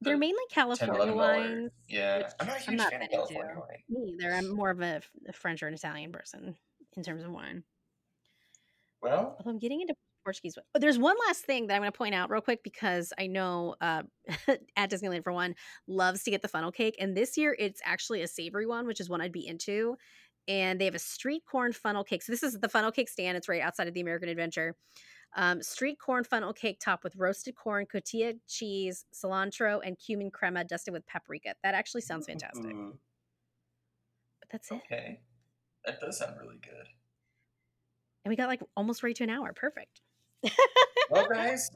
They're 0.01 0.15
the 0.15 0.19
mainly 0.19 0.43
California 0.49 1.13
$11. 1.13 1.15
wines. 1.15 1.71
Yeah, 1.87 2.29
I'm 2.39 2.47
not 2.47 2.57
a 2.57 2.59
huge 2.59 2.81
fan 2.81 3.01
of 3.03 3.09
California 3.09 3.55
wine. 3.55 3.77
Me 3.89 4.15
either. 4.19 4.33
I'm 4.33 4.49
more 4.49 4.69
of 4.71 4.81
a, 4.81 5.01
a 5.27 5.33
French 5.33 5.61
or 5.61 5.67
an 5.67 5.73
Italian 5.73 6.11
person 6.11 6.55
in 6.97 7.03
terms 7.03 7.23
of 7.23 7.31
wine. 7.31 7.63
Well, 9.01 9.35
Although 9.37 9.51
I'm 9.51 9.59
getting 9.59 9.81
into 9.81 9.95
Portuguese. 10.23 10.55
wine. 10.57 10.65
But 10.73 10.81
there's 10.81 10.99
one 10.99 11.15
last 11.27 11.43
thing 11.45 11.67
that 11.67 11.75
I'm 11.75 11.81
going 11.81 11.91
to 11.91 11.97
point 11.97 12.15
out 12.15 12.29
real 12.29 12.41
quick 12.41 12.63
because 12.63 13.11
I 13.19 13.27
know 13.27 13.75
uh, 13.81 14.03
at 14.75 14.89
Disneyland 14.91 15.23
for 15.23 15.33
one 15.33 15.55
loves 15.87 16.23
to 16.23 16.31
get 16.31 16.41
the 16.41 16.47
funnel 16.47 16.71
cake, 16.71 16.95
and 16.99 17.15
this 17.15 17.37
year 17.37 17.55
it's 17.57 17.81
actually 17.83 18.21
a 18.21 18.27
savory 18.27 18.65
one, 18.67 18.85
which 18.87 18.99
is 18.99 19.09
one 19.09 19.21
I'd 19.21 19.31
be 19.31 19.45
into. 19.47 19.97
And 20.47 20.81
they 20.81 20.85
have 20.85 20.95
a 20.95 20.99
street 20.99 21.43
corn 21.49 21.71
funnel 21.71 22.03
cake. 22.03 22.23
So 22.23 22.31
this 22.31 22.41
is 22.41 22.59
the 22.59 22.67
funnel 22.69 22.91
cake 22.91 23.09
stand. 23.09 23.37
It's 23.37 23.47
right 23.47 23.61
outside 23.61 23.87
of 23.87 23.93
the 23.93 24.01
American 24.01 24.27
Adventure. 24.27 24.75
Um, 25.35 25.61
street 25.63 25.97
corn 25.99 26.23
funnel 26.25 26.51
cake 26.53 26.79
topped 26.79 27.03
with 27.03 27.15
roasted 27.15 27.55
corn, 27.55 27.85
cotija 27.85 28.37
cheese, 28.47 29.05
cilantro, 29.13 29.79
and 29.83 29.97
cumin 29.97 30.29
crema 30.29 30.63
dusted 30.65 30.93
with 30.93 31.05
paprika. 31.07 31.55
That 31.63 31.73
actually 31.73 32.01
sounds 32.01 32.25
fantastic. 32.27 32.65
ooh, 32.73 32.97
But 34.41 34.49
that's 34.51 34.71
it. 34.71 34.81
okay, 34.85 35.21
that 35.85 35.99
does 36.01 36.19
sound 36.19 36.35
really 36.39 36.57
good. 36.61 36.87
And 38.25 38.29
we 38.29 38.35
got 38.35 38.47
like 38.49 38.61
almost 38.75 39.03
right 39.03 39.15
to 39.15 39.23
an 39.23 39.29
hour. 39.29 39.53
Perfect. 39.53 40.01
Well, 41.09 41.27
guys, 41.33 41.71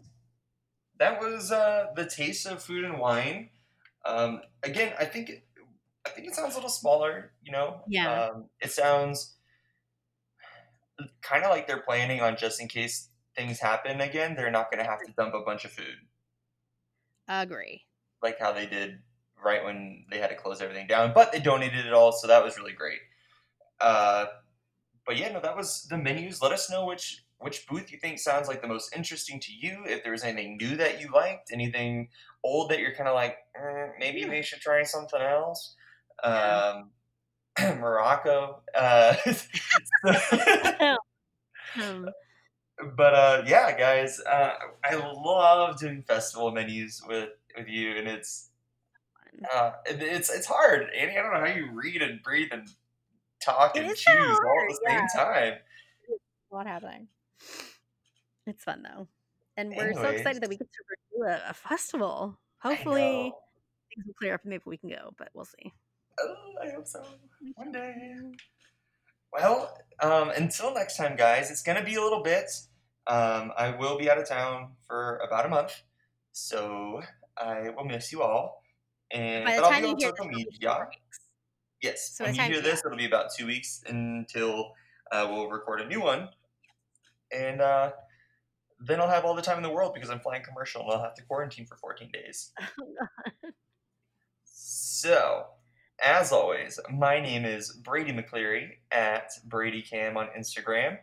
that 1.00 1.20
was 1.22 1.52
uh, 1.52 1.88
the 1.96 2.06
taste 2.06 2.46
of 2.46 2.62
food 2.62 2.84
and 2.84 3.00
wine. 3.00 3.50
Um, 4.06 4.42
again, 4.64 4.94
I 5.00 5.06
think 5.06 5.30
it, 5.30 5.48
I 6.06 6.10
think 6.10 6.28
it 6.28 6.36
sounds 6.36 6.54
a 6.54 6.58
little 6.58 6.70
smaller. 6.70 7.32
You 7.42 7.52
know, 7.54 7.82
Yeah. 7.88 8.32
Um, 8.34 8.46
it 8.60 8.72
sounds 8.72 9.38
kind 11.22 11.44
of 11.44 11.50
like 11.52 11.68
they're 11.68 11.82
planning 11.82 12.22
on 12.22 12.38
just 12.38 12.62
in 12.62 12.68
case 12.68 13.10
things 13.36 13.60
happen 13.60 14.02
again. 14.02 14.36
They're 14.36 14.52
not 14.52 14.72
going 14.72 14.84
to 14.84 14.90
have 14.90 15.04
to 15.04 15.12
dump 15.14 15.34
a 15.34 15.42
bunch 15.42 15.66
of 15.66 15.72
food 15.72 16.08
Agree. 17.28 17.86
like 18.22 18.40
how 18.40 18.52
they 18.52 18.66
did 18.66 19.00
right 19.44 19.64
when 19.64 20.06
they 20.10 20.20
had 20.20 20.30
to 20.30 20.36
close 20.36 20.62
everything 20.62 20.88
down. 20.88 21.14
But 21.14 21.32
they 21.32 21.40
donated 21.40 21.86
it 21.86 21.94
all, 21.94 22.12
so 22.12 22.28
that 22.28 22.44
was 22.44 22.58
really 22.58 22.74
great. 22.74 23.00
Uh, 23.80 24.28
but 25.06 25.18
yeah, 25.18 25.32
no, 25.32 25.40
that 25.42 25.56
was 25.56 25.84
the 25.90 25.98
menus. 25.98 26.42
Let 26.42 26.52
us 26.52 26.70
know 26.70 26.86
which 26.86 27.24
which 27.40 27.68
booth 27.68 27.92
you 27.92 28.00
think 28.00 28.20
sounds 28.20 28.48
like 28.48 28.62
the 28.62 28.68
most 28.68 28.96
interesting 28.96 29.40
to 29.42 29.52
you. 29.54 29.84
If 29.86 30.04
there 30.04 30.14
was 30.14 30.24
anything 30.24 30.58
new 30.58 30.78
that 30.78 31.02
you 31.02 31.10
liked, 31.14 31.52
anything 31.52 32.10
old 32.44 32.72
that 32.72 32.80
you're 32.80 32.96
kind 32.96 33.10
of 33.10 33.16
like, 33.16 33.38
"Mm, 33.60 33.94
maybe 34.00 34.22
Yeah. 34.22 34.28
they 34.28 34.42
should 34.42 34.62
try 34.62 34.84
something 34.84 35.22
else. 35.22 35.76
Yeah. 36.24 36.64
Um, 36.64 36.92
Morocco. 37.80 38.64
Uh, 38.76 39.16
Um, 41.78 42.16
but 42.96 43.14
uh, 43.14 43.44
yeah, 43.46 43.78
guys, 43.78 44.20
uh, 44.20 44.52
I 44.84 44.96
love 44.96 45.80
doing 45.80 46.04
festival 46.04 46.52
menus 46.52 47.02
with 47.08 47.30
with 47.58 47.68
you, 47.68 47.96
and 47.98 48.08
it's 48.08 48.50
uh, 49.54 49.72
it's 49.86 50.30
it's 50.30 50.46
hard, 50.46 50.90
Annie. 50.98 51.18
I 51.18 51.22
don't 51.22 51.34
know 51.34 51.40
how 51.40 51.54
you 51.54 51.72
read 51.72 52.02
and 52.02 52.22
breathe 52.22 52.50
and 52.52 52.68
talk 53.42 53.76
It 53.76 53.86
and 53.86 53.90
choose 53.90 54.06
kinda 54.06 54.32
all 54.48 54.64
at 54.64 54.70
the 54.70 54.80
same 54.88 55.08
time. 55.16 55.54
What 56.50 56.66
lot 56.66 56.68
happening. 56.68 57.08
It's 58.48 58.64
fun 58.64 58.84
though. 58.84 59.08
And 59.58 59.74
we're 59.76 59.94
so 59.94 60.10
excited 60.10 60.42
that 60.42 60.50
we 60.50 60.58
get 60.58 60.68
to 60.72 60.80
do 61.18 61.24
a, 61.24 61.50
a 61.50 61.54
festival. 61.54 62.38
Hopefully 62.60 63.34
things 63.94 64.06
will 64.06 64.14
clear 64.14 64.34
up 64.34 64.42
and 64.44 64.50
maybe 64.50 64.64
we 64.66 64.78
can 64.78 64.90
go, 64.90 65.14
but 65.18 65.30
we'll 65.34 65.46
see. 65.46 65.72
Oh, 66.20 66.36
I 66.62 66.70
hope 66.72 66.88
so. 66.88 67.04
One 67.56 67.72
day. 67.72 68.22
Well, 69.36 69.78
um, 70.02 70.30
until 70.30 70.74
next 70.74 70.96
time, 70.96 71.18
guys, 71.18 71.52
it's 71.52 71.62
going 71.62 71.78
to 71.78 71.84
be 71.84 71.96
a 71.96 72.02
little 72.02 72.24
bit. 72.24 72.50
Um, 73.08 73.52
I 73.58 73.76
will 73.78 73.98
be 73.98 74.10
out 74.10 74.18
of 74.18 74.28
town 74.28 74.72
for 74.88 75.18
about 75.18 75.46
a 75.46 75.50
month, 75.50 75.82
so 76.32 77.02
I 77.38 77.70
will 77.70 77.84
miss 77.84 78.12
you 78.14 78.22
all. 78.22 78.64
And 79.12 79.46
By 79.46 79.58
the 79.58 79.62
time 79.64 79.82
be 79.82 79.88
you 79.90 79.94
on 79.94 80.00
hear 80.00 80.10
social 80.10 80.28
this, 80.28 80.38
media. 80.38 80.88
Yes, 81.82 82.16
So 82.16 82.24
when 82.24 82.34
you 82.34 82.42
hear 82.44 82.62
this, 82.62 82.82
it'll 82.86 82.98
be 82.98 83.06
about 83.06 83.28
two 83.38 83.46
weeks 83.46 83.84
until 83.88 84.72
uh, 85.12 85.28
we'll 85.30 85.50
record 85.50 85.82
a 85.82 85.88
new 85.88 86.02
one, 86.02 86.30
and 87.32 87.62
uh, 87.62 87.92
then 88.80 89.02
I'll 89.02 89.10
have 89.10 89.26
all 89.26 89.36
the 89.36 89.42
time 89.42 89.58
in 89.58 89.64
the 89.64 89.70
world 89.70 89.94
because 89.94 90.10
I'm 90.10 90.22
flying 90.22 90.44
commercial 90.44 90.82
and 90.82 90.92
I'll 90.92 91.04
have 91.04 91.14
to 91.16 91.24
quarantine 91.24 91.66
for 91.66 91.76
14 91.78 92.10
days. 92.12 92.52
So, 94.58 95.48
as 96.04 96.32
always, 96.32 96.80
my 96.92 97.20
name 97.20 97.46
is 97.46 97.72
Brady 97.72 98.12
McCleary 98.12 98.70
at 98.92 99.32
BradyCam 99.48 100.16
on 100.16 100.28
Instagram, 100.38 100.98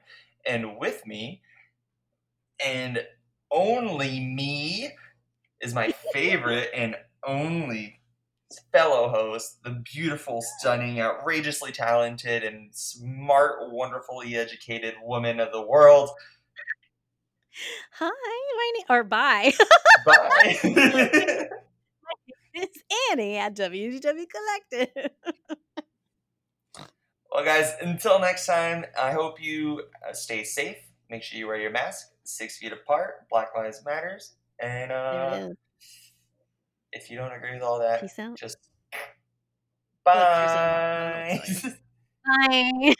and 0.47 0.79
with 0.79 1.07
me, 1.07 1.43
and 2.65 3.05
only 3.51 4.21
me, 4.21 4.93
is 5.61 5.75
my 5.75 5.93
favorite 6.13 6.71
and 6.75 6.97
only 7.27 8.01
fellow 8.73 9.09
host, 9.09 9.63
the 9.63 9.83
beautiful, 9.93 10.43
stunning, 10.59 11.01
outrageously 11.01 11.73
talented, 11.73 12.45
and 12.45 12.75
smart, 12.75 13.73
wonderfully 13.73 14.37
educated 14.37 14.95
woman 15.03 15.41
of 15.41 15.53
the 15.53 15.63
world. 15.63 16.11
Hi, 17.99 18.11
my 18.57 18.73
name 18.75 18.87
or 18.89 19.05
bye. 19.05 19.53
Bye. 20.07 21.49
it's 22.55 22.79
Annie 23.11 23.37
at 23.37 23.55
WGW 23.57 24.27
Collective. 24.29 25.11
Well, 27.33 27.45
guys, 27.45 27.73
until 27.81 28.19
next 28.21 28.45
time, 28.47 28.85
I 29.01 29.13
hope 29.13 29.43
you 29.43 29.85
uh, 30.07 30.13
stay 30.13 30.45
safe. 30.45 30.77
Make 31.09 31.23
sure 31.23 31.39
you 31.39 31.47
wear 31.47 31.57
your 31.57 31.71
mask, 31.71 32.09
six 32.25 32.59
feet 32.59 32.73
apart. 32.73 33.27
Black 33.31 33.49
Lives 33.57 33.83
Matters. 33.87 34.35
And 34.59 34.93
uh, 34.93 35.49
if 36.93 37.11
you 37.11 37.17
don't 37.17 37.33
agree 37.33 37.55
with 37.55 37.63
all 37.63 37.79
that, 37.79 38.03
Peace 38.03 38.19
out. 38.19 38.37
just 38.37 38.59
bye. 40.05 41.41
Bye. 42.25 42.95